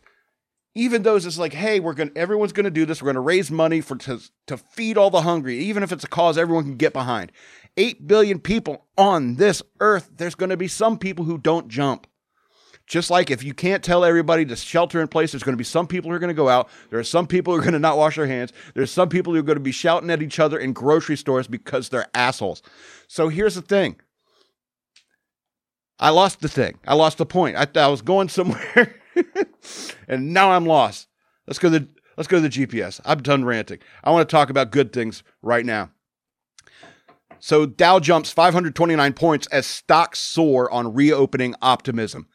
even 0.74 1.04
those 1.04 1.24
it's 1.24 1.38
like, 1.38 1.52
hey, 1.52 1.78
we're 1.78 1.94
gonna 1.94 2.10
everyone's 2.16 2.52
gonna 2.52 2.70
do 2.70 2.84
this. 2.84 3.02
We're 3.02 3.10
gonna 3.12 3.20
raise 3.20 3.52
money 3.52 3.80
for 3.80 3.94
to 3.98 4.20
to 4.48 4.56
feed 4.56 4.98
all 4.98 5.10
the 5.10 5.22
hungry, 5.22 5.58
even 5.58 5.84
if 5.84 5.92
it's 5.92 6.02
a 6.02 6.08
cause 6.08 6.38
everyone 6.38 6.64
can 6.64 6.76
get 6.76 6.92
behind. 6.92 7.30
Eight 7.76 8.06
billion 8.06 8.38
people 8.38 8.86
on 8.96 9.36
this 9.36 9.62
earth. 9.80 10.10
There's 10.16 10.34
gonna 10.34 10.56
be 10.56 10.68
some 10.68 10.98
people 10.98 11.24
who 11.24 11.38
don't 11.38 11.68
jump. 11.68 12.06
Just 12.86 13.10
like 13.10 13.30
if 13.30 13.42
you 13.42 13.54
can't 13.54 13.82
tell 13.82 14.04
everybody 14.04 14.44
to 14.44 14.56
shelter 14.56 15.00
in 15.00 15.08
place, 15.08 15.32
there's 15.32 15.42
going 15.42 15.54
to 15.54 15.58
be 15.58 15.64
some 15.64 15.86
people 15.86 16.10
who 16.10 16.16
are 16.16 16.18
going 16.18 16.28
to 16.28 16.34
go 16.34 16.50
out. 16.50 16.68
There 16.90 16.98
are 16.98 17.04
some 17.04 17.26
people 17.26 17.54
who 17.54 17.58
are 17.58 17.62
going 17.62 17.72
to 17.72 17.78
not 17.78 17.96
wash 17.96 18.16
their 18.16 18.26
hands. 18.26 18.52
There's 18.74 18.90
some 18.90 19.08
people 19.08 19.32
who 19.32 19.38
are 19.38 19.44
going 19.44 19.56
to 19.56 19.62
be 19.62 19.72
shouting 19.72 20.10
at 20.10 20.20
each 20.20 20.38
other 20.38 20.58
in 20.58 20.74
grocery 20.74 21.16
stores 21.16 21.46
because 21.46 21.88
they're 21.88 22.08
assholes. 22.14 22.62
So 23.08 23.28
here's 23.28 23.54
the 23.54 23.62
thing. 23.62 23.96
I 25.98 26.10
lost 26.10 26.40
the 26.40 26.48
thing. 26.48 26.78
I 26.86 26.94
lost 26.94 27.18
the 27.18 27.26
point. 27.26 27.56
I, 27.56 27.66
I 27.80 27.86
was 27.86 28.02
going 28.02 28.28
somewhere, 28.28 28.96
and 30.08 30.34
now 30.34 30.50
I'm 30.50 30.66
lost. 30.66 31.08
Let's 31.46 31.58
go 31.58 31.70
to 31.70 31.78
the 31.78 31.88
let's 32.16 32.28
go 32.28 32.40
to 32.40 32.48
the 32.48 32.66
GPS. 32.66 33.00
I'm 33.04 33.22
done 33.22 33.44
ranting. 33.44 33.78
I 34.02 34.10
want 34.10 34.28
to 34.28 34.32
talk 34.32 34.50
about 34.50 34.70
good 34.72 34.92
things 34.92 35.22
right 35.40 35.64
now. 35.64 35.90
So 37.44 37.66
Dow 37.66 37.98
jumps 38.00 38.32
529 38.32 39.12
points 39.12 39.46
as 39.48 39.66
stocks 39.66 40.18
soar 40.18 40.70
on 40.70 40.94
reopening 40.94 41.54
optimism. 41.60 42.26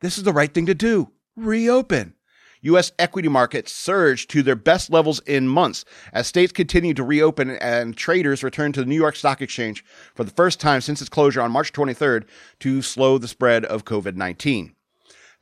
This 0.00 0.16
is 0.16 0.24
the 0.24 0.32
right 0.32 0.50
thing 0.50 0.64
to 0.64 0.74
do. 0.74 1.12
Reopen. 1.36 2.14
U.S. 2.62 2.90
equity 2.98 3.28
markets 3.28 3.70
surged 3.70 4.30
to 4.30 4.42
their 4.42 4.56
best 4.56 4.88
levels 4.88 5.20
in 5.26 5.46
months 5.46 5.84
as 6.14 6.26
states 6.26 6.54
continue 6.54 6.94
to 6.94 7.02
reopen 7.04 7.50
and 7.50 7.94
traders 7.98 8.42
return 8.42 8.72
to 8.72 8.80
the 8.80 8.86
New 8.86 8.96
York 8.96 9.14
Stock 9.14 9.42
Exchange 9.42 9.84
for 10.14 10.24
the 10.24 10.30
first 10.30 10.58
time 10.58 10.80
since 10.80 11.02
its 11.02 11.10
closure 11.10 11.42
on 11.42 11.52
March 11.52 11.74
23rd 11.74 12.24
to 12.60 12.80
slow 12.80 13.18
the 13.18 13.28
spread 13.28 13.66
of 13.66 13.84
COVID 13.84 14.16
19. 14.16 14.74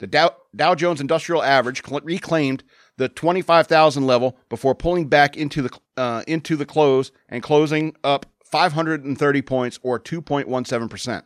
The 0.00 0.08
Dow, 0.08 0.34
Dow, 0.56 0.74
Jones 0.74 1.00
Industrial 1.00 1.40
Average 1.40 1.84
reclaimed 2.02 2.64
the 2.96 3.08
25,000 3.08 4.04
level 4.04 4.36
before 4.48 4.74
pulling 4.74 5.06
back 5.06 5.36
into 5.36 5.62
the, 5.62 5.78
uh, 5.96 6.24
into 6.26 6.56
the 6.56 6.66
close 6.66 7.12
and 7.28 7.44
closing 7.44 7.94
up 8.02 8.26
530 8.50 9.42
points 9.42 9.78
or 9.82 9.98
2.17%. 9.98 11.22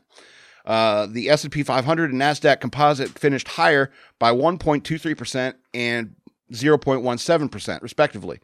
Uh, 0.66 1.06
the 1.06 1.30
S&P 1.30 1.62
500 1.62 2.12
and 2.12 2.20
Nasdaq 2.20 2.60
Composite 2.60 3.18
finished 3.18 3.48
higher 3.48 3.90
by 4.18 4.30
1.23% 4.32 5.54
and 5.74 6.14
0.17% 6.52 7.82
respectively, 7.82 8.38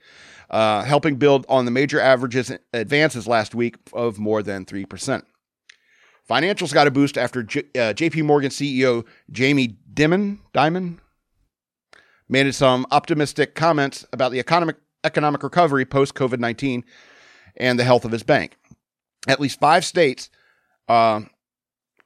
uh, 0.51 0.83
helping 0.83 1.17
build 1.17 1.45
on 1.49 1.65
the 1.65 1.71
major 1.71 2.01
averages 2.01 2.53
advances 2.73 3.27
last 3.27 3.55
week 3.55 3.77
of 3.93 4.19
more 4.19 4.43
than 4.43 4.65
3%. 4.65 5.23
Financials 6.29 6.73
got 6.73 6.87
a 6.87 6.91
boost 6.91 7.17
after 7.17 7.43
J- 7.43 7.61
uh, 7.75 7.93
JP 7.93 8.25
Morgan 8.25 8.51
CEO 8.51 9.05
Jamie 9.31 9.77
Dimon, 9.93 10.39
Dimon 10.53 10.99
made 12.29 12.53
some 12.55 12.87
optimistic 12.91 13.55
comments 13.55 14.05
about 14.13 14.33
the 14.33 14.41
economic 14.41 14.77
economic 15.05 15.43
recovery 15.45 15.85
post 15.85 16.15
COVID 16.15 16.41
19 16.41 16.85
and 17.59 17.79
the 17.79 17.85
health 17.85 18.05
of 18.05 18.11
his 18.11 18.25
bank. 18.25 18.57
At 19.27 19.41
least 19.41 19.61
five 19.61 19.85
states 19.85 20.31
uh, 20.89 21.23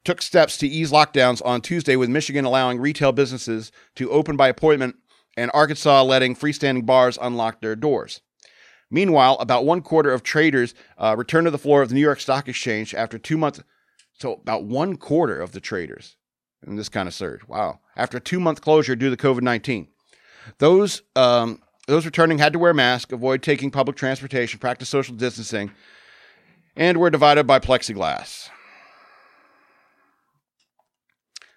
took 0.04 0.22
steps 0.22 0.56
to 0.58 0.66
ease 0.66 0.90
lockdowns 0.90 1.42
on 1.44 1.60
Tuesday, 1.60 1.96
with 1.96 2.08
Michigan 2.08 2.44
allowing 2.44 2.78
retail 2.78 3.12
businesses 3.12 3.70
to 3.96 4.10
open 4.10 4.36
by 4.36 4.48
appointment 4.48 4.96
and 5.36 5.50
Arkansas 5.54 6.02
letting 6.02 6.34
freestanding 6.34 6.86
bars 6.86 7.18
unlock 7.20 7.60
their 7.60 7.76
doors. 7.76 8.20
Meanwhile, 8.90 9.36
about 9.38 9.64
one 9.64 9.82
quarter 9.82 10.12
of 10.12 10.22
traders 10.22 10.74
uh, 10.98 11.14
returned 11.16 11.46
to 11.46 11.50
the 11.50 11.58
floor 11.58 11.82
of 11.82 11.88
the 11.88 11.94
New 11.94 12.00
York 12.00 12.20
Stock 12.20 12.48
Exchange 12.48 12.94
after 12.94 13.18
two 13.18 13.38
months. 13.38 13.60
So, 14.18 14.34
about 14.34 14.64
one 14.64 14.96
quarter 14.96 15.40
of 15.40 15.52
the 15.52 15.60
traders 15.60 16.16
in 16.66 16.76
this 16.76 16.88
kind 16.88 17.06
of 17.06 17.14
surge. 17.14 17.46
Wow. 17.46 17.80
After 17.96 18.18
a 18.18 18.20
two 18.20 18.40
month 18.40 18.60
closure 18.60 18.96
due 18.96 19.14
to 19.14 19.16
COVID 19.16 19.42
19. 19.42 19.88
Those, 20.58 21.02
um, 21.14 21.62
those 21.86 22.04
returning 22.04 22.38
had 22.38 22.52
to 22.54 22.58
wear 22.58 22.74
masks, 22.74 23.12
avoid 23.12 23.42
taking 23.42 23.70
public 23.70 23.96
transportation, 23.96 24.58
practice 24.58 24.88
social 24.88 25.14
distancing, 25.14 25.70
and 26.76 26.98
were 26.98 27.10
divided 27.10 27.46
by 27.46 27.58
plexiglass. 27.58 28.48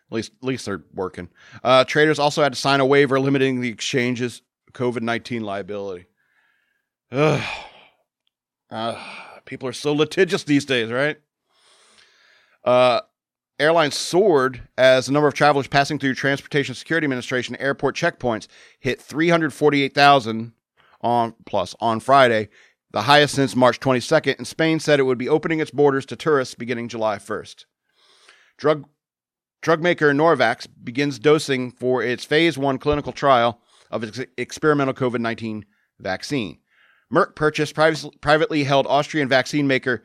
At 0.10 0.16
least, 0.16 0.32
at 0.42 0.48
least 0.48 0.66
they're 0.66 0.84
working. 0.94 1.30
Uh, 1.64 1.86
traders 1.86 2.20
also 2.20 2.44
had 2.44 2.54
to 2.54 2.60
sign 2.60 2.80
a 2.80 2.86
waiver 2.86 3.20
limiting 3.20 3.62
the 3.62 3.70
exchange's 3.70 4.42
COVID 4.74 5.02
19 5.02 5.44
liability. 5.44 6.06
Ugh. 7.12 7.44
Uh, 8.70 9.04
people 9.46 9.68
are 9.68 9.74
so 9.74 9.94
litigious 9.94 10.44
these 10.44 10.66
days, 10.66 10.92
right? 10.92 11.18
Uh, 12.64 13.02
airlines 13.60 13.96
soared 13.96 14.68
as 14.78 15.06
the 15.06 15.12
number 15.12 15.28
of 15.28 15.34
travelers 15.34 15.68
passing 15.68 16.00
through 16.00 16.16
Transportation 16.16 16.76
Security 16.76 17.06
Administration 17.06 17.56
airport 17.58 17.96
checkpoints 17.96 18.48
hit 18.80 19.02
348,000 19.02 20.54
on 21.02 21.36
plus 21.46 21.76
on 21.80 22.00
Friday, 22.00 22.50
the 22.94 23.04
highest 23.04 23.36
since 23.36 23.56
March 23.56 23.80
22nd. 23.80 24.38
And 24.38 24.48
Spain 24.48 24.80
said 24.80 25.00
it 25.00 25.04
would 25.04 25.18
be 25.18 25.28
opening 25.28 25.60
its 25.60 25.72
borders 25.72 26.06
to 26.08 26.16
tourists 26.16 26.56
beginning 26.56 26.88
July 26.88 27.18
1st. 27.18 27.66
Drug 28.58 28.88
Drug 29.62 29.82
maker 29.82 30.14
Novavax 30.14 30.68
begins 30.84 31.20
dosing 31.20 31.72
for 31.72 32.04
its 32.04 32.26
phase 32.26 32.58
one 32.58 32.78
clinical 32.78 33.14
trial 33.14 33.62
of 33.90 34.04
its 34.04 34.20
experimental 34.38 34.94
COVID 34.94 35.20
19 35.20 35.66
vaccine. 36.00 36.60
Merck 37.12 37.36
purchased 37.36 37.74
privately 37.74 38.66
held 38.66 38.86
Austrian 38.88 39.30
vaccine 39.30 39.66
maker 39.66 40.04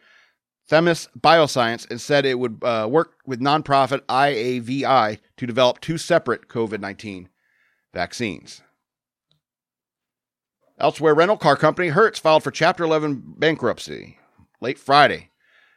Themis 0.69 1.09
Bioscience 1.19 1.91
and 1.91 2.01
said 2.01 2.25
it 2.25 2.39
would 2.39 2.63
uh, 2.63 2.87
work 2.89 3.15
with 3.27 3.41
nonprofit 3.41 4.01
IAVI 4.03 5.19
to 5.39 5.47
develop 5.47 5.81
two 5.81 5.99
separate 5.99 6.49
COVID 6.49 6.81
19 6.81 7.29
vaccines. 7.93 8.63
Elsewhere, 10.81 11.13
rental 11.15 11.37
car 11.37 11.57
company 11.57 11.89
Hertz 11.89 12.21
filed 12.21 12.45
for 12.45 12.53
Chapter 12.53 12.85
11 12.85 13.35
bankruptcy 13.37 14.19
late 14.61 14.79
Friday 14.79 15.31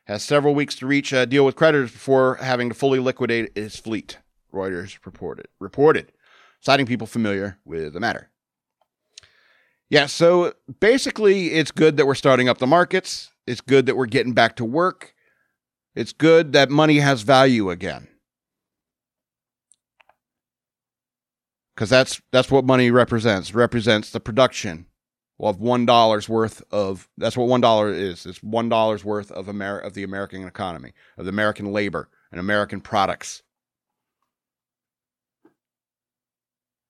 has 0.06 0.24
several 0.24 0.54
weeks 0.54 0.76
to 0.76 0.86
reach 0.86 1.12
a 1.12 1.26
deal 1.26 1.43
with 1.43 1.56
creditors 1.56 1.91
before 1.91 2.36
having 2.36 2.70
to 2.70 2.76
fully 2.76 2.99
liquidate 2.99 3.52
its 3.56 3.80
fleet. 3.80 4.20
Reuters 4.54 4.99
reported 5.04 5.47
reported, 5.60 6.12
citing 6.60 6.86
people 6.86 7.08
familiar 7.08 7.58
with 7.66 7.93
the 7.93 7.99
matter. 7.99 8.30
Yeah, 9.89 10.06
so 10.06 10.54
basically, 10.80 11.54
it's 11.54 11.72
good 11.72 11.97
that 11.97 12.06
we're 12.06 12.14
starting 12.14 12.47
up 12.47 12.60
the 12.60 12.68
markets. 12.68 13.32
It's 13.47 13.62
good 13.62 13.88
that 13.88 13.97
we're 13.97 14.06
getting 14.06 14.34
back 14.34 14.56
to 14.58 14.66
work. 14.66 15.16
It's 15.95 16.14
good 16.14 16.54
that 16.54 16.70
money 16.70 16.99
has 16.99 17.24
value 17.24 17.72
again. 17.72 18.08
Because 21.74 21.89
that's 21.89 22.22
that's 22.32 22.52
what 22.52 22.66
money 22.66 22.91
represents. 22.91 23.56
Represents 23.56 24.12
the 24.12 24.20
production 24.20 24.86
of 25.41 25.59
one 25.59 25.85
dollar's 25.85 26.29
worth 26.29 26.61
of 26.71 27.07
that's 27.17 27.35
what 27.35 27.47
one 27.47 27.61
dollar 27.61 27.91
is. 27.91 28.25
It's 28.25 28.43
one 28.43 28.69
dollar's 28.69 29.03
worth 29.03 29.31
of 29.31 29.49
Amer- 29.49 29.79
of 29.79 29.93
the 29.93 30.03
American 30.03 30.45
economy, 30.45 30.93
of 31.17 31.25
the 31.25 31.29
American 31.29 31.71
labor 31.71 32.09
and 32.31 32.39
American 32.39 32.79
products. 32.81 33.41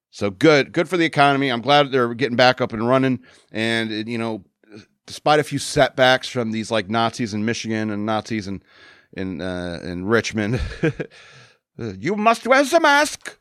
So 0.09 0.29
good, 0.29 0.73
good 0.73 0.89
for 0.89 0.97
the 0.97 1.05
economy. 1.05 1.49
I'm 1.49 1.61
glad 1.61 1.91
they're 1.91 2.13
getting 2.13 2.35
back 2.35 2.59
up 2.59 2.73
and 2.73 2.85
running. 2.85 3.21
And 3.51 4.07
you 4.07 4.17
know, 4.17 4.43
despite 5.05 5.39
a 5.39 5.43
few 5.43 5.59
setbacks 5.59 6.27
from 6.27 6.51
these 6.51 6.69
like 6.69 6.89
Nazis 6.89 7.33
in 7.33 7.45
Michigan 7.45 7.89
and 7.89 8.05
Nazis 8.05 8.47
in 8.47 8.61
in 9.13 9.41
uh, 9.41 9.79
in 9.81 10.05
Richmond, 10.05 10.59
you 11.77 12.15
must 12.15 12.45
wear 12.45 12.63
the 12.65 12.79
mask 12.81 13.39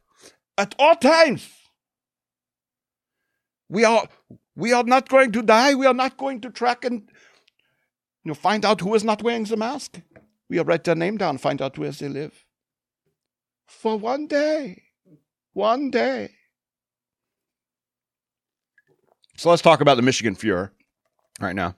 at 0.56 0.74
all 0.78 0.94
times. 0.94 1.48
We 3.68 3.84
are 3.84 4.08
We 4.60 4.74
are 4.74 4.84
not 4.84 5.08
going 5.08 5.32
to 5.32 5.42
die. 5.42 5.74
We 5.74 5.86
are 5.86 5.94
not 5.94 6.18
going 6.18 6.42
to 6.42 6.50
track 6.50 6.84
and 6.84 7.08
you 8.24 8.28
know, 8.28 8.34
find 8.34 8.62
out 8.62 8.82
who 8.82 8.94
is 8.94 9.02
not 9.02 9.22
wearing 9.22 9.44
the 9.44 9.56
mask. 9.56 10.02
We 10.50 10.58
will 10.58 10.66
write 10.66 10.84
their 10.84 10.94
name 10.94 11.16
down, 11.16 11.38
find 11.38 11.62
out 11.62 11.78
where 11.78 11.90
they 11.90 12.08
live. 12.08 12.44
For 13.66 13.96
one 13.96 14.26
day. 14.26 14.82
One 15.54 15.90
day. 15.90 16.32
So 19.38 19.48
let's 19.48 19.62
talk 19.62 19.80
about 19.80 19.94
the 19.94 20.02
Michigan 20.02 20.34
Furor 20.34 20.72
right 21.40 21.56
now. 21.56 21.74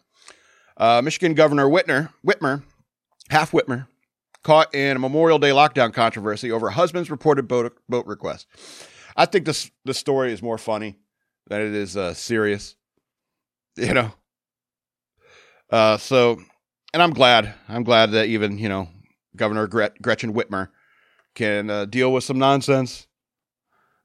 Uh, 0.76 1.00
Michigan 1.04 1.34
Governor 1.34 1.68
Whitner, 1.68 2.12
Whitmer, 2.26 2.64
half 3.30 3.52
Whitmer, 3.52 3.86
caught 4.42 4.74
in 4.74 4.96
a 4.96 4.98
Memorial 4.98 5.38
Day 5.38 5.50
lockdown 5.50 5.94
controversy 5.94 6.50
over 6.50 6.70
husband's 6.70 7.12
reported 7.12 7.46
boat, 7.46 7.78
boat 7.88 8.06
request. 8.06 8.48
I 9.16 9.26
think 9.26 9.44
this 9.44 9.70
this 9.84 9.98
story 9.98 10.32
is 10.32 10.42
more 10.42 10.58
funny 10.58 10.96
than 11.48 11.60
it 11.60 11.74
is 11.74 11.96
uh, 11.96 12.14
serious. 12.14 12.76
You 13.76 13.94
know. 13.94 14.12
Uh, 15.70 15.96
so, 15.96 16.38
and 16.92 17.02
I'm 17.02 17.14
glad. 17.14 17.54
I'm 17.68 17.84
glad 17.84 18.10
that 18.10 18.26
even 18.26 18.58
you 18.58 18.68
know 18.68 18.88
Governor 19.34 19.66
Gret- 19.66 20.00
Gretchen 20.02 20.34
Whitmer 20.34 20.68
can 21.34 21.70
uh, 21.70 21.86
deal 21.86 22.12
with 22.12 22.24
some 22.24 22.38
nonsense. 22.38 23.06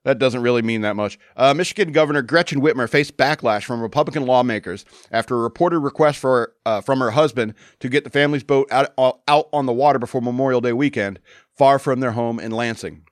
That 0.06 0.20
doesn't 0.20 0.42
really 0.42 0.62
mean 0.62 0.82
that 0.82 0.96
much. 0.96 1.20
Uh, 1.36 1.54
Michigan 1.54 1.92
Governor 1.92 2.22
Gretchen 2.22 2.62
Whitmer 2.62 2.90
faced 2.90 3.18
backlash 3.18 3.66
from 3.66 3.82
Republican 3.82 4.26
lawmakers 4.26 4.86
after 5.12 5.36
a 5.36 5.40
reported 5.40 5.80
request 5.80 6.20
for 6.20 6.54
uh, 6.66 6.80
from 6.80 7.00
her 7.02 7.12
husband 7.12 7.56
to 7.82 7.90
get 7.90 8.06
the 8.06 8.10
family's 8.10 8.44
boat 8.44 8.72
out, 8.72 8.94
out 8.98 9.50
on 9.52 9.66
the 9.66 9.74
water 9.74 10.00
before 10.00 10.22
Memorial 10.22 10.62
Day 10.62 10.72
weekend, 10.72 11.20
far 11.58 11.78
from 11.78 12.00
their 12.00 12.14
home 12.14 12.40
in 12.40 12.52
Lansing. 12.52 13.04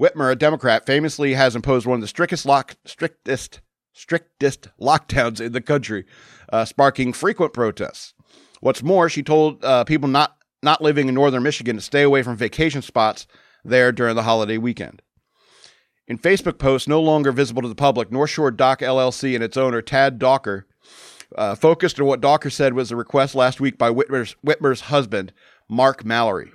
Whitmer, 0.00 0.32
a 0.32 0.36
Democrat, 0.36 0.86
famously 0.86 1.34
has 1.34 1.54
imposed 1.54 1.86
one 1.86 1.96
of 1.96 2.00
the 2.00 2.08
strictest 2.08 2.46
lock, 2.46 2.76
strictest 2.86 3.60
strictest 3.92 4.68
lockdowns 4.80 5.40
in 5.40 5.52
the 5.52 5.60
country, 5.60 6.06
uh, 6.50 6.64
sparking 6.64 7.12
frequent 7.12 7.52
protests. 7.52 8.14
What's 8.60 8.82
more, 8.82 9.08
she 9.08 9.22
told 9.22 9.62
uh, 9.64 9.84
people 9.84 10.08
not 10.08 10.36
not 10.62 10.82
living 10.82 11.08
in 11.08 11.14
northern 11.14 11.42
Michigan 11.42 11.76
to 11.76 11.82
stay 11.82 12.02
away 12.02 12.22
from 12.22 12.36
vacation 12.36 12.82
spots 12.82 13.26
there 13.64 13.92
during 13.92 14.16
the 14.16 14.22
holiday 14.22 14.58
weekend. 14.58 15.02
In 16.06 16.18
Facebook 16.18 16.58
posts 16.58 16.88
no 16.88 17.00
longer 17.00 17.30
visible 17.30 17.62
to 17.62 17.68
the 17.68 17.74
public, 17.74 18.10
North 18.10 18.30
Shore 18.30 18.50
Dock 18.50 18.80
LLC 18.80 19.34
and 19.34 19.44
its 19.44 19.56
owner, 19.56 19.80
Tad 19.80 20.18
Docker, 20.18 20.66
uh, 21.36 21.54
focused 21.54 22.00
on 22.00 22.06
what 22.06 22.20
Docker 22.20 22.50
said 22.50 22.74
was 22.74 22.90
a 22.90 22.96
request 22.96 23.34
last 23.34 23.60
week 23.60 23.78
by 23.78 23.90
Whitmer's, 23.90 24.34
Whitmer's 24.44 24.82
husband, 24.82 25.32
Mark 25.68 26.04
Mallory. 26.04 26.50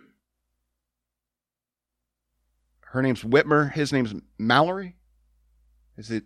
Her 2.96 3.02
name's 3.02 3.24
Whitmer. 3.24 3.74
His 3.74 3.92
name's 3.92 4.16
Mallory. 4.40 4.96
Is 5.98 6.10
it? 6.10 6.24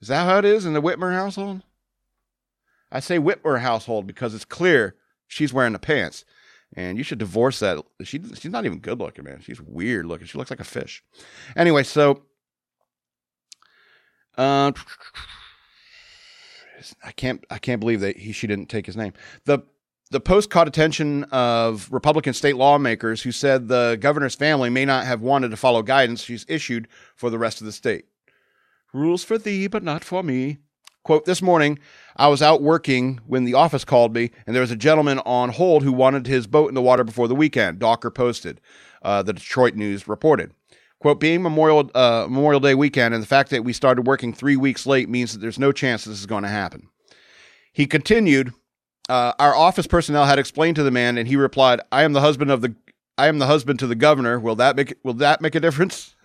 Is 0.00 0.08
that 0.08 0.24
how 0.24 0.38
it 0.38 0.46
is 0.46 0.64
in 0.64 0.72
the 0.72 0.80
Whitmer 0.80 1.12
household? 1.12 1.60
I 2.90 3.00
say 3.00 3.18
Whitmer 3.18 3.60
household 3.60 4.06
because 4.06 4.34
it's 4.34 4.46
clear 4.46 4.96
she's 5.26 5.52
wearing 5.52 5.74
the 5.74 5.78
pants, 5.78 6.24
and 6.74 6.96
you 6.96 7.04
should 7.04 7.18
divorce 7.18 7.58
that. 7.58 7.84
She 8.02 8.18
she's 8.34 8.50
not 8.50 8.64
even 8.64 8.78
good 8.78 8.98
looking, 8.98 9.26
man. 9.26 9.42
She's 9.42 9.60
weird 9.60 10.06
looking. 10.06 10.26
She 10.26 10.38
looks 10.38 10.48
like 10.48 10.58
a 10.58 10.64
fish. 10.64 11.04
Anyway, 11.54 11.82
so 11.82 12.22
uh, 14.38 14.72
I 17.04 17.12
can't 17.12 17.44
I 17.50 17.58
can't 17.58 17.80
believe 17.80 18.00
that 18.00 18.16
he 18.16 18.32
she 18.32 18.46
didn't 18.46 18.70
take 18.70 18.86
his 18.86 18.96
name. 18.96 19.12
The 19.44 19.58
the 20.10 20.20
post 20.20 20.50
caught 20.50 20.68
attention 20.68 21.24
of 21.24 21.88
Republican 21.90 22.32
state 22.32 22.56
lawmakers 22.56 23.22
who 23.22 23.32
said 23.32 23.68
the 23.68 23.98
governor's 24.00 24.34
family 24.34 24.70
may 24.70 24.84
not 24.84 25.06
have 25.06 25.20
wanted 25.20 25.50
to 25.50 25.56
follow 25.56 25.82
guidance 25.82 26.22
she's 26.22 26.46
issued 26.48 26.88
for 27.14 27.30
the 27.30 27.38
rest 27.38 27.60
of 27.60 27.66
the 27.66 27.72
state. 27.72 28.06
Rules 28.92 29.22
for 29.22 29.36
thee, 29.36 29.66
but 29.66 29.82
not 29.82 30.02
for 30.02 30.22
me. 30.22 30.58
Quote, 31.04 31.24
this 31.24 31.40
morning, 31.40 31.78
I 32.16 32.28
was 32.28 32.42
out 32.42 32.62
working 32.62 33.20
when 33.26 33.44
the 33.44 33.54
office 33.54 33.84
called 33.84 34.14
me, 34.14 34.30
and 34.46 34.54
there 34.54 34.60
was 34.60 34.70
a 34.70 34.76
gentleman 34.76 35.20
on 35.20 35.50
hold 35.50 35.82
who 35.82 35.92
wanted 35.92 36.26
his 36.26 36.46
boat 36.46 36.68
in 36.68 36.74
the 36.74 36.82
water 36.82 37.04
before 37.04 37.28
the 37.28 37.34
weekend, 37.34 37.78
Docker 37.78 38.10
posted, 38.10 38.60
uh, 39.02 39.22
the 39.22 39.32
Detroit 39.32 39.74
News 39.74 40.08
reported. 40.08 40.52
Quote, 41.00 41.20
being 41.20 41.42
Memorial, 41.42 41.90
uh, 41.94 42.26
Memorial 42.28 42.60
Day 42.60 42.74
weekend 42.74 43.14
and 43.14 43.22
the 43.22 43.26
fact 43.28 43.50
that 43.50 43.64
we 43.64 43.72
started 43.72 44.06
working 44.06 44.32
three 44.32 44.56
weeks 44.56 44.84
late 44.84 45.08
means 45.08 45.32
that 45.32 45.38
there's 45.38 45.58
no 45.58 45.70
chance 45.70 46.04
this 46.04 46.18
is 46.18 46.26
going 46.26 46.42
to 46.42 46.48
happen. 46.48 46.88
He 47.72 47.86
continued, 47.86 48.52
uh, 49.08 49.32
our 49.38 49.54
office 49.54 49.86
personnel 49.86 50.24
had 50.24 50.38
explained 50.38 50.76
to 50.76 50.82
the 50.82 50.90
man, 50.90 51.18
and 51.18 51.28
he 51.28 51.36
replied, 51.36 51.80
I 51.90 52.02
am 52.02 52.12
the 52.12 52.20
husband 52.20 52.50
of 52.50 52.60
the 52.60 52.74
I 53.16 53.26
am 53.26 53.38
the 53.38 53.46
husband 53.46 53.80
to 53.80 53.88
the 53.88 53.96
governor. 53.96 54.38
Will 54.38 54.54
that 54.56 54.76
make 54.76 54.94
will 55.02 55.14
that 55.14 55.40
make 55.40 55.54
a 55.54 55.60
difference? 55.60 56.14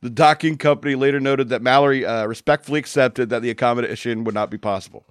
The 0.00 0.10
docking 0.10 0.56
company 0.56 0.94
later 0.94 1.20
noted 1.20 1.48
that 1.48 1.62
Mallory 1.62 2.04
uh, 2.04 2.26
respectfully 2.26 2.78
accepted 2.78 3.30
that 3.30 3.42
the 3.42 3.50
accommodation 3.50 4.24
would 4.24 4.34
not 4.34 4.50
be 4.50 4.58
possible. 4.58 5.06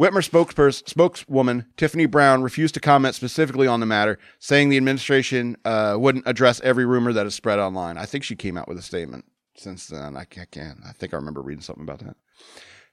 Whitmer 0.00 0.22
spokespers- 0.22 0.88
spokeswoman 0.88 1.66
Tiffany 1.76 2.06
Brown 2.06 2.42
refused 2.42 2.74
to 2.74 2.80
comment 2.80 3.14
specifically 3.14 3.66
on 3.66 3.80
the 3.80 3.86
matter, 3.86 4.18
saying 4.38 4.68
the 4.68 4.76
administration 4.76 5.56
uh, 5.64 5.96
wouldn't 5.98 6.26
address 6.26 6.60
every 6.60 6.86
rumor 6.86 7.12
that 7.12 7.26
is 7.26 7.34
spread 7.34 7.58
online. 7.58 7.98
I 7.98 8.06
think 8.06 8.24
she 8.24 8.36
came 8.36 8.56
out 8.56 8.68
with 8.68 8.78
a 8.78 8.82
statement 8.82 9.26
since 9.56 9.86
then. 9.86 10.16
I 10.16 10.24
can't. 10.24 10.78
I 10.86 10.92
think 10.92 11.12
I 11.12 11.16
remember 11.16 11.42
reading 11.42 11.62
something 11.62 11.82
about 11.82 12.00
that. 12.00 12.16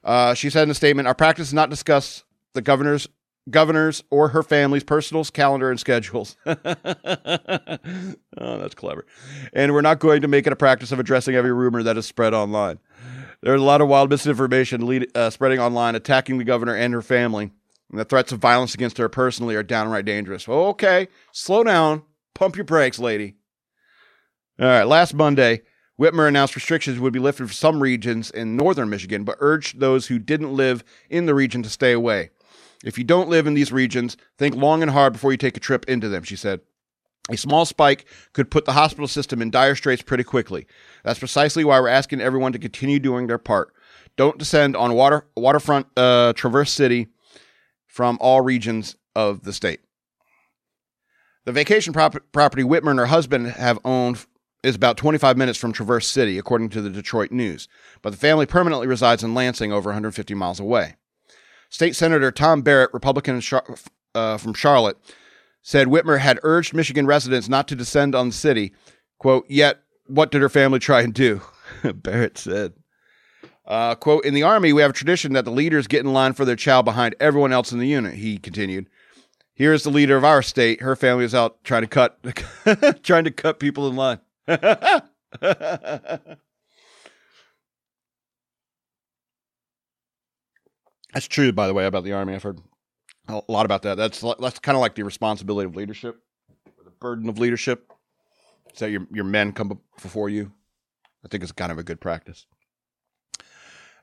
Uh, 0.02 0.34
she 0.34 0.50
said 0.50 0.64
in 0.64 0.70
a 0.70 0.74
statement, 0.74 1.08
"Our 1.08 1.14
practice 1.14 1.48
is 1.48 1.54
not 1.54 1.70
discuss 1.70 2.24
the 2.54 2.62
governor's 2.62 3.08
governors 3.48 4.02
or 4.10 4.28
her 4.28 4.42
family's 4.42 4.84
personal 4.84 5.24
calendar 5.24 5.70
and 5.70 5.80
schedules. 5.80 6.36
oh, 6.46 6.56
that's 8.36 8.74
clever. 8.74 9.06
And 9.52 9.72
we're 9.72 9.80
not 9.80 9.98
going 9.98 10.22
to 10.22 10.28
make 10.28 10.46
it 10.46 10.52
a 10.52 10.56
practice 10.56 10.92
of 10.92 10.98
addressing 10.98 11.34
every 11.34 11.52
rumor 11.52 11.82
that 11.82 11.96
is 11.96 12.06
spread 12.06 12.34
online. 12.34 12.78
There's 13.42 13.60
a 13.60 13.64
lot 13.64 13.80
of 13.80 13.88
wild 13.88 14.10
misinformation 14.10 14.86
lead, 14.86 15.08
uh, 15.14 15.30
spreading 15.30 15.58
online, 15.58 15.94
attacking 15.94 16.38
the 16.38 16.44
governor 16.44 16.74
and 16.74 16.92
her 16.92 17.02
family. 17.02 17.50
And 17.90 17.98
the 17.98 18.04
threats 18.04 18.32
of 18.32 18.38
violence 18.38 18.74
against 18.74 18.98
her 18.98 19.08
personally 19.08 19.56
are 19.56 19.62
downright 19.62 20.04
dangerous. 20.04 20.48
Okay, 20.48 21.08
slow 21.32 21.64
down. 21.64 22.02
Pump 22.34 22.56
your 22.56 22.64
brakes, 22.64 22.98
lady. 22.98 23.34
All 24.60 24.66
right, 24.66 24.84
last 24.84 25.14
Monday, 25.14 25.62
Whitmer 26.00 26.26
announced 26.26 26.56
restrictions 26.56 26.98
would 26.98 27.12
be 27.12 27.18
lifted 27.18 27.46
for 27.46 27.52
some 27.52 27.82
regions 27.82 28.30
in 28.30 28.56
northern 28.56 28.88
Michigan, 28.88 29.22
but 29.22 29.36
urged 29.40 29.80
those 29.80 30.06
who 30.06 30.18
didn't 30.18 30.54
live 30.54 30.82
in 31.10 31.26
the 31.26 31.34
region 31.34 31.62
to 31.62 31.68
stay 31.68 31.92
away. 31.92 32.30
If 32.82 32.96
you 32.96 33.04
don't 33.04 33.28
live 33.28 33.46
in 33.46 33.52
these 33.52 33.70
regions, 33.70 34.16
think 34.38 34.54
long 34.54 34.80
and 34.80 34.90
hard 34.90 35.12
before 35.12 35.30
you 35.30 35.36
take 35.36 35.58
a 35.58 35.60
trip 35.60 35.84
into 35.86 36.08
them, 36.08 36.22
she 36.22 36.36
said. 36.36 36.60
A 37.30 37.36
small 37.36 37.66
spike 37.66 38.06
could 38.32 38.50
put 38.50 38.64
the 38.64 38.72
hospital 38.72 39.06
system 39.06 39.42
in 39.42 39.50
dire 39.50 39.74
straits 39.74 40.00
pretty 40.00 40.24
quickly. 40.24 40.66
That's 41.04 41.18
precisely 41.18 41.64
why 41.64 41.78
we're 41.78 41.88
asking 41.88 42.22
everyone 42.22 42.52
to 42.52 42.58
continue 42.58 42.98
doing 42.98 43.26
their 43.26 43.38
part. 43.38 43.74
Don't 44.16 44.38
descend 44.38 44.76
on 44.76 44.94
water 44.94 45.26
waterfront 45.36 45.86
uh, 45.98 46.32
Traverse 46.32 46.72
City 46.72 47.08
from 47.86 48.16
all 48.22 48.40
regions 48.40 48.96
of 49.14 49.42
the 49.42 49.52
state. 49.52 49.80
The 51.44 51.52
vacation 51.52 51.92
prop- 51.92 52.32
property 52.32 52.62
Whitmer 52.62 52.90
and 52.90 52.98
her 52.98 53.06
husband 53.06 53.48
have 53.48 53.78
owned 53.84 54.24
is 54.62 54.76
about 54.76 54.96
25 54.96 55.36
minutes 55.36 55.58
from 55.58 55.72
Traverse 55.72 56.06
City, 56.06 56.38
according 56.38 56.68
to 56.70 56.82
the 56.82 56.90
Detroit 56.90 57.30
News, 57.30 57.68
but 58.02 58.10
the 58.10 58.16
family 58.16 58.46
permanently 58.46 58.86
resides 58.86 59.24
in 59.24 59.34
Lansing, 59.34 59.72
over 59.72 59.88
150 59.88 60.34
miles 60.34 60.60
away. 60.60 60.96
State 61.68 61.96
Senator 61.96 62.30
Tom 62.30 62.62
Barrett, 62.62 62.92
Republican 62.92 63.40
uh, 64.14 64.36
from 64.36 64.54
Charlotte, 64.54 64.98
said 65.62 65.86
Whitmer 65.86 66.18
had 66.18 66.40
urged 66.42 66.74
Michigan 66.74 67.06
residents 67.06 67.48
not 67.48 67.68
to 67.68 67.76
descend 67.76 68.14
on 68.14 68.28
the 68.28 68.34
city. 68.34 68.72
Quote, 69.18 69.46
yet 69.48 69.82
what 70.06 70.30
did 70.30 70.42
her 70.42 70.48
family 70.48 70.78
try 70.78 71.02
and 71.02 71.14
do? 71.14 71.40
Barrett 71.94 72.38
said. 72.38 72.74
Uh, 73.66 73.94
quote, 73.94 74.24
in 74.24 74.34
the 74.34 74.42
Army, 74.42 74.72
we 74.72 74.82
have 74.82 74.90
a 74.90 74.94
tradition 74.94 75.32
that 75.34 75.44
the 75.44 75.50
leaders 75.50 75.86
get 75.86 76.04
in 76.04 76.12
line 76.12 76.32
for 76.32 76.44
their 76.44 76.56
child 76.56 76.84
behind 76.84 77.14
everyone 77.20 77.52
else 77.52 77.70
in 77.70 77.78
the 77.78 77.86
unit, 77.86 78.14
he 78.14 78.36
continued. 78.36 78.88
Here 79.54 79.72
is 79.72 79.84
the 79.84 79.90
leader 79.90 80.16
of 80.16 80.24
our 80.24 80.42
state. 80.42 80.80
Her 80.80 80.96
family 80.96 81.24
is 81.24 81.34
out 81.34 81.62
trying 81.64 81.82
to 81.82 81.86
cut 81.86 83.02
trying 83.04 83.24
to 83.24 83.30
cut 83.30 83.60
people 83.60 83.86
in 83.88 83.94
line. 83.94 84.18
That's 91.14 91.28
true, 91.28 91.52
by 91.52 91.66
the 91.68 91.74
way, 91.74 91.86
about 91.86 92.04
the 92.04 92.12
army. 92.14 92.34
I've 92.34 92.42
heard 92.42 92.60
a 93.28 93.42
lot 93.48 93.66
about 93.66 93.82
that. 93.82 93.96
That's 93.96 94.22
that's 94.40 94.58
kind 94.60 94.76
of 94.76 94.80
like 94.82 94.94
the 94.96 95.04
responsibility 95.04 95.66
of 95.66 95.76
leadership, 95.76 96.20
the 96.84 96.90
burden 96.90 97.28
of 97.28 97.38
leadership. 97.38 97.92
So 98.74 98.86
your 98.86 99.06
your 99.12 99.24
men 99.24 99.52
come 99.52 99.80
before 100.02 100.28
you. 100.30 100.52
I 101.24 101.28
think 101.28 101.42
it's 101.42 101.52
kind 101.52 101.72
of 101.72 101.78
a 101.78 101.82
good 101.82 102.00
practice. 102.00 102.46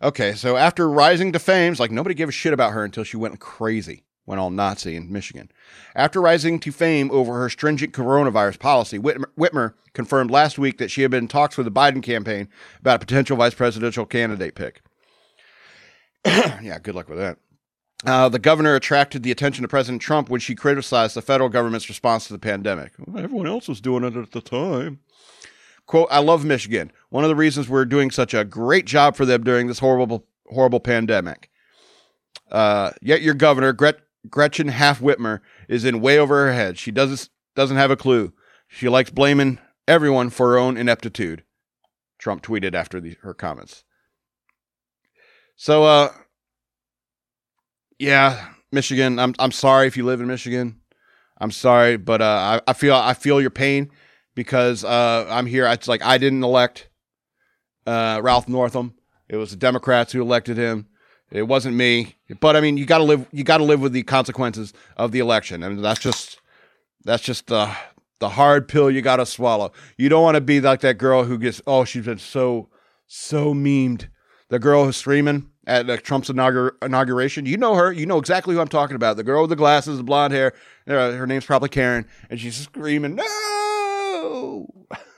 Okay, 0.04 0.34
so 0.34 0.58
after 0.58 0.90
rising 0.90 1.34
to 1.34 1.40
fame, 1.40 1.76
like 1.80 1.92
nobody 1.92 2.16
gave 2.16 2.30
a 2.30 2.34
shit 2.34 2.54
about 2.54 2.74
her 2.74 2.86
until 2.86 3.04
she 3.06 3.18
went 3.18 3.40
crazy, 3.42 4.06
went 4.28 4.40
all 4.40 4.52
Nazi 4.52 4.96
in 4.96 5.12
Michigan. 5.12 5.50
After 5.96 6.22
rising 6.22 6.60
to 6.60 6.72
fame 6.72 7.10
over 7.12 7.40
her 7.40 7.50
stringent 7.50 7.94
coronavirus 7.94 8.60
policy, 8.60 9.00
Whitmer, 9.00 9.74
confirmed 9.94 10.30
last 10.30 10.60
week 10.60 10.78
that 10.78 10.92
she 10.92 11.02
had 11.02 11.10
been 11.10 11.24
in 11.24 11.28
talks 11.28 11.58
with 11.58 11.66
the 11.66 11.72
Biden 11.72 12.04
campaign 12.04 12.50
about 12.80 12.98
a 12.98 13.00
potential 13.00 13.38
vice 13.38 13.56
presidential 13.56 14.06
candidate 14.06 14.54
pick. 14.54 14.82
yeah, 16.26 16.78
good 16.78 16.94
luck 16.94 17.10
with 17.10 17.18
that. 17.18 17.40
Uh, 18.06 18.30
the 18.30 18.38
governor 18.38 18.76
attracted 18.76 19.24
the 19.24 19.32
attention 19.32 19.64
of 19.64 19.72
President 19.72 20.02
Trump 20.02 20.30
when 20.30 20.40
she 20.40 20.54
criticized 20.54 21.16
the 21.16 21.22
federal 21.22 21.50
government's 21.50 21.90
response 21.90 22.28
to 22.28 22.34
the 22.34 22.40
pandemic. 22.40 22.92
Well, 23.00 23.24
everyone 23.24 23.48
else 23.48 23.68
was 23.68 23.82
doing 23.82 24.04
it 24.04 24.16
at 24.16 24.32
the 24.32 24.42
time. 24.42 25.00
Quote, 25.88 26.10
I 26.12 26.20
love 26.20 26.46
Michigan. 26.46 26.92
One 27.10 27.24
of 27.24 27.30
the 27.30 27.36
reasons 27.36 27.70
we're 27.70 27.86
doing 27.86 28.12
such 28.12 28.34
a 28.34 28.44
great 28.44 28.86
job 28.86 29.16
for 29.16 29.26
them 29.26 29.44
during 29.44 29.68
this 29.68 29.80
horrible, 29.80 30.26
horrible 30.48 30.82
pandemic. 30.82 31.50
Uh, 32.52 32.92
yet 33.02 33.22
your 33.22 33.34
governor, 33.34 33.74
Gret- 33.74 34.02
Gretchen 34.30 34.70
Half 34.70 35.00
Whitmer, 35.00 35.42
is 35.68 35.86
in 35.86 36.02
way 36.02 36.18
over 36.18 36.46
her 36.46 36.54
head. 36.54 36.78
She 36.78 36.92
doesn't, 36.92 37.30
doesn't 37.56 37.78
have 37.78 37.92
a 37.92 37.96
clue. 37.96 38.34
She 38.68 38.90
likes 38.90 39.10
blaming 39.10 39.60
everyone 39.88 40.30
for 40.30 40.52
her 40.52 40.58
own 40.58 40.78
ineptitude. 40.78 41.44
Trump 42.18 42.42
tweeted 42.44 42.74
after 42.74 43.00
the, 43.00 43.16
her 43.22 43.34
comments. 43.34 43.84
So, 45.56 45.84
uh, 45.84 46.10
yeah, 48.00 48.50
Michigan. 48.72 49.20
I'm 49.20 49.34
I'm 49.40 49.52
sorry 49.52 49.88
if 49.88 49.98
you 49.98 50.06
live 50.06 50.22
in 50.22 50.28
Michigan. 50.28 50.82
I'm 51.40 51.52
sorry, 51.52 51.98
but 51.98 52.22
uh, 52.22 52.62
I, 52.68 52.72
I 52.72 52.74
feel 52.74 52.96
I 52.96 53.14
feel 53.14 53.42
your 53.42 53.50
pain 53.50 53.92
because 54.36 54.84
uh, 54.84 55.28
I'm 55.30 55.46
here. 55.46 55.66
It's 55.68 55.88
like 55.88 56.04
I 56.04 56.18
didn't 56.18 56.44
elect 56.44 56.90
uh, 57.86 58.20
Ralph 58.24 58.48
Northam. 58.48 58.96
It 59.30 59.38
was 59.38 59.52
the 59.52 59.58
Democrats 59.58 60.14
who 60.14 60.22
elected 60.22 60.58
him. 60.58 60.88
It 61.32 61.44
wasn't 61.44 61.76
me. 61.76 62.16
But 62.40 62.56
I 62.56 62.62
mean, 62.62 62.78
you 62.78 62.86
got 62.86 63.00
to 63.00 63.04
live. 63.04 63.28
You 63.32 63.44
got 63.44 63.58
to 63.58 63.64
live 63.64 63.82
with 63.82 63.94
the 63.94 64.04
consequences 64.04 64.74
of 64.96 65.12
the 65.12 65.20
election, 65.20 65.64
and 65.64 65.84
that's 65.84 66.00
just 66.00 66.40
that's 67.04 67.24
just 67.24 67.48
the 67.48 67.76
the 68.20 68.30
hard 68.30 68.68
pill 68.68 68.90
you 68.90 69.02
got 69.02 69.18
to 69.18 69.26
swallow. 69.26 69.72
You 69.98 70.10
don't 70.10 70.24
want 70.24 70.36
to 70.36 70.42
be 70.42 70.62
like 70.62 70.82
that 70.82 70.98
girl 70.98 71.24
who 71.24 71.38
gets 71.38 71.62
oh 71.68 71.84
she's 71.86 72.06
been 72.06 72.18
so 72.18 72.70
so 73.08 73.54
memed. 73.54 74.08
The 74.50 74.60
girl 74.60 74.86
who's 74.86 74.96
screaming 74.96 75.50
at 75.66 75.90
uh, 75.90 75.98
Trump's 75.98 76.30
inaugur- 76.30 76.72
inauguration. 76.82 77.46
You 77.46 77.58
know 77.58 77.76
her. 77.76 77.92
You 77.92 78.06
know 78.06 78.18
exactly 78.18 78.56
who 78.56 78.62
I'm 78.62 78.70
talking 78.70 78.96
about. 78.96 79.18
The 79.18 79.24
girl 79.24 79.42
with 79.42 79.50
the 79.50 79.58
glasses, 79.58 79.98
the 79.98 80.04
blonde 80.04 80.34
hair. 80.34 80.54
Uh, 80.88 81.12
her 81.12 81.28
name's 81.28 81.46
probably 81.46 81.68
Karen, 81.68 82.06
and 82.30 82.40
she's 82.40 82.56
screaming, 82.56 83.16
"No!" 83.16 84.68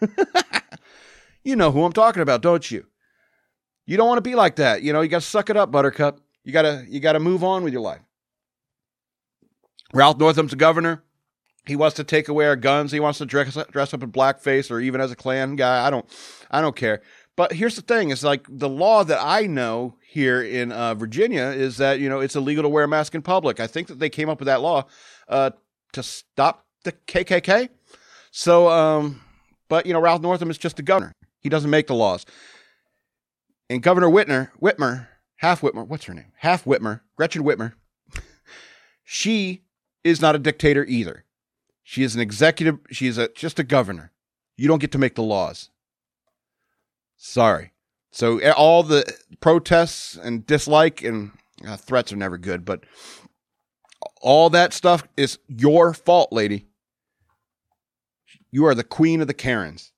you 1.44 1.56
know 1.56 1.72
who 1.72 1.84
I'm 1.84 1.94
talking 1.94 2.24
about, 2.24 2.42
don't 2.42 2.70
you? 2.72 2.88
You 3.90 3.98
don't 3.98 4.08
want 4.08 4.20
to 4.20 4.30
be 4.30 4.36
like 4.36 4.58
that. 4.58 4.84
You 4.84 4.94
know, 4.94 5.02
you 5.02 5.10
got 5.10 5.22
to 5.22 5.28
suck 5.28 5.50
it 5.50 5.58
up, 5.58 5.72
Buttercup. 5.72 6.20
You 6.44 6.54
gotta, 6.54 6.86
you 6.88 7.00
gotta 7.00 7.20
move 7.20 7.44
on 7.44 7.64
with 7.64 7.74
your 7.74 7.82
life. 7.82 8.02
Ralph 9.94 10.20
Northam's 10.20 10.52
the 10.52 10.58
governor. 10.58 11.04
He 11.66 11.76
wants 11.76 11.96
to 11.96 12.04
take 12.04 12.28
away 12.28 12.46
our 12.46 12.56
guns. 12.56 12.92
He 12.92 13.00
wants 13.00 13.18
to 13.18 13.26
dress 13.26 13.58
dress 13.72 13.94
up 13.94 14.04
in 14.04 14.12
blackface 14.12 14.70
or 14.70 14.80
even 14.80 15.02
as 15.02 15.12
a 15.12 15.16
Klan 15.16 15.56
guy. 15.56 15.88
I 15.88 15.90
don't, 15.90 16.06
I 16.52 16.62
don't 16.62 16.76
care. 16.76 17.02
But 17.36 17.54
here's 17.54 17.76
the 17.76 17.82
thing: 17.82 18.12
it's 18.12 18.24
like 18.24 18.46
the 18.48 18.70
law 18.70 19.04
that 19.04 19.20
I 19.22 19.48
know 19.48 19.96
here 20.08 20.44
in 20.44 20.72
uh, 20.72 20.94
Virginia 20.94 21.46
is 21.46 21.78
that 21.78 22.00
you 22.00 22.10
know 22.10 22.20
it's 22.20 22.36
illegal 22.36 22.62
to 22.62 22.70
wear 22.70 22.84
a 22.84 22.88
mask 22.88 23.16
in 23.16 23.24
public. 23.24 23.60
I 23.60 23.66
think 23.66 23.88
that 23.88 23.98
they 23.98 24.10
came 24.10 24.30
up 24.30 24.40
with 24.40 24.46
that 24.46 24.62
law 24.62 24.86
uh, 25.28 25.50
to 25.94 26.04
stop 26.04 26.64
the 26.84 26.92
KKK. 26.92 27.70
So, 28.30 28.70
um, 28.70 29.22
but 29.68 29.88
you 29.88 29.94
know, 29.94 30.00
Ralph 30.00 30.22
Northam 30.22 30.52
is 30.52 30.60
just 30.60 30.78
a 30.78 30.84
governor. 30.84 31.12
He 31.42 31.50
doesn't 31.50 31.72
make 31.72 31.88
the 31.88 31.96
laws. 31.96 32.26
And 33.70 33.84
Governor 33.84 34.08
Whitmer, 34.08 34.50
Whitmer, 34.60 35.08
half 35.38 35.62
Whitmer, 35.62 35.88
what's 35.88 36.06
her 36.06 36.14
name? 36.14 36.32
Half 36.38 36.66
Whitmer, 36.66 37.02
Gretchen 37.16 37.44
Whitmer. 37.44 37.74
she 39.04 39.64
is 40.04 40.22
not 40.22 40.36
a 40.36 40.40
dictator 40.40 40.86
either. 40.86 41.26
She 41.84 42.04
is 42.04 42.16
an 42.16 42.22
executive. 42.22 42.80
She 42.92 43.08
is 43.08 43.18
a, 43.18 43.30
just 43.30 43.60
a 43.60 43.64
governor. 43.64 44.12
You 44.58 44.68
don't 44.68 44.80
get 44.80 44.92
to 44.94 44.98
make 44.98 45.16
the 45.16 45.24
laws. 45.24 45.70
Sorry. 47.16 47.72
So 48.12 48.42
all 48.54 48.84
the 48.84 49.06
protests 49.40 50.16
and 50.16 50.46
dislike 50.46 51.04
and 51.04 51.32
uh, 51.66 51.78
threats 51.78 52.12
are 52.12 52.18
never 52.18 52.38
good, 52.38 52.66
but 52.66 52.84
all 54.22 54.50
that 54.50 54.74
stuff 54.74 55.04
is 55.16 55.38
your 55.48 55.94
fault, 55.94 56.32
lady. 56.32 56.66
You 58.52 58.66
are 58.66 58.76
the 58.76 58.84
queen 58.84 59.22
of 59.22 59.28
the 59.28 59.34
Karens. 59.34 59.92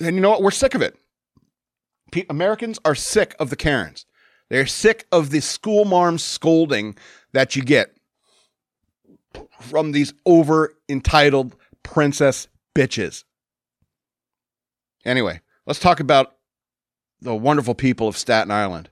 And 0.00 0.16
you 0.16 0.20
know 0.20 0.30
what? 0.30 0.42
We're 0.42 0.50
sick 0.50 0.74
of 0.74 0.82
it. 0.82 0.96
Americans 2.28 2.78
are 2.84 2.94
sick 2.94 3.34
of 3.38 3.50
the 3.50 3.56
Karens. 3.56 4.06
They're 4.50 4.66
sick 4.66 5.06
of 5.10 5.30
the 5.30 5.40
school 5.40 5.84
marm 5.84 6.18
scolding 6.18 6.96
that 7.32 7.56
you 7.56 7.62
get 7.62 7.96
from 9.60 9.92
these 9.92 10.12
over 10.24 10.74
entitled 10.88 11.56
princess 11.82 12.48
bitches. 12.74 13.24
Anyway, 15.04 15.40
let's 15.66 15.80
talk 15.80 16.00
about 16.00 16.36
the 17.20 17.34
wonderful 17.34 17.74
people 17.74 18.06
of 18.06 18.16
Staten 18.16 18.50
Island. 18.50 18.90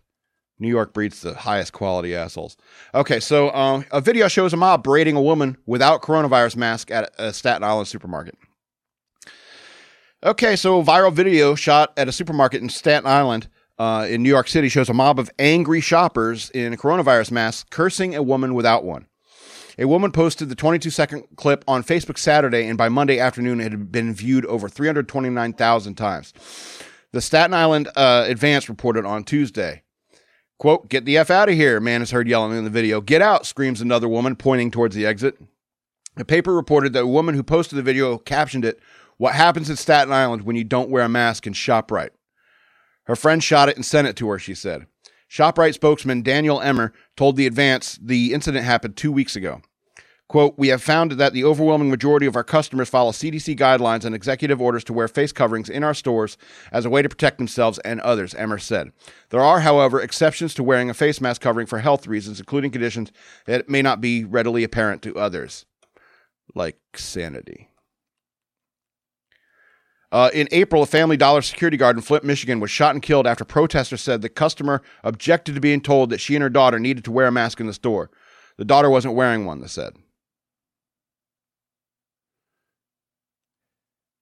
New 0.59 0.69
York 0.69 0.93
breeds 0.93 1.21
the 1.21 1.35
highest 1.35 1.73
quality 1.73 2.15
assholes. 2.15 2.57
Okay, 2.95 3.19
so 3.21 3.53
um, 3.53 3.85
a 3.91 4.01
video 4.01 4.29
shows 4.29 4.53
a 4.53 4.57
mob 4.57 4.83
berating 4.83 5.17
a 5.17 5.23
woman 5.23 5.57
without 5.67 6.03
coronavirus 6.03 6.57
mask 6.57 6.91
at 6.91 7.13
a 7.19 7.33
Staten 7.33 7.65
Island 7.65 7.89
supermarket. 7.89 8.37
Okay, 10.25 10.55
so 10.55 10.79
a 10.79 10.85
viral 10.85 11.13
video 11.13 11.57
shot 11.57 11.93
at 11.97 12.07
a 12.07 12.13
supermarket 12.13 12.63
in 12.63 12.69
Staten 12.69 13.09
Island 13.09 13.49
uh, 13.77 14.07
in 14.09 14.23
New 14.23 14.29
York 14.29 14.47
City 14.47 14.69
shows 14.69 14.89
a 14.89 14.95
mob 14.95 15.19
of 15.19 15.29
angry 15.37 15.81
shoppers 15.81 16.49
in 16.51 16.77
coronavirus 16.77 17.33
masks 17.33 17.69
cursing 17.71 18.15
a 18.15 18.23
woman 18.23 18.55
without 18.55 18.85
one. 18.85 19.09
A 19.81 19.85
woman 19.85 20.13
posted 20.13 20.49
the 20.49 20.55
22 20.55 20.91
second 20.91 21.25
clip 21.35 21.65
on 21.67 21.83
Facebook 21.83 22.19
Saturday, 22.19 22.69
and 22.69 22.79
by 22.79 22.89
Monday 22.89 23.19
afternoon, 23.19 23.61
it 23.61 23.73
had 23.73 23.91
been 23.91 24.15
viewed 24.15 24.47
over 24.47 24.69
329,000 24.69 25.97
times. 25.97 26.33
The 27.11 27.21
Staten 27.21 27.53
Island 27.53 27.89
uh, 27.97 28.25
Advance 28.29 28.69
reported 28.69 29.05
on 29.05 29.25
Tuesday. 29.25 29.83
Quote, 30.57 30.89
get 30.89 31.05
the 31.05 31.19
F 31.19 31.33
out 31.33 31.49
of 31.49 31.57
here, 31.57 31.81
man 31.81 32.01
is 32.01 32.13
heard 32.13 32.29
yelling 32.29 32.57
in 32.57 32.63
the 32.63 32.71
video. 32.71 33.01
Get 33.01 33.23
out, 33.23 33.45
screams 33.45 33.81
another 33.81 34.09
woman, 34.09 34.37
pointing 34.37 34.71
towards 34.71 34.95
the 34.95 35.05
exit. 35.05 35.37
The 36.15 36.25
paper 36.25 36.55
reported 36.55 36.93
that 36.93 37.03
a 37.03 37.07
woman 37.09 37.35
who 37.35 37.43
posted 37.43 37.77
the 37.77 37.83
video 37.83 38.19
captioned 38.19 38.65
it, 38.65 38.79
What 39.23 39.37
happens 39.37 39.71
in 39.71 39.77
Staten 39.77 40.13
Island 40.13 40.43
when 40.43 40.57
you 40.57 40.65
don't 40.65 40.91
wear 40.91 41.05
a 41.05 41.09
mask 41.09 41.47
and 41.47 41.57
shop 41.57 41.93
right? 41.93 42.11
Her 43.05 43.15
friend 43.15 43.41
shot 43.41 43.69
it 43.69 43.77
and 43.77 43.87
sent 43.87 44.09
it 44.09 44.17
to 44.17 44.29
her, 44.31 44.39
she 44.41 44.53
said. 44.53 44.89
ShopRite 45.31 45.75
spokesman 45.75 46.23
Daniel 46.23 46.61
Emmer 46.61 46.93
told 47.17 47.37
the 47.37 47.47
Advance 47.47 48.01
the 48.03 48.35
incident 48.35 48.65
happened 48.65 48.97
two 48.97 49.13
weeks 49.13 49.37
ago. 49.37 49.63
Quote, 50.29 50.55
we 50.59 50.67
have 50.69 50.83
found 50.83 51.13
that 51.13 51.33
the 51.33 51.45
overwhelming 51.45 51.89
majority 51.89 52.27
of 52.27 52.35
our 52.35 52.43
customers 52.43 52.89
follow 52.89 53.13
CDC 53.13 53.57
guidelines 53.57 54.05
and 54.05 54.13
executive 54.13 54.61
orders 54.61 54.83
to 54.83 54.93
wear 54.93 55.07
face 55.07 55.31
coverings 55.31 55.69
in 55.69 55.85
our 55.85 55.95
stores 55.95 56.37
as 56.73 56.85
a 56.85 56.91
way 56.91 57.01
to 57.01 57.09
protect 57.09 57.39
themselves 57.39 57.79
and 57.85 58.01
others, 58.01 58.35
Emmer 58.35 58.59
said. 58.59 58.91
There 59.31 59.41
are, 59.41 59.61
however, 59.61 60.01
exceptions 60.01 60.53
to 60.55 60.65
wearing 60.65 60.91
a 60.91 60.95
face 60.95 61.21
mask 61.21 61.43
covering 61.43 61.69
for 61.69 61.79
health 61.79 62.09
reasons, 62.09 62.41
including 62.41 62.73
conditions 62.73 63.13
that 63.45 63.69
may 63.69 63.83
not 63.83 64.01
be 64.01 64.25
readily 64.25 64.65
apparent 64.65 65.01
to 65.03 65.15
others, 65.15 65.65
like 66.57 66.81
sanity. 66.97 67.69
Uh, 70.13 70.29
in 70.35 70.47
April, 70.53 70.83
a 70.83 70.87
Family 70.87 71.17
Dollar 71.17 71.41
security 71.41 71.79
guard 71.79 71.97
in 71.97 72.03
Flint, 72.03 72.23
Michigan 72.23 72.61
was 72.61 72.71
shot 72.71 72.95
and 72.95 73.03
killed 73.03 73.27
after 73.27 73.47
protesters 73.47 74.03
said 74.03 74.21
the 74.21 74.29
customer 74.29 74.83
objected 75.03 75.55
to 75.55 75.61
being 75.61 75.81
told 75.81 76.11
that 76.11 76.21
she 76.21 76.37
and 76.37 76.43
her 76.43 76.51
daughter 76.51 76.79
needed 76.79 77.03
to 77.05 77.11
wear 77.11 77.27
a 77.27 77.33
mask 77.33 77.61
in 77.61 77.67
the 77.67 77.73
store. 77.73 78.11
The 78.59 78.67
daughter 78.67 78.91
wasn't 78.91 79.15
wearing 79.15 79.47
one, 79.47 79.63
they 79.63 79.69
said. 79.69 79.97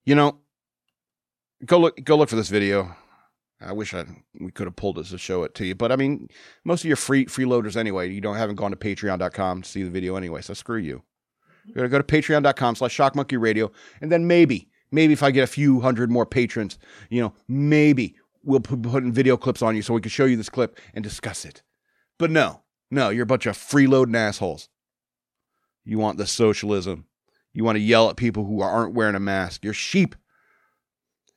You 0.05 0.14
know, 0.14 0.38
go 1.66 1.78
look 1.78 2.03
go 2.05 2.16
look 2.16 2.28
for 2.28 2.36
this 2.36 2.49
video. 2.49 2.95
I 3.61 3.72
wish 3.72 3.93
I 3.93 4.05
we 4.41 4.53
could 4.53 4.66
have 4.66 4.76
pulled 4.76 4.97
this 4.97 5.11
to 5.11 5.18
show 5.18 5.43
it 5.43 5.55
to 5.57 5.66
you, 5.66 5.74
but 5.74 5.91
I 5.91 5.97
mean, 5.97 6.28
most 6.64 6.82
of 6.82 6.88
your 6.88 6.97
free 6.97 7.26
freeloaders 7.26 7.76
anyway. 7.76 8.11
You 8.11 8.20
don't 8.20 8.36
haven't 8.36 8.57
gone 8.57 8.70
to 8.70 8.76
Patreon.com 8.76 9.62
to 9.62 9.68
see 9.68 9.82
the 9.82 9.91
video 9.91 10.14
anyway, 10.14 10.41
so 10.41 10.55
screw 10.55 10.78
you. 10.78 11.03
You're 11.66 11.76
gonna 11.76 11.88
go 11.88 11.99
to 11.99 12.05
Patreon.com 12.05 12.76
slash 12.76 12.93
Shock 12.93 13.14
Monkey 13.16 13.36
Radio, 13.36 13.70
and 14.01 14.11
then 14.11 14.26
maybe, 14.26 14.70
maybe 14.91 15.12
if 15.12 15.22
I 15.22 15.30
get 15.30 15.45
a 15.45 15.49
few 15.49 15.80
hundred 15.80 16.11
more 16.11 16.26
patrons, 16.26 16.78
you 17.09 17.20
know, 17.20 17.32
maybe 17.49 18.16
we'll 18.43 18.61
put 18.61 18.82
putting 18.82 19.12
video 19.12 19.36
clips 19.36 19.62
on 19.62 19.76
you 19.76 19.82
so 19.82 19.95
we 19.95 20.01
can 20.01 20.11
show 20.11 20.24
you 20.24 20.36
this 20.36 20.49
clip 20.49 20.78
and 20.95 21.03
discuss 21.03 21.45
it. 21.45 21.62
But 22.18 22.30
no, 22.30 22.62
no, 22.91 23.11
you're 23.11 23.24
a 23.24 23.26
bunch 23.26 23.47
of 23.47 23.57
freeloading 23.57 24.16
assholes. 24.16 24.68
You 25.84 25.99
want 25.99 26.18
the 26.18 26.26
socialism. 26.26 27.07
You 27.53 27.64
want 27.64 27.76
to 27.76 27.80
yell 27.80 28.11
at 28.11 28.16
people 28.16 28.45
who 28.45 28.61
aren't 28.61 28.95
wearing 28.95 29.14
a 29.14 29.20
mask. 29.20 29.64
You're 29.64 29.74
sheep. 29.74 30.14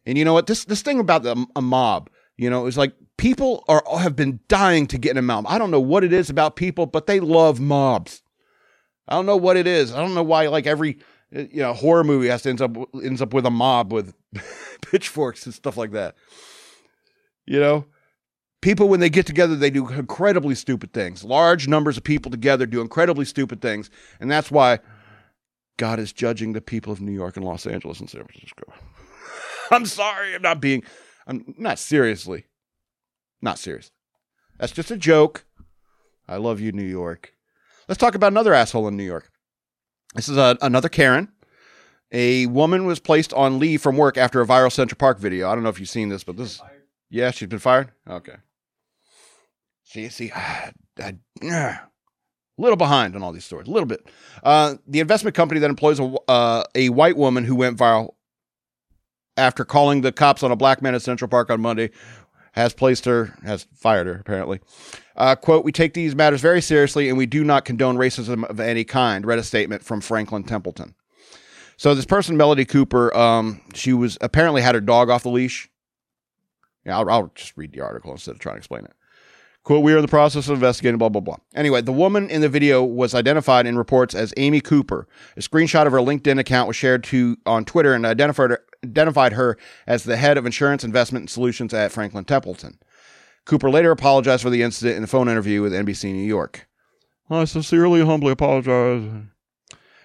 And 0.05 0.17
you 0.17 0.25
know 0.25 0.33
what? 0.33 0.47
This 0.47 0.65
this 0.65 0.81
thing 0.81 0.99
about 0.99 1.23
the, 1.23 1.45
a 1.55 1.61
mob, 1.61 2.09
you 2.37 2.49
know, 2.49 2.67
is 2.67 2.77
like 2.77 2.93
people 3.17 3.63
are 3.67 3.83
have 3.97 4.15
been 4.15 4.39
dying 4.47 4.85
to 4.87 4.97
get 4.97 5.11
in 5.11 5.17
a 5.17 5.21
mob. 5.21 5.45
I 5.47 5.57
don't 5.57 5.71
know 5.71 5.79
what 5.79 6.03
it 6.03 6.13
is 6.13 6.29
about 6.29 6.55
people, 6.55 6.85
but 6.85 7.07
they 7.07 7.19
love 7.19 7.59
mobs. 7.59 8.21
I 9.07 9.15
don't 9.15 9.25
know 9.25 9.37
what 9.37 9.57
it 9.57 9.67
is. 9.67 9.93
I 9.93 9.99
don't 9.99 10.13
know 10.13 10.23
why 10.23 10.47
like 10.47 10.67
every 10.67 10.99
you 11.33 11.61
know 11.61 11.73
horror 11.73 12.03
movie 12.03 12.27
has 12.27 12.43
to 12.43 12.49
ends 12.49 12.61
up 12.61 12.75
ends 13.03 13.21
up 13.21 13.33
with 13.33 13.45
a 13.45 13.51
mob 13.51 13.91
with 13.91 14.13
pitchforks 14.81 15.45
and 15.45 15.53
stuff 15.53 15.77
like 15.77 15.91
that. 15.91 16.15
You 17.45 17.59
know, 17.59 17.85
people 18.61 18.87
when 18.87 18.99
they 18.99 19.09
get 19.09 19.25
together 19.25 19.55
they 19.55 19.69
do 19.69 19.89
incredibly 19.89 20.55
stupid 20.55 20.93
things. 20.93 21.23
Large 21.23 21.67
numbers 21.67 21.97
of 21.97 22.03
people 22.03 22.31
together 22.31 22.65
do 22.65 22.81
incredibly 22.81 23.25
stupid 23.25 23.61
things, 23.61 23.89
and 24.19 24.29
that's 24.29 24.51
why 24.51 24.79
God 25.77 25.99
is 25.99 26.13
judging 26.13 26.53
the 26.53 26.61
people 26.61 26.93
of 26.93 27.01
New 27.01 27.11
York 27.11 27.35
and 27.35 27.45
Los 27.45 27.65
Angeles 27.65 27.99
and 27.99 28.09
San 28.09 28.23
Francisco. 28.23 28.71
I'm 29.71 29.85
sorry, 29.85 30.35
I'm 30.35 30.41
not 30.41 30.61
being, 30.61 30.83
I'm 31.25 31.55
not 31.57 31.79
seriously, 31.79 32.45
not 33.41 33.57
seriously. 33.57 33.95
That's 34.59 34.71
just 34.71 34.91
a 34.91 34.97
joke. 34.97 35.45
I 36.27 36.37
love 36.37 36.59
you, 36.59 36.71
New 36.71 36.83
York. 36.83 37.33
Let's 37.87 37.99
talk 37.99 38.15
about 38.15 38.31
another 38.31 38.53
asshole 38.53 38.87
in 38.87 38.95
New 38.95 39.03
York. 39.03 39.29
This 40.13 40.29
is 40.29 40.37
a, 40.37 40.57
another 40.61 40.89
Karen, 40.89 41.29
A 42.13 42.45
woman 42.45 42.85
was 42.85 42.99
placed 42.99 43.33
on 43.33 43.57
leave 43.57 43.81
from 43.81 43.97
work 43.97 44.17
after 44.17 44.39
a 44.39 44.45
viral 44.45 44.71
Central 44.71 44.97
Park 44.97 45.17
video. 45.17 45.49
I 45.49 45.55
don't 45.55 45.63
know 45.63 45.69
if 45.69 45.79
you've 45.79 45.89
seen 45.89 46.09
this, 46.09 46.23
but 46.23 46.37
this, 46.37 46.61
yeah, 47.09 47.31
she's 47.31 47.47
been 47.47 47.57
fired. 47.57 47.91
Okay. 48.07 48.35
See, 49.83 50.07
see, 50.09 50.31
I, 50.31 50.73
I, 50.99 51.15
a 51.41 51.79
little 52.59 52.77
behind 52.77 53.15
on 53.15 53.23
all 53.23 53.31
these 53.31 53.45
stories, 53.45 53.67
a 53.67 53.71
little 53.71 53.87
bit. 53.87 54.07
Uh, 54.43 54.75
the 54.87 54.99
investment 54.99 55.35
company 55.35 55.59
that 55.59 55.69
employs 55.71 55.99
a, 55.99 56.15
uh, 56.27 56.63
a 56.75 56.89
white 56.89 57.17
woman 57.17 57.45
who 57.45 57.55
went 57.55 57.79
viral 57.79 58.13
after 59.35 59.65
calling 59.65 60.01
the 60.01 60.11
cops 60.11 60.43
on 60.43 60.51
a 60.51 60.55
black 60.55 60.83
man 60.83 60.93
at 60.93 61.01
Central 61.01 61.27
Park 61.27 61.49
on 61.49 61.59
Monday 61.59 61.89
has 62.51 62.73
placed 62.73 63.05
her, 63.05 63.35
has 63.43 63.65
fired 63.73 64.05
her, 64.05 64.13
apparently. 64.13 64.59
Uh, 65.15 65.35
quote, 65.35 65.63
we 65.63 65.71
take 65.71 65.93
these 65.93 66.15
matters 66.15 66.41
very 66.41 66.61
seriously 66.61 67.09
and 67.09 67.17
we 67.17 67.25
do 67.25 67.43
not 67.43 67.65
condone 67.65 67.97
racism 67.97 68.43
of 68.45 68.59
any 68.59 68.83
kind, 68.83 69.25
read 69.25 69.39
a 69.39 69.43
statement 69.43 69.83
from 69.83 70.01
Franklin 70.01 70.43
Templeton. 70.43 70.95
So 71.77 71.93
this 71.93 72.05
person, 72.05 72.37
Melody 72.37 72.65
Cooper, 72.65 73.15
um, 73.15 73.61
she 73.73 73.93
was 73.93 74.17
apparently 74.21 74.61
had 74.61 74.75
her 74.75 74.81
dog 74.81 75.09
off 75.09 75.23
the 75.23 75.29
leash. 75.29 75.69
Yeah, 76.85 76.97
I'll, 76.97 77.09
I'll 77.09 77.31
just 77.35 77.55
read 77.57 77.73
the 77.73 77.81
article 77.81 78.11
instead 78.11 78.31
of 78.31 78.39
trying 78.39 78.55
to 78.55 78.59
explain 78.59 78.85
it. 78.85 78.93
Quote, 79.63 79.81
we 79.81 79.93
are 79.93 79.97
in 79.97 80.01
the 80.01 80.09
process 80.09 80.49
of 80.49 80.55
investigating, 80.55 80.97
blah, 80.97 81.07
blah, 81.07 81.21
blah. 81.21 81.37
Anyway, 81.55 81.81
the 81.81 81.93
woman 81.93 82.29
in 82.29 82.41
the 82.41 82.49
video 82.49 82.83
was 82.83 83.15
identified 83.15 83.65
in 83.65 83.77
reports 83.77 84.13
as 84.13 84.33
Amy 84.35 84.59
Cooper. 84.59 85.07
A 85.37 85.39
screenshot 85.39 85.85
of 85.85 85.93
her 85.93 85.99
LinkedIn 85.99 86.37
account 86.37 86.67
was 86.67 86.75
shared 86.75 87.01
to 87.05 87.37
on 87.45 87.63
Twitter 87.63 87.93
and 87.93 88.05
identified 88.05 88.49
her, 88.49 88.65
identified 88.83 89.33
her 89.33 89.57
as 89.87 90.03
the 90.03 90.17
head 90.17 90.37
of 90.37 90.45
insurance 90.45 90.83
investment 90.83 91.29
solutions 91.29 91.73
at 91.73 91.93
Franklin 91.93 92.25
Templeton. 92.25 92.77
Cooper 93.45 93.69
later 93.69 93.91
apologized 93.91 94.41
for 94.41 94.49
the 94.49 94.61
incident 94.61 94.97
in 94.97 95.03
a 95.03 95.07
phone 95.07 95.27
interview 95.27 95.61
with 95.61 95.73
NBC 95.73 96.13
New 96.13 96.23
York. 96.23 96.67
I 97.29 97.45
sincerely 97.45 98.05
humbly 98.05 98.31
apologize. 98.31 99.09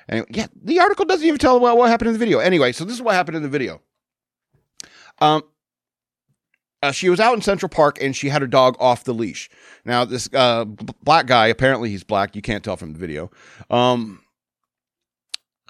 Anyway, 0.08 0.26
yeah, 0.30 0.46
the 0.62 0.80
article 0.80 1.04
doesn't 1.04 1.26
even 1.26 1.38
tell 1.38 1.60
what, 1.60 1.76
what 1.76 1.90
happened 1.90 2.08
in 2.08 2.14
the 2.14 2.18
video. 2.18 2.38
Anyway, 2.38 2.72
so 2.72 2.84
this 2.84 2.94
is 2.94 3.02
what 3.02 3.14
happened 3.14 3.36
in 3.36 3.42
the 3.42 3.48
video. 3.48 3.82
Um, 5.20 5.42
uh, 6.82 6.92
she 6.92 7.08
was 7.08 7.20
out 7.20 7.34
in 7.34 7.42
Central 7.42 7.68
Park 7.68 7.98
and 8.00 8.14
she 8.14 8.28
had 8.28 8.40
her 8.40 8.48
dog 8.48 8.76
off 8.78 9.04
the 9.04 9.12
leash. 9.12 9.50
Now, 9.84 10.04
this 10.04 10.28
uh, 10.32 10.64
b- 10.64 10.94
black 11.02 11.26
guy, 11.26 11.48
apparently 11.48 11.90
he's 11.90 12.04
black. 12.04 12.36
You 12.36 12.42
can't 12.42 12.64
tell 12.64 12.76
from 12.76 12.92
the 12.92 12.98
video. 12.98 13.30
Um, 13.68 14.22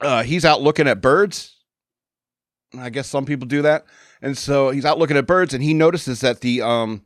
uh, 0.01 0.23
he's 0.23 0.45
out 0.45 0.63
looking 0.63 0.87
at 0.87 1.01
birds. 1.01 1.57
I 2.79 2.91
guess 2.91 3.09
some 3.09 3.25
people 3.25 3.49
do 3.49 3.63
that. 3.63 3.87
And 4.21 4.37
so 4.37 4.71
he's 4.71 4.85
out 4.85 4.99
looking 4.99 5.17
at 5.17 5.27
birds 5.27 5.55
and 5.55 5.63
he 5.63 5.73
notices 5.73 6.21
that 6.21 6.41
the 6.41 6.61
um, 6.61 7.03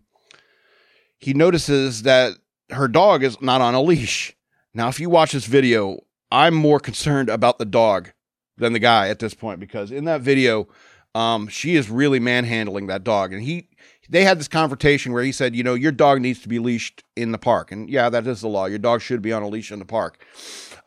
he 1.22 1.34
notices 1.34 2.02
that 2.02 2.32
her 2.70 2.88
dog 2.88 3.22
is 3.22 3.40
not 3.40 3.60
on 3.60 3.74
a 3.74 3.80
leash. 3.80 4.36
Now, 4.74 4.88
if 4.88 4.98
you 4.98 5.08
watch 5.08 5.32
this 5.32 5.46
video, 5.46 6.00
I'm 6.32 6.54
more 6.54 6.80
concerned 6.80 7.28
about 7.28 7.58
the 7.58 7.64
dog 7.64 8.10
than 8.56 8.72
the 8.72 8.80
guy 8.80 9.08
at 9.08 9.20
this 9.20 9.32
point 9.32 9.60
because 9.60 9.92
in 9.92 10.04
that 10.06 10.20
video, 10.20 10.66
um, 11.14 11.46
she 11.46 11.76
is 11.76 11.88
really 11.88 12.18
manhandling 12.18 12.88
that 12.88 13.04
dog, 13.04 13.32
and 13.32 13.42
he 13.42 13.68
they 14.08 14.24
had 14.24 14.40
this 14.40 14.48
confrontation 14.48 15.12
where 15.12 15.22
he 15.22 15.30
said, 15.30 15.54
you 15.54 15.62
know, 15.62 15.74
your 15.74 15.92
dog 15.92 16.20
needs 16.20 16.40
to 16.40 16.48
be 16.48 16.58
leashed 16.58 17.04
in 17.16 17.30
the 17.32 17.38
park, 17.38 17.70
and 17.70 17.88
yeah, 17.88 18.08
that 18.08 18.26
is 18.26 18.40
the 18.40 18.48
law. 18.48 18.64
Your 18.64 18.78
dog 18.78 19.00
should 19.00 19.22
be 19.22 19.32
on 19.32 19.42
a 19.42 19.48
leash 19.48 19.70
in 19.70 19.78
the 19.78 19.84
park. 19.84 20.24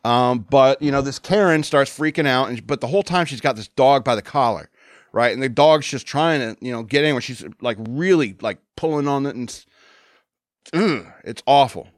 Um, 0.04 0.40
but 0.50 0.82
you 0.82 0.90
know, 0.90 1.00
this 1.00 1.18
Karen 1.18 1.62
starts 1.62 1.96
freaking 1.96 2.26
out, 2.26 2.48
and 2.48 2.66
but 2.66 2.80
the 2.80 2.88
whole 2.88 3.04
time 3.04 3.24
she's 3.24 3.40
got 3.40 3.56
this 3.56 3.68
dog 3.68 4.04
by 4.04 4.16
the 4.16 4.22
collar, 4.22 4.68
right, 5.12 5.32
and 5.32 5.42
the 5.42 5.48
dog's 5.48 5.86
just 5.86 6.06
trying 6.06 6.40
to 6.40 6.64
you 6.64 6.72
know 6.72 6.82
get 6.82 7.04
in 7.04 7.14
where 7.14 7.22
she's 7.22 7.44
like 7.60 7.78
really 7.88 8.36
like 8.42 8.58
pulling 8.76 9.08
on 9.08 9.24
it, 9.26 9.36
and 9.36 9.64
ugh, 10.72 11.06
it's 11.24 11.42
awful. 11.46 11.88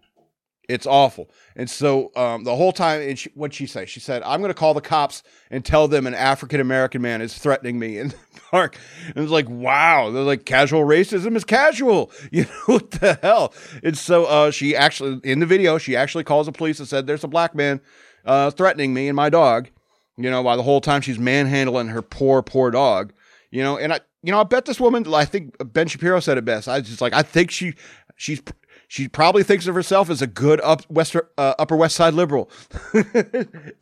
It's 0.69 0.87
awful. 0.87 1.31
And 1.57 1.69
so 1.69 2.13
um, 2.15 2.45
the 2.45 2.55
whole 2.55 2.73
time, 2.73 3.01
and 3.01 3.19
she, 3.19 3.31
what'd 3.31 3.55
she 3.55 3.67
say? 3.67 3.87
She 3.87 4.01
said, 4.01 4.23
I'm 4.23 4.41
going 4.41 4.51
to 4.51 4.55
call 4.55 4.75
the 4.75 4.83
cops 4.83 5.23
and 5.51 5.65
tell 5.65 5.89
them 5.89 6.07
an 6.07 6.13
African 6.13 6.61
American 6.61 7.01
man 7.01 7.23
is 7.23 7.37
threatening 7.39 7.79
me 7.79 7.99
in 7.99 8.09
the 8.09 8.17
park. 8.51 8.77
And 9.07 9.17
it's 9.17 9.33
like, 9.33 9.49
wow. 9.49 10.11
They're 10.11 10.23
like, 10.23 10.45
casual 10.45 10.83
racism 10.83 11.37
is 11.37 11.45
casual. 11.45 12.13
You 12.31 12.43
know, 12.43 12.51
what 12.67 12.91
the 12.91 13.19
hell? 13.23 13.55
And 13.83 13.97
so 13.97 14.27
uh, 14.27 14.51
she 14.51 14.77
actually, 14.77 15.21
in 15.25 15.39
the 15.39 15.47
video, 15.47 15.79
she 15.79 15.97
actually 15.97 16.25
calls 16.25 16.45
the 16.45 16.53
police 16.53 16.79
and 16.79 16.87
said, 16.87 17.07
there's 17.07 17.25
a 17.25 17.29
black 17.29 17.55
man 17.55 17.81
uh, 18.27 18.51
threatening 18.51 18.93
me 18.93 19.09
and 19.09 19.17
my 19.17 19.31
dog. 19.31 19.71
You 20.19 20.31
know, 20.31 20.43
while 20.43 20.59
the 20.59 20.63
whole 20.63 20.83
time 20.83 21.01
she's 21.01 21.19
manhandling 21.19 21.89
her 21.89 22.03
poor, 22.03 22.43
poor 22.43 22.71
dog. 22.71 23.15
You 23.51 23.63
know, 23.63 23.79
and 23.79 23.95
I, 23.95 24.01
you 24.23 24.33
know, 24.33 24.41
I 24.41 24.45
bet 24.45 24.67
this 24.67 24.79
woman, 24.79 25.07
I 25.15 25.25
think 25.25 25.55
Ben 25.73 25.87
Shapiro 25.89 26.21
said 26.21 26.37
it 26.37 26.45
best. 26.45 26.69
I 26.69 26.81
just 26.83 27.01
like, 27.01 27.15
I 27.15 27.23
think 27.23 27.51
she, 27.51 27.75
she's, 28.19 28.43
she 28.89 29.09
probably 29.09 29.43
thinks 29.43 29.67
of 29.67 29.75
herself 29.75 30.11
as 30.11 30.21
a 30.21 30.27
good 30.27 30.61
up 30.61 30.83
west 30.91 31.17
uh, 31.17 31.55
upper 31.59 31.75
west 31.77 31.97
side 31.97 32.13
liberal. 32.13 32.51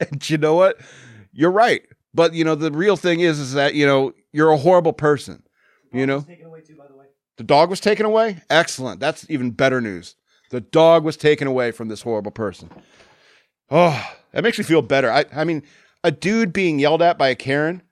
And 0.00 0.30
you 0.30 0.38
know 0.38 0.54
what? 0.54 0.78
You're 1.32 1.50
right. 1.50 1.82
But 2.14 2.32
you 2.34 2.44
know 2.44 2.54
the 2.54 2.70
real 2.70 2.96
thing 2.96 3.20
is 3.20 3.38
is 3.40 3.52
that 3.54 3.74
you 3.74 3.84
know 3.86 4.12
you're 4.32 4.50
a 4.50 4.56
horrible 4.56 4.92
person 4.92 5.42
you 5.92 6.06
Dog 6.06 6.08
know? 6.08 6.16
was 6.16 6.24
Taken 6.26 6.46
away 6.46 6.60
too, 6.62 6.76
by 6.76 6.86
the 6.88 6.94
way. 6.96 7.06
the 7.36 7.44
dog 7.44 7.70
was 7.70 7.80
taken 7.80 8.06
away? 8.06 8.42
Excellent. 8.50 9.00
That's 9.00 9.26
even 9.30 9.50
better 9.50 9.80
news. 9.80 10.14
The 10.50 10.60
dog 10.60 11.04
was 11.04 11.16
taken 11.16 11.46
away 11.46 11.72
from 11.72 11.88
this 11.88 12.02
horrible 12.02 12.30
person. 12.32 12.70
Oh 13.70 14.10
that 14.32 14.42
makes 14.42 14.58
me 14.58 14.64
feel 14.64 14.82
better. 14.82 15.10
I 15.10 15.24
i 15.34 15.44
mean 15.44 15.62
a 16.04 16.10
dude 16.10 16.52
being 16.52 16.78
yelled 16.78 17.02
at 17.02 17.18
by 17.18 17.28
a 17.28 17.34
karen 17.34 17.82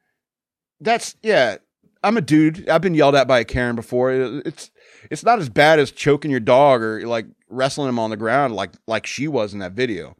that's 0.81 1.17
yeah 1.23 1.57
i'm 2.03 2.17
a 2.17 2.21
dude. 2.23 2.69
I've 2.69 2.83
been 2.83 2.95
yelled 2.95 3.15
at 3.15 3.29
by 3.29 3.41
a 3.41 3.45
karen 3.45 3.77
before. 3.77 4.11
It's 4.13 4.71
it's 5.11 5.25
not 5.25 5.39
as 5.39 5.49
bad 5.49 5.79
as 5.79 5.91
choking 5.91 6.31
your 6.31 6.41
dog 6.41 6.83
or 6.83 7.07
like 7.07 7.27
wrestling 7.49 7.89
him 7.89 7.99
on 7.99 8.11
the 8.11 8.17
ground 8.17 8.55
like 8.55 8.73
like 8.87 9.07
she 9.07 9.29
was 9.29 9.53
in 9.53 9.61
that 9.61 9.73
video. 9.73 10.17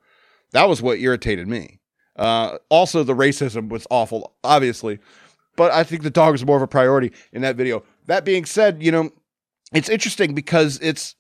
That 0.53 0.69
was 0.69 0.83
what 0.83 0.99
irritated 0.99 1.49
me. 1.49 1.81
Uh 2.17 2.59
also 2.69 3.03
the 3.03 3.15
racism 3.15 3.69
was 3.69 3.87
awful 3.91 4.35
obviously 4.45 5.01
but 5.57 5.73
i 5.73 5.83
think 5.83 6.03
the 6.03 6.11
dog 6.11 6.33
was 6.33 6.47
more 6.47 6.57
of 6.57 6.63
a 6.63 6.67
priority 6.69 7.13
in 7.33 7.43
that 7.43 7.57
video. 7.57 7.83
That 8.07 8.25
being 8.25 8.45
said 8.45 8.83
you 8.83 8.93
know 8.93 9.11
it's 9.73 9.89
interesting 9.89 10.35
because 10.35 10.79
it's 10.81 11.17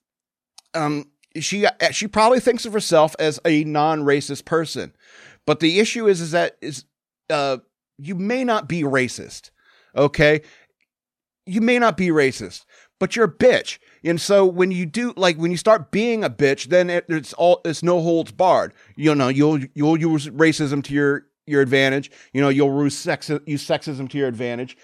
um 0.74 1.06
she 1.40 1.66
she 1.90 2.06
probably 2.06 2.38
thinks 2.40 2.64
of 2.64 2.72
herself 2.72 3.16
as 3.18 3.40
a 3.44 3.64
non-racist 3.64 4.44
person 4.44 4.94
but 5.46 5.58
the 5.60 5.80
issue 5.80 6.06
is 6.06 6.20
is 6.20 6.30
that 6.30 6.56
is 6.60 6.84
uh 7.28 7.58
you 7.98 8.14
may 8.14 8.44
not 8.44 8.68
be 8.68 8.82
racist 8.82 9.50
okay? 9.96 10.42
You 11.46 11.60
may 11.60 11.78
not 11.78 11.96
be 11.96 12.08
racist 12.08 12.64
but 12.98 13.16
you're 13.16 13.26
a 13.26 13.32
bitch 13.32 13.78
and 14.04 14.20
so 14.20 14.44
when 14.44 14.70
you 14.70 14.86
do 14.86 15.12
like 15.16 15.36
when 15.36 15.50
you 15.50 15.56
start 15.56 15.90
being 15.90 16.24
a 16.24 16.30
bitch 16.30 16.66
then 16.66 16.90
it, 16.90 17.04
it's 17.08 17.32
all 17.34 17.60
it's 17.64 17.82
no 17.82 18.00
holds 18.00 18.32
barred 18.32 18.72
you 18.96 19.14
know 19.14 19.28
you'll 19.28 19.60
you'll 19.74 19.98
use 19.98 20.28
racism 20.28 20.82
to 20.82 20.92
your 20.92 21.26
your 21.46 21.60
advantage 21.60 22.10
you 22.32 22.40
know 22.40 22.48
you'll 22.48 22.82
use 22.82 22.96
sex 22.96 23.30
use 23.46 23.66
sexism 23.66 24.08
to 24.08 24.18
your 24.18 24.28
advantage 24.28 24.76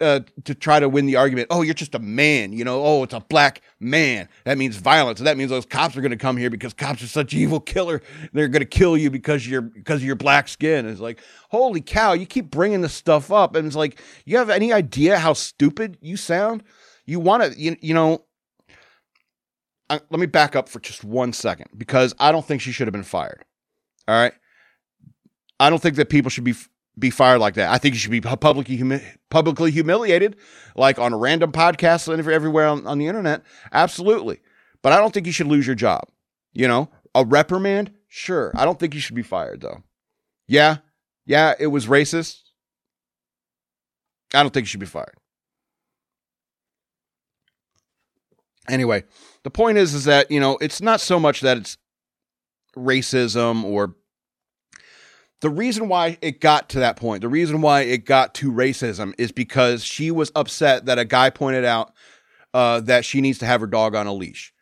uh, 0.00 0.20
to 0.44 0.54
try 0.54 0.80
to 0.80 0.88
win 0.88 1.06
the 1.06 1.16
argument. 1.16 1.48
Oh, 1.50 1.62
you're 1.62 1.74
just 1.74 1.94
a 1.94 1.98
man, 1.98 2.52
you 2.52 2.64
know. 2.64 2.82
Oh, 2.84 3.02
it's 3.02 3.14
a 3.14 3.20
black 3.20 3.62
man. 3.78 4.28
That 4.44 4.58
means 4.58 4.76
violence. 4.76 5.20
That 5.20 5.36
means 5.36 5.50
those 5.50 5.66
cops 5.66 5.96
are 5.96 6.00
going 6.00 6.10
to 6.10 6.16
come 6.16 6.36
here 6.36 6.50
because 6.50 6.72
cops 6.72 7.02
are 7.02 7.08
such 7.08 7.34
evil 7.34 7.60
killer. 7.60 8.02
They're 8.32 8.48
going 8.48 8.60
to 8.60 8.66
kill 8.66 8.96
you 8.96 9.10
because 9.10 9.46
you're 9.46 9.62
because 9.62 10.00
of 10.00 10.06
your 10.06 10.16
black 10.16 10.48
skin. 10.48 10.86
It's 10.86 11.00
like, 11.00 11.20
holy 11.50 11.80
cow! 11.80 12.12
You 12.12 12.26
keep 12.26 12.50
bringing 12.50 12.80
this 12.80 12.94
stuff 12.94 13.30
up, 13.30 13.54
and 13.54 13.66
it's 13.66 13.76
like, 13.76 14.00
you 14.24 14.38
have 14.38 14.50
any 14.50 14.72
idea 14.72 15.18
how 15.18 15.34
stupid 15.34 15.98
you 16.00 16.16
sound? 16.16 16.62
You 17.06 17.20
want 17.20 17.42
to, 17.42 17.58
you, 17.58 17.76
you 17.80 17.94
know. 17.94 18.22
I, 19.88 20.00
let 20.10 20.18
me 20.18 20.26
back 20.26 20.56
up 20.56 20.68
for 20.68 20.80
just 20.80 21.04
one 21.04 21.32
second 21.32 21.68
because 21.76 22.12
I 22.18 22.32
don't 22.32 22.44
think 22.44 22.60
she 22.60 22.72
should 22.72 22.88
have 22.88 22.92
been 22.92 23.04
fired. 23.04 23.44
All 24.08 24.16
right. 24.16 24.32
I 25.60 25.70
don't 25.70 25.80
think 25.80 25.96
that 25.96 26.08
people 26.08 26.30
should 26.30 26.44
be 26.44 26.54
be 26.98 27.10
fired 27.10 27.38
like 27.38 27.54
that. 27.54 27.70
I 27.70 27.78
think 27.78 27.94
you 27.94 27.98
should 27.98 28.10
be 28.10 28.20
publicly 28.20 28.76
humi- 28.76 29.02
publicly 29.30 29.70
humiliated, 29.70 30.36
like 30.76 30.98
on 30.98 31.12
a 31.12 31.18
random 31.18 31.52
podcast 31.52 32.12
and 32.12 32.26
everywhere 32.26 32.66
on, 32.66 32.86
on 32.86 32.98
the 32.98 33.06
internet. 33.06 33.42
Absolutely, 33.72 34.40
but 34.82 34.92
I 34.92 34.98
don't 34.98 35.12
think 35.12 35.26
you 35.26 35.32
should 35.32 35.46
lose 35.46 35.66
your 35.66 35.76
job. 35.76 36.08
You 36.52 36.68
know, 36.68 36.88
a 37.14 37.24
reprimand, 37.24 37.92
sure. 38.08 38.50
I 38.54 38.64
don't 38.64 38.78
think 38.78 38.94
you 38.94 39.00
should 39.00 39.16
be 39.16 39.22
fired 39.22 39.60
though. 39.60 39.82
Yeah, 40.46 40.78
yeah, 41.26 41.54
it 41.58 41.66
was 41.66 41.86
racist. 41.86 42.40
I 44.34 44.42
don't 44.42 44.52
think 44.52 44.64
you 44.64 44.68
should 44.68 44.80
be 44.80 44.86
fired. 44.86 45.16
Anyway, 48.68 49.04
the 49.42 49.50
point 49.50 49.78
is, 49.78 49.94
is 49.94 50.04
that 50.04 50.30
you 50.30 50.40
know, 50.40 50.58
it's 50.60 50.80
not 50.80 51.00
so 51.00 51.18
much 51.18 51.40
that 51.40 51.56
it's 51.56 51.78
racism 52.76 53.64
or 53.64 53.94
the 55.40 55.50
reason 55.50 55.88
why 55.88 56.18
it 56.22 56.40
got 56.40 56.70
to 56.70 56.80
that 56.80 56.96
point, 56.96 57.20
the 57.20 57.28
reason 57.28 57.60
why 57.60 57.82
it 57.82 58.04
got 58.04 58.34
to 58.34 58.50
racism 58.50 59.12
is 59.18 59.32
because 59.32 59.84
she 59.84 60.10
was 60.10 60.32
upset 60.34 60.86
that 60.86 60.98
a 60.98 61.04
guy 61.04 61.30
pointed 61.30 61.64
out 61.64 61.92
uh, 62.54 62.80
that 62.80 63.04
she 63.04 63.20
needs 63.20 63.38
to 63.38 63.46
have 63.46 63.60
her 63.60 63.66
dog 63.66 63.94
on 63.94 64.06
a 64.06 64.12
leash. 64.12 64.52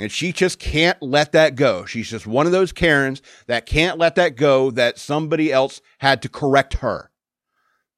And 0.00 0.10
she 0.10 0.32
just 0.32 0.58
can't 0.58 1.00
let 1.02 1.32
that 1.32 1.54
go. 1.54 1.84
She's 1.84 2.08
just 2.08 2.26
one 2.26 2.46
of 2.46 2.52
those 2.52 2.72
Karens 2.72 3.20
that 3.46 3.66
can't 3.66 3.98
let 3.98 4.14
that 4.14 4.36
go 4.36 4.70
that 4.70 4.98
somebody 4.98 5.52
else 5.52 5.82
had 5.98 6.22
to 6.22 6.28
correct 6.28 6.74
her. 6.74 7.10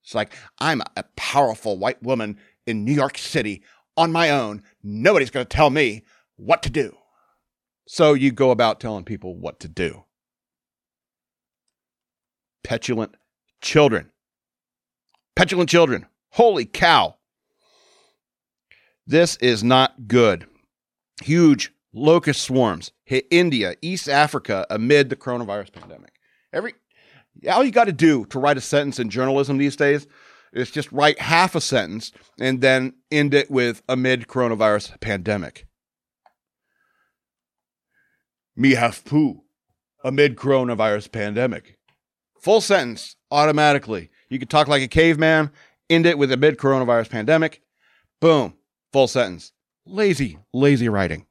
It's 0.03 0.15
like, 0.15 0.35
I'm 0.59 0.83
a 0.97 1.05
powerful 1.17 1.79
white 1.79 2.03
woman 2.03 2.39
in 2.67 2.85
New 2.85 2.93
York 2.93 3.17
City 3.17 3.63
on 3.97 4.13
my 4.13 4.31
own. 4.31 4.63
Nobody's 4.83 5.31
going 5.31 5.47
to 5.47 5.57
tell 5.57 5.71
me 5.71 6.05
what 6.37 6.63
to 6.63 6.71
do. 6.71 6.97
So 7.87 8.15
you 8.15 8.33
go 8.33 8.51
about 8.51 8.81
telling 8.81 9.05
people 9.05 9.37
what 9.37 9.61
to 9.61 9.69
do 9.69 10.05
petulant 12.65 13.15
children. 13.61 14.11
Petulant 15.37 15.69
children. 15.69 16.07
Holy 16.31 16.65
cow. 16.65 17.17
This 19.07 19.37
is 19.37 19.63
not 19.63 20.09
good. 20.09 20.47
Huge 21.23 21.73
locust 21.93 22.43
swarms 22.43 22.91
hit 23.05 23.27
India, 23.31 23.77
East 23.83 24.09
Africa 24.09 24.67
amid 24.71 25.11
the 25.11 25.17
coronavirus 25.17 25.73
pandemic. 25.73 26.15
Every 26.53 26.75
all 27.51 27.63
you 27.63 27.71
got 27.71 27.85
to 27.85 27.93
do 27.93 28.25
to 28.27 28.39
write 28.39 28.57
a 28.57 28.61
sentence 28.61 28.99
in 28.99 29.11
journalism 29.11 29.59
these 29.59 29.77
days 29.77 30.07
is 30.55 30.71
just 30.71 30.91
write 30.93 31.19
half 31.19 31.55
a 31.55 31.61
sentence 31.61 32.13
and 32.39 32.61
then 32.61 32.95
end 33.11 33.35
it 33.35 33.51
with 33.51 33.83
amid 33.89 34.29
coronavirus 34.29 35.01
pandemic. 35.01 35.67
Me 38.57 38.73
have 38.73 39.05
poo 39.05 39.43
amid 40.05 40.37
coronavirus 40.37 41.11
pandemic. 41.11 41.77
Full 42.41 42.61
sentence 42.61 43.17
automatically. 43.31 44.11
You 44.29 44.39
could 44.39 44.51
talk 44.51 44.69
like 44.69 44.83
a 44.83 44.89
caveman, 44.89 45.51
end 45.91 46.07
it 46.07 46.19
with 46.19 46.31
amid 46.31 46.59
coronavirus 46.59 47.11
pandemic. 47.11 47.63
Boom, 48.21 48.55
full 48.93 49.09
sentence. 49.09 49.53
Lazy, 49.87 50.39
lazy 50.53 50.89
writing. 50.89 51.27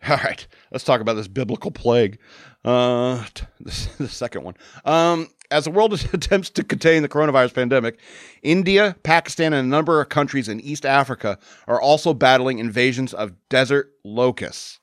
All 0.08 0.16
right, 0.16 0.46
let's 0.70 0.84
talk 0.84 1.00
about 1.00 1.14
this 1.14 1.28
biblical 1.28 1.70
plague. 1.70 2.18
Uh, 2.64 3.24
the, 3.60 3.88
the 3.98 4.08
second 4.08 4.44
one. 4.44 4.54
Um, 4.84 5.28
as 5.50 5.64
the 5.64 5.70
world 5.70 5.92
attempts 6.12 6.50
to 6.50 6.64
contain 6.64 7.02
the 7.02 7.08
coronavirus 7.08 7.54
pandemic, 7.54 7.98
India, 8.42 8.96
Pakistan, 9.02 9.52
and 9.52 9.66
a 9.66 9.68
number 9.68 10.00
of 10.00 10.08
countries 10.08 10.48
in 10.48 10.60
East 10.60 10.84
Africa 10.84 11.38
are 11.66 11.80
also 11.80 12.14
battling 12.14 12.58
invasions 12.58 13.14
of 13.14 13.32
desert 13.48 13.90
locusts. 14.04 14.80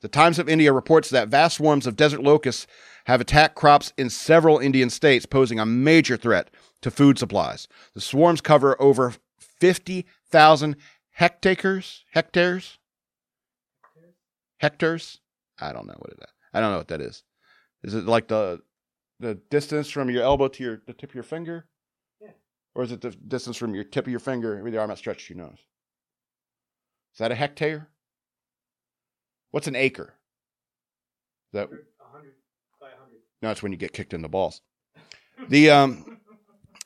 The 0.00 0.08
Times 0.08 0.38
of 0.38 0.48
India 0.48 0.72
reports 0.72 1.10
that 1.10 1.28
vast 1.28 1.58
swarms 1.58 1.86
of 1.86 1.96
desert 1.96 2.22
locusts 2.22 2.66
have 3.04 3.20
attacked 3.20 3.54
crops 3.54 3.92
in 3.98 4.08
several 4.08 4.58
Indian 4.58 4.88
states, 4.88 5.26
posing 5.26 5.58
a 5.58 5.66
major 5.66 6.16
threat 6.16 6.50
to 6.82 6.90
food 6.90 7.18
supplies. 7.18 7.68
The 7.94 8.00
swarms 8.00 8.40
cover 8.40 8.80
over 8.80 9.14
50,000 9.38 10.76
hectares. 11.10 12.04
Hectares? 12.12 12.78
Hectares? 14.58 15.20
I 15.58 15.72
don't 15.72 15.86
know 15.86 15.96
what 15.98 16.12
it 16.12 16.18
is. 16.22 16.30
I 16.54 16.60
don't 16.60 16.70
know 16.70 16.78
what 16.78 16.88
that 16.88 17.02
is. 17.02 17.22
Is 17.82 17.94
it 17.94 18.04
like 18.04 18.28
the 18.28 18.60
the 19.20 19.34
distance 19.50 19.90
from 19.90 20.10
your 20.10 20.22
elbow 20.22 20.48
to 20.48 20.64
your 20.64 20.82
the 20.86 20.94
tip 20.94 21.10
of 21.10 21.14
your 21.14 21.22
finger? 21.22 21.66
Yeah. 22.20 22.30
Or 22.74 22.82
is 22.82 22.90
it 22.90 23.02
the 23.02 23.10
distance 23.10 23.56
from 23.56 23.74
your 23.74 23.84
tip 23.84 24.06
of 24.06 24.10
your 24.10 24.20
finger 24.20 24.62
with 24.62 24.72
your 24.72 24.80
arm 24.80 24.90
outstretched 24.90 25.28
to 25.28 25.34
your 25.34 25.44
nose? 25.44 25.58
Is 27.14 27.18
that 27.18 27.30
a 27.30 27.34
hectare? 27.34 27.88
What's 29.50 29.66
an 29.66 29.76
acre? 29.76 30.14
Is 31.52 31.54
that 31.54 31.68
100 31.68 32.32
by 32.80 32.86
100. 32.86 33.10
no, 33.42 33.50
it's 33.50 33.62
when 33.62 33.72
you 33.72 33.78
get 33.78 33.92
kicked 33.92 34.14
in 34.14 34.22
the 34.22 34.28
balls. 34.28 34.62
The 35.48 35.70
um 35.70 36.19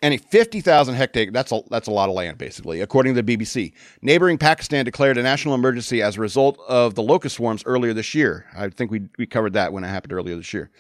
any 0.05 0.19
50,000 0.19 0.95
hectare 0.95 1.31
that's 1.31 1.51
a 1.51 1.63
that's 1.71 1.89
a 1.89 1.91
lot 1.91 2.11
of 2.11 2.15
land 2.15 2.37
basically 2.37 2.83
according 2.83 3.15
to 3.15 3.23
the 3.23 3.37
BBC. 3.37 3.73
Neighboring 4.03 4.37
Pakistan 4.37 4.85
declared 4.85 5.17
a 5.17 5.23
national 5.23 5.55
emergency 5.55 6.03
as 6.03 6.17
a 6.17 6.21
result 6.21 6.59
of 6.69 6.95
the 6.95 7.03
locust 7.03 7.37
swarms 7.37 7.63
earlier 7.65 7.95
this 7.95 8.15
year. 8.15 8.45
I 8.55 8.69
think 8.69 8.91
we 8.91 9.09
we 9.19 9.27
covered 9.27 9.55
that 9.55 9.73
when 9.73 9.83
it 9.83 9.89
happened 9.89 10.13
earlier 10.13 10.37
this 10.37 10.53
year. 10.53 10.71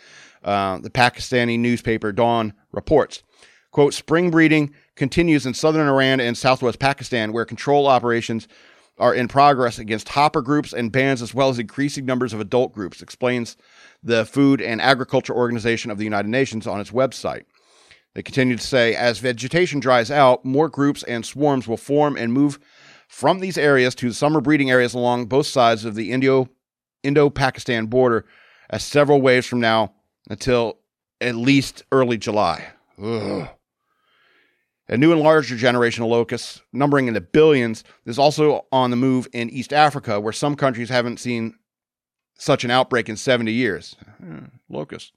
Uh, 0.44 0.78
the 0.78 0.90
Pakistani 0.90 1.58
newspaper 1.58 2.12
Dawn 2.12 2.52
reports, 2.70 3.22
quote, 3.70 3.94
spring 3.94 4.30
breeding 4.30 4.74
continues 4.94 5.46
in 5.46 5.54
southern 5.54 5.88
Iran 5.88 6.20
and 6.20 6.36
southwest 6.36 6.78
Pakistan 6.78 7.32
where 7.32 7.46
control 7.46 7.86
operations 7.86 8.46
are 8.98 9.14
in 9.14 9.26
progress 9.26 9.78
against 9.78 10.10
hopper 10.10 10.42
groups 10.42 10.74
and 10.74 10.92
bands 10.92 11.22
as 11.22 11.32
well 11.32 11.48
as 11.48 11.58
increasing 11.58 12.04
numbers 12.04 12.32
of 12.32 12.40
adult 12.40 12.72
groups, 12.72 13.00
explains 13.02 13.56
the 14.02 14.24
Food 14.26 14.60
and 14.60 14.80
Agriculture 14.80 15.34
Organization 15.34 15.90
of 15.90 15.98
the 15.98 16.04
United 16.04 16.28
Nations 16.28 16.66
on 16.66 16.78
its 16.78 16.90
website. 16.90 17.44
They 18.14 18.22
continue 18.22 18.56
to 18.56 18.62
say 18.62 18.94
as 18.94 19.18
vegetation 19.18 19.80
dries 19.80 20.10
out, 20.10 20.44
more 20.44 20.68
groups 20.68 21.02
and 21.02 21.26
swarms 21.26 21.66
will 21.66 21.76
form 21.76 22.16
and 22.16 22.32
move 22.32 22.58
from 23.08 23.40
these 23.40 23.58
areas 23.58 23.94
to 23.96 24.08
the 24.08 24.14
summer 24.14 24.40
breeding 24.40 24.70
areas 24.70 24.94
along 24.94 25.26
both 25.26 25.46
sides 25.46 25.84
of 25.84 25.94
the 25.94 26.12
Indo 26.12 26.48
Indo 27.02 27.28
Pakistan 27.28 27.86
border 27.86 28.24
as 28.70 28.82
several 28.82 29.20
waves 29.20 29.46
from 29.46 29.60
now 29.60 29.92
until 30.30 30.78
at 31.20 31.34
least 31.34 31.82
early 31.92 32.16
July. 32.16 32.66
Ugh. 33.02 33.48
A 34.88 34.98
new 34.98 35.12
and 35.12 35.20
larger 35.20 35.56
generation 35.56 36.04
of 36.04 36.10
locusts, 36.10 36.60
numbering 36.72 37.08
in 37.08 37.14
the 37.14 37.20
billions, 37.20 37.84
is 38.04 38.18
also 38.18 38.66
on 38.70 38.90
the 38.90 38.96
move 38.96 39.26
in 39.32 39.48
East 39.48 39.72
Africa, 39.72 40.20
where 40.20 40.32
some 40.32 40.56
countries 40.56 40.90
haven't 40.90 41.20
seen 41.20 41.54
such 42.36 42.64
an 42.64 42.70
outbreak 42.70 43.08
in 43.08 43.16
70 43.16 43.50
years. 43.50 43.96
Hmm, 44.18 44.46
locusts. 44.68 45.12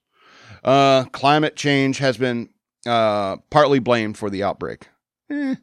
Uh, 0.64 1.04
climate 1.06 1.58
change 1.58 1.98
has 1.98 2.18
been 2.18 2.50
uh, 2.86 3.38
partly 3.50 3.80
blamed 3.80 4.18
for 4.18 4.30
the 4.30 4.44
outbreak. 4.44 4.88
Eh, 5.30 5.56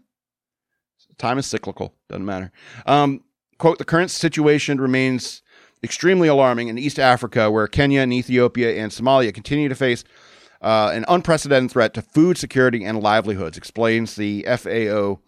time 1.18 1.38
is 1.38 1.46
cyclical. 1.46 1.94
Doesn't 2.08 2.24
matter. 2.24 2.52
Um, 2.86 3.22
quote, 3.58 3.78
the 3.78 3.84
current 3.84 4.10
situation 4.10 4.80
remains 4.80 5.42
extremely 5.82 6.28
alarming 6.28 6.68
in 6.68 6.78
East 6.78 6.98
Africa, 6.98 7.50
where 7.50 7.66
Kenya 7.66 8.00
and 8.00 8.12
Ethiopia 8.12 8.82
and 8.82 8.90
Somalia 8.90 9.32
continue 9.32 9.68
to 9.68 9.74
face 9.74 10.02
uh, 10.62 10.90
an 10.94 11.04
unprecedented 11.08 11.70
threat 11.70 11.92
to 11.94 12.02
food 12.02 12.38
security 12.38 12.84
and 12.84 13.00
livelihoods, 13.00 13.58
explains 13.58 14.16
the 14.16 14.44
FAO 14.48 15.20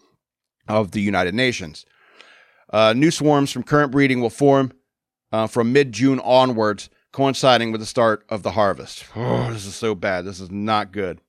of 0.67 0.91
the 0.91 1.01
United 1.01 1.35
Nations. 1.35 1.85
Uh, 2.71 2.93
new 2.93 3.11
swarms 3.11 3.51
from 3.51 3.63
current 3.63 3.91
breeding 3.91 4.19
will 4.19 4.29
form 4.29 4.73
uh, 5.31 5.47
from 5.47 5.71
mid 5.71 5.91
June 5.91 6.19
onwards, 6.19 6.89
coinciding 7.13 7.71
with 7.71 7.81
the 7.81 7.87
start 7.87 8.25
of 8.29 8.43
the 8.43 8.51
harvest. 8.51 9.05
Oh, 9.15 9.51
this 9.51 9.65
is 9.65 9.75
so 9.75 9.95
bad. 9.95 10.25
This 10.25 10.39
is 10.39 10.51
not 10.51 10.91
good. 10.91 11.21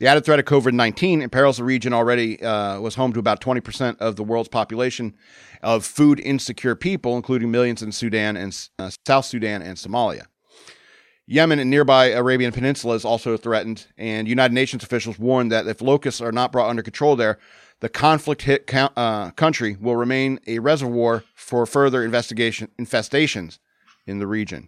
The 0.00 0.06
added 0.06 0.24
threat 0.24 0.38
of 0.38 0.46
COVID 0.46 0.72
19 0.72 1.20
imperils 1.20 1.58
the 1.58 1.64
region 1.64 1.92
already 1.92 2.42
uh, 2.42 2.80
was 2.80 2.94
home 2.94 3.12
to 3.12 3.18
about 3.18 3.42
20% 3.42 3.98
of 3.98 4.16
the 4.16 4.24
world's 4.24 4.48
population 4.48 5.14
of 5.62 5.84
food 5.84 6.18
insecure 6.18 6.74
people, 6.74 7.16
including 7.16 7.50
millions 7.50 7.82
in 7.82 7.92
Sudan 7.92 8.34
and 8.34 8.68
uh, 8.78 8.90
South 9.06 9.26
Sudan 9.26 9.60
and 9.60 9.76
Somalia. 9.76 10.24
Yemen 11.26 11.58
and 11.58 11.68
nearby 11.68 12.06
Arabian 12.06 12.50
Peninsula 12.50 12.94
is 12.94 13.04
also 13.04 13.36
threatened, 13.36 13.88
and 13.98 14.26
United 14.26 14.54
Nations 14.54 14.82
officials 14.82 15.18
warn 15.18 15.48
that 15.50 15.66
if 15.66 15.82
locusts 15.82 16.22
are 16.22 16.32
not 16.32 16.50
brought 16.50 16.70
under 16.70 16.82
control 16.82 17.14
there, 17.14 17.38
the 17.80 17.90
conflict 17.90 18.42
hit 18.42 18.72
uh, 18.72 19.30
country 19.32 19.76
will 19.78 19.96
remain 19.96 20.40
a 20.46 20.60
reservoir 20.60 21.24
for 21.34 21.66
further 21.66 22.02
investigation 22.02 22.70
infestations 22.80 23.58
in 24.06 24.18
the 24.18 24.26
region. 24.26 24.66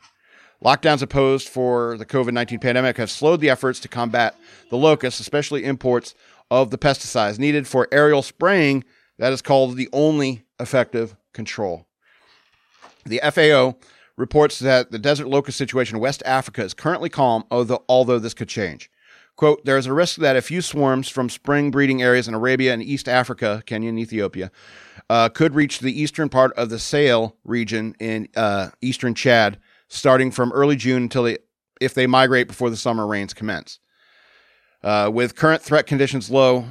Lockdowns 0.65 1.03
imposed 1.03 1.49
for 1.49 1.97
the 1.99 2.07
COVID 2.07 2.33
19 2.33 2.61
pandemic 2.61 2.97
have 2.97 3.11
slowed 3.11 3.41
the 3.41 3.51
efforts 3.51 3.81
to 3.81 3.89
combat 3.89 4.37
the 4.71 4.77
locusts, 4.77 5.19
especially 5.19 5.65
imports 5.65 6.15
of 6.53 6.71
the 6.71 6.79
pesticides 6.79 7.39
needed 7.39 7.67
for 7.67 7.89
aerial 7.91 8.23
spraying 8.23 8.85
that 9.19 9.33
is 9.33 9.43
called 9.43 9.77
the 9.77 9.89
only 9.93 10.45
effective 10.61 11.17
control. 11.33 11.87
The 13.05 13.21
FAO 13.33 13.77
reports 14.17 14.61
that 14.61 14.93
the 14.93 15.01
desert 15.01 15.27
locust 15.27 15.59
situation 15.59 15.97
in 15.97 16.03
West 16.03 16.23
Africa 16.25 16.63
is 16.63 16.75
currently 16.75 17.09
calm, 17.09 17.45
although, 17.51 17.83
although 17.89 18.21
this 18.21 18.35
could 18.35 18.49
change. 18.49 18.89
Quote, 19.35 19.65
there 19.65 19.79
is 19.79 19.87
a 19.87 19.93
risk 19.93 20.17
that 20.17 20.37
a 20.37 20.43
few 20.43 20.61
swarms 20.61 21.09
from 21.09 21.29
spring 21.29 21.73
breeding 21.73 22.03
areas 22.03 22.29
in 22.29 22.35
Arabia 22.35 22.73
and 22.73 22.83
East 22.83 23.09
Africa, 23.09 23.63
Kenya 23.67 23.89
and 23.89 23.99
Ethiopia, 23.99 24.53
uh, 25.11 25.29
could 25.29 25.55
reach 25.55 25.81
the 25.81 26.01
eastern 26.01 26.29
part 26.29 26.53
of 26.53 26.69
the 26.69 26.79
Sahel 26.79 27.37
region 27.43 27.97
in 27.99 28.29
uh, 28.37 28.69
eastern 28.81 29.15
Chad 29.15 29.59
starting 29.93 30.31
from 30.31 30.53
early 30.53 30.75
June 30.75 31.03
until 31.03 31.25
they, 31.25 31.37
if 31.81 31.93
they 31.93 32.07
migrate 32.07 32.49
before 32.49 32.71
the 32.71 32.77
summer 32.77 33.07
rains 33.07 33.35
commence. 33.35 33.79
Uh, 34.83 35.11
with 35.13 35.37
current 35.37 35.63
threat 35.63 35.87
conditions 35.87 36.31
low, 36.31 36.65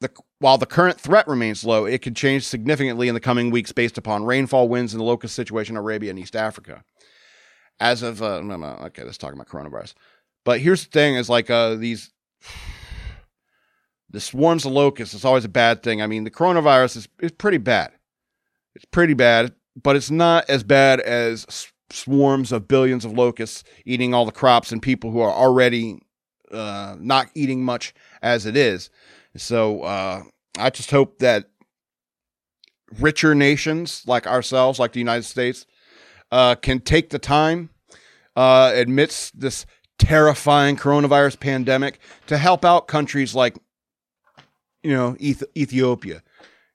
the, 0.00 0.10
while 0.38 0.56
the 0.56 0.64
current 0.64 0.98
threat 0.98 1.26
remains 1.26 1.64
low, 1.64 1.84
it 1.84 2.02
could 2.02 2.14
change 2.14 2.46
significantly 2.46 3.08
in 3.08 3.14
the 3.14 3.20
coming 3.20 3.50
weeks 3.50 3.72
based 3.72 3.98
upon 3.98 4.24
rainfall 4.24 4.68
winds 4.68 4.94
and 4.94 5.00
the 5.00 5.04
locust 5.04 5.34
situation 5.34 5.74
in 5.74 5.80
Arabia 5.80 6.10
and 6.10 6.18
East 6.18 6.36
Africa. 6.36 6.84
As 7.80 8.02
of 8.02 8.22
uh, 8.22 8.40
no, 8.40 8.56
no, 8.56 8.66
okay, 8.84 9.02
let's 9.02 9.18
talk 9.18 9.32
about 9.32 9.48
coronavirus. 9.48 9.94
But 10.44 10.60
here's 10.60 10.84
the 10.84 10.90
thing: 10.90 11.16
is 11.16 11.28
like 11.28 11.50
uh, 11.50 11.74
these 11.74 12.10
the 14.10 14.20
swarms 14.20 14.64
of 14.64 14.72
locusts 14.72 15.14
is 15.14 15.24
always 15.24 15.44
a 15.44 15.48
bad 15.48 15.82
thing. 15.82 16.00
I 16.00 16.06
mean, 16.06 16.24
the 16.24 16.30
coronavirus 16.30 16.96
is 16.98 17.08
is 17.18 17.32
pretty 17.32 17.58
bad. 17.58 17.92
It's 18.74 18.84
pretty 18.84 19.14
bad, 19.14 19.54
but 19.82 19.96
it's 19.96 20.10
not 20.10 20.48
as 20.48 20.62
bad 20.62 21.00
as 21.00 21.70
swarms 21.92 22.52
of 22.52 22.68
billions 22.68 23.04
of 23.04 23.12
locusts 23.12 23.64
eating 23.84 24.14
all 24.14 24.24
the 24.24 24.32
crops 24.32 24.72
and 24.72 24.82
people 24.82 25.10
who 25.10 25.20
are 25.20 25.32
already 25.32 26.00
uh, 26.52 26.96
not 26.98 27.28
eating 27.34 27.64
much 27.64 27.94
as 28.22 28.46
it 28.46 28.56
is. 28.56 28.90
So 29.36 29.82
uh, 29.82 30.22
I 30.58 30.70
just 30.70 30.90
hope 30.90 31.18
that 31.18 31.50
richer 32.98 33.34
nations 33.34 34.02
like 34.06 34.26
ourselves, 34.26 34.78
like 34.78 34.92
the 34.92 34.98
United 34.98 35.24
States, 35.24 35.66
uh, 36.32 36.54
can 36.56 36.80
take 36.80 37.10
the 37.10 37.18
time 37.18 37.70
uh, 38.36 38.72
amidst 38.76 39.38
this 39.38 39.66
terrifying 39.98 40.76
coronavirus 40.76 41.38
pandemic 41.38 42.00
to 42.26 42.38
help 42.38 42.64
out 42.64 42.88
countries 42.88 43.34
like, 43.34 43.56
you 44.82 44.92
know, 44.92 45.16
Eth- 45.20 45.44
Ethiopia. 45.56 46.22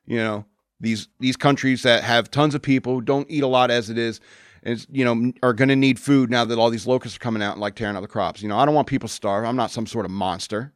You 0.06 0.18
know, 0.18 0.46
these 0.80 1.08
these 1.20 1.36
countries 1.36 1.84
that 1.84 2.04
have 2.04 2.30
tons 2.30 2.54
of 2.54 2.62
people 2.62 2.94
who 2.94 3.02
don't 3.02 3.30
eat 3.30 3.44
a 3.44 3.48
lot 3.48 3.72
as 3.72 3.90
it 3.90 3.98
is. 3.98 4.20
And, 4.66 4.86
you 4.92 5.06
know, 5.06 5.32
are 5.44 5.54
going 5.54 5.70
to 5.70 5.76
need 5.76 6.00
food 6.00 6.30
now 6.30 6.44
that 6.44 6.58
all 6.58 6.70
these 6.70 6.88
locusts 6.88 7.16
are 7.16 7.20
coming 7.20 7.44
out 7.44 7.54
and 7.54 7.62
like 7.62 7.76
tearing 7.76 7.96
out 7.96 8.02
the 8.02 8.08
crops. 8.08 8.42
You 8.42 8.50
know, 8.50 8.58
I 8.58 8.66
don't 8.66 8.76
want 8.76 8.88
people 8.88 9.08
to 9.08 9.14
starve. 9.14 9.46
I'm 9.46 9.56
not 9.56 9.72
some 9.72 9.86
sort 9.86 10.06
of 10.06 10.12
monster. 10.12 10.74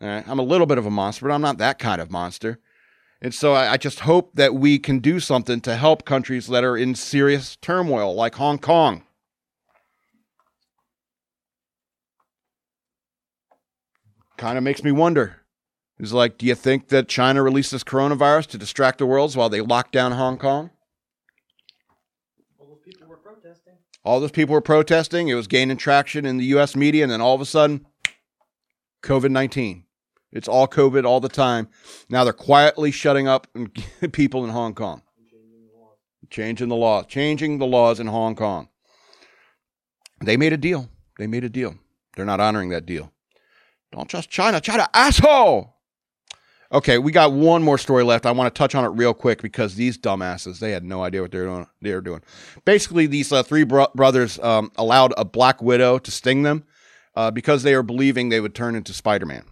Right? 0.00 0.26
I'm 0.26 0.38
a 0.38 0.42
little 0.42 0.66
bit 0.66 0.76
of 0.78 0.84
a 0.84 0.90
monster, 0.90 1.26
but 1.26 1.32
I'm 1.32 1.42
not 1.42 1.58
that 1.58 1.78
kind 1.78 2.00
of 2.00 2.10
monster. 2.10 2.58
And 3.22 3.34
so 3.34 3.52
I, 3.52 3.72
I 3.72 3.76
just 3.76 4.00
hope 4.00 4.34
that 4.34 4.54
we 4.54 4.78
can 4.78 4.98
do 4.98 5.20
something 5.20 5.60
to 5.62 5.76
help 5.76 6.04
countries 6.04 6.46
that 6.48 6.64
are 6.64 6.76
in 6.76 6.94
serious 6.94 7.56
turmoil, 7.56 8.14
like 8.14 8.34
Hong 8.36 8.58
Kong. 8.58 9.04
Kind 14.38 14.56
of 14.56 14.64
makes 14.64 14.82
me 14.82 14.90
wonder. 14.90 15.36
Is 15.98 16.14
like, 16.14 16.38
do 16.38 16.46
you 16.46 16.54
think 16.54 16.88
that 16.88 17.08
China 17.08 17.42
released 17.42 17.72
this 17.72 17.84
coronavirus 17.84 18.46
to 18.48 18.58
distract 18.58 18.96
the 18.96 19.04
world 19.04 19.36
while 19.36 19.50
they 19.50 19.60
locked 19.60 19.92
down 19.92 20.12
Hong 20.12 20.38
Kong? 20.38 20.70
All 22.58 22.66
those 22.66 22.80
people 22.82 23.06
were 23.06 23.18
protesting. 23.18 23.74
All 24.04 24.20
those 24.20 24.30
people 24.30 24.54
were 24.54 24.60
protesting. 24.60 25.28
It 25.28 25.34
was 25.34 25.46
gaining 25.46 25.76
traction 25.76 26.24
in 26.24 26.38
the 26.38 26.44
U.S. 26.46 26.74
media, 26.74 27.02
and 27.02 27.12
then 27.12 27.20
all 27.20 27.34
of 27.34 27.40
a 27.40 27.46
sudden, 27.46 27.86
COVID 29.02 29.30
nineteen. 29.30 29.84
It's 30.32 30.48
all 30.48 30.68
COVID 30.68 31.04
all 31.04 31.20
the 31.20 31.28
time. 31.28 31.68
Now 32.08 32.24
they're 32.24 32.32
quietly 32.32 32.90
shutting 32.92 33.26
up 33.28 33.46
people 34.12 34.44
in 34.44 34.50
Hong 34.50 34.74
Kong, 34.74 35.02
changing 35.28 35.66
the 35.66 35.78
laws. 35.78 35.96
changing 36.30 36.68
the 36.68 36.76
law, 36.76 37.02
changing 37.02 37.58
the 37.58 37.66
laws 37.66 38.00
in 38.00 38.06
Hong 38.06 38.36
Kong. 38.36 38.68
They 40.22 40.36
made 40.36 40.52
a 40.52 40.56
deal. 40.56 40.88
They 41.18 41.26
made 41.26 41.44
a 41.44 41.48
deal. 41.48 41.74
They're 42.16 42.24
not 42.26 42.40
honoring 42.40 42.68
that 42.70 42.86
deal. 42.86 43.12
Don't 43.92 44.08
trust 44.08 44.30
China. 44.30 44.60
China, 44.60 44.88
asshole. 44.94 45.74
Okay, 46.72 46.98
we 46.98 47.10
got 47.10 47.32
one 47.32 47.64
more 47.64 47.78
story 47.78 48.04
left. 48.04 48.26
I 48.26 48.30
want 48.30 48.54
to 48.54 48.56
touch 48.56 48.76
on 48.76 48.84
it 48.84 48.88
real 48.88 49.12
quick 49.12 49.42
because 49.42 49.74
these 49.74 49.98
dumbasses, 49.98 50.60
they 50.60 50.70
had 50.70 50.84
no 50.84 51.02
idea 51.02 51.20
what 51.20 51.32
they 51.32 51.38
were 51.38 51.46
doing. 51.46 51.66
They 51.82 51.94
were 51.94 52.00
doing. 52.00 52.22
Basically, 52.64 53.06
these 53.06 53.32
uh, 53.32 53.42
three 53.42 53.64
bro- 53.64 53.88
brothers 53.96 54.38
um, 54.38 54.70
allowed 54.76 55.12
a 55.16 55.24
black 55.24 55.60
widow 55.60 55.98
to 55.98 56.10
sting 56.12 56.44
them 56.44 56.64
uh, 57.16 57.32
because 57.32 57.64
they 57.64 57.74
were 57.74 57.82
believing 57.82 58.28
they 58.28 58.40
would 58.40 58.54
turn 58.54 58.76
into 58.76 58.92
Spider 58.92 59.26
Man. 59.26 59.44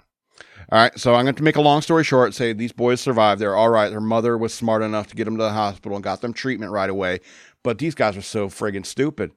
All 0.71 0.79
right, 0.79 0.97
so 0.99 1.15
I'm 1.15 1.25
going 1.25 1.35
to 1.35 1.43
make 1.43 1.57
a 1.57 1.63
long 1.63 1.81
story 1.81 2.05
short. 2.05 2.35
Say 2.35 2.53
these 2.53 2.73
boys 2.73 3.01
survived. 3.01 3.41
They're 3.41 3.57
all 3.57 3.71
right. 3.71 3.89
Their 3.89 4.01
mother 4.01 4.39
was 4.39 4.55
smart 4.55 4.83
enough 4.83 5.09
to 5.09 5.17
get 5.17 5.25
them 5.25 5.39
to 5.39 5.43
the 5.43 5.51
hospital 5.51 5.97
and 5.97 6.05
got 6.05 6.21
them 6.21 6.35
treatment 6.35 6.71
right 6.71 6.91
away. 6.91 7.21
But 7.65 7.79
these 7.79 7.95
guys 7.95 8.17
are 8.17 8.23
so 8.23 8.49
friggin' 8.49 8.87
stupid. 8.87 9.33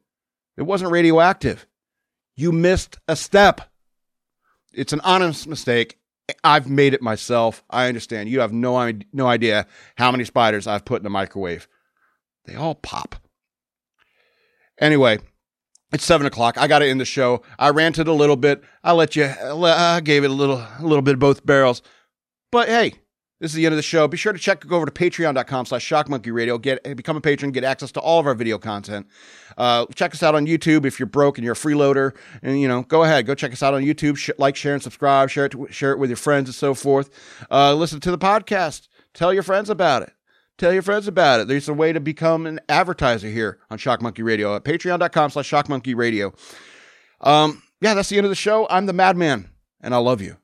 It 0.58 0.64
wasn't 0.64 0.92
radioactive. 0.92 1.66
You 2.36 2.52
missed 2.52 3.00
a 3.08 3.16
step. 3.16 3.62
It's 4.74 4.94
an 4.94 5.02
honest 5.02 5.48
mistake. 5.48 5.98
I've 6.44 6.70
made 6.70 6.94
it 6.94 7.02
myself. 7.02 7.64
I 7.70 7.88
understand. 7.88 8.30
You 8.30 8.40
have 8.40 8.54
no, 8.54 8.92
no 9.14 9.28
idea 9.28 9.68
how 9.98 10.12
many 10.12 10.24
spiders 10.24 10.68
I've 10.68 10.86
put 10.86 11.00
in 11.00 11.04
the 11.04 11.10
microwave. 11.10 11.68
They 12.46 12.56
all 12.56 12.76
pop. 12.76 13.16
Anyway, 14.80 15.20
it's 15.92 16.06
seven 16.06 16.26
o'clock. 16.26 16.58
I 16.58 16.68
got 16.68 16.80
to 16.80 16.88
end 16.88 17.00
the 17.00 17.06
show. 17.06 17.44
I 17.60 17.70
ranted 17.70 18.08
a 18.08 18.14
little 18.14 18.36
bit. 18.36 18.64
I 18.84 18.94
let 18.94 19.16
you. 19.16 19.26
I 19.26 20.00
gave 20.02 20.24
it 20.24 20.32
a 20.32 20.34
little, 20.34 20.58
a 20.58 20.80
little 20.82 21.02
bit 21.02 21.16
of 21.16 21.20
both 21.20 21.46
barrels. 21.46 21.82
But 22.52 22.68
hey, 22.68 22.94
this 23.42 23.50
is 23.52 23.56
the 23.56 23.66
end 23.66 23.74
of 23.74 23.78
the 23.78 23.84
show. 23.84 24.08
Be 24.08 24.18
sure 24.18 24.32
to 24.32 24.40
check 24.40 24.66
go 24.66 24.76
over 24.78 24.86
to 24.86 24.92
patreon.com 24.92 25.66
slash 25.66 25.88
shockmonkeyradio. 25.88 26.62
Get 26.62 26.96
become 26.96 27.18
a 27.18 27.22
patron, 27.22 27.52
get 27.52 27.64
access 27.64 27.92
to 27.94 28.00
all 28.00 28.20
of 28.20 28.28
our 28.28 28.36
video 28.36 28.60
content. 28.60 29.08
Uh, 29.58 29.88
check 29.96 30.14
us 30.14 30.22
out 30.22 30.36
on 30.36 30.46
YouTube 30.46 30.86
if 30.86 31.00
you're 31.00 31.08
broke 31.08 31.40
and 31.40 31.44
you're 31.44 31.54
a 31.54 31.58
freeloader. 31.58 32.16
And 32.44 32.62
you 32.62 32.68
know, 32.68 32.84
go 32.84 33.04
ahead, 33.04 33.26
go 33.26 33.34
check 33.34 33.52
us 33.52 33.64
out 33.64 33.74
on 33.74 33.82
YouTube. 33.82 34.16
Sh- 34.16 34.30
like, 34.38 34.56
share, 34.56 34.76
and 34.76 34.84
subscribe. 34.84 35.30
Share 35.32 35.46
it, 35.46 35.54
to, 35.54 35.68
share 35.72 35.92
it 35.92 35.98
with 35.98 36.12
your 36.12 36.18
friends 36.18 36.50
and 36.50 36.56
so 36.56 36.76
forth. 36.76 37.10
Uh, 37.50 37.74
listen 37.74 38.00
to 38.02 38.12
the 38.12 38.18
podcast. 38.18 38.88
Tell 39.16 39.34
your 39.34 39.44
friends 39.44 39.72
about 39.72 40.04
it. 40.04 40.14
Tell 40.60 40.72
your 40.72 40.84
friends 40.84 41.08
about 41.08 41.40
it. 41.40 41.48
There's 41.48 41.68
a 41.68 41.74
way 41.74 41.92
to 41.92 42.00
become 42.00 42.46
an 42.46 42.60
advertiser 42.70 43.28
here 43.28 43.58
on 43.72 43.80
Shock 43.80 44.04
Monkey 44.04 44.22
Radio 44.22 44.56
at 44.56 44.64
patreon.com 44.64 45.32
slash 45.32 45.50
shockmonkeyradio. 45.50 46.38
Um, 47.22 47.64
yeah, 47.82 47.96
that's 47.96 48.10
the 48.10 48.18
end 48.18 48.26
of 48.26 48.30
the 48.32 48.36
show. 48.36 48.68
I'm 48.70 48.86
the 48.86 48.94
madman, 48.94 49.50
and 49.82 49.96
I 49.96 49.98
love 49.98 50.22
you. 50.22 50.38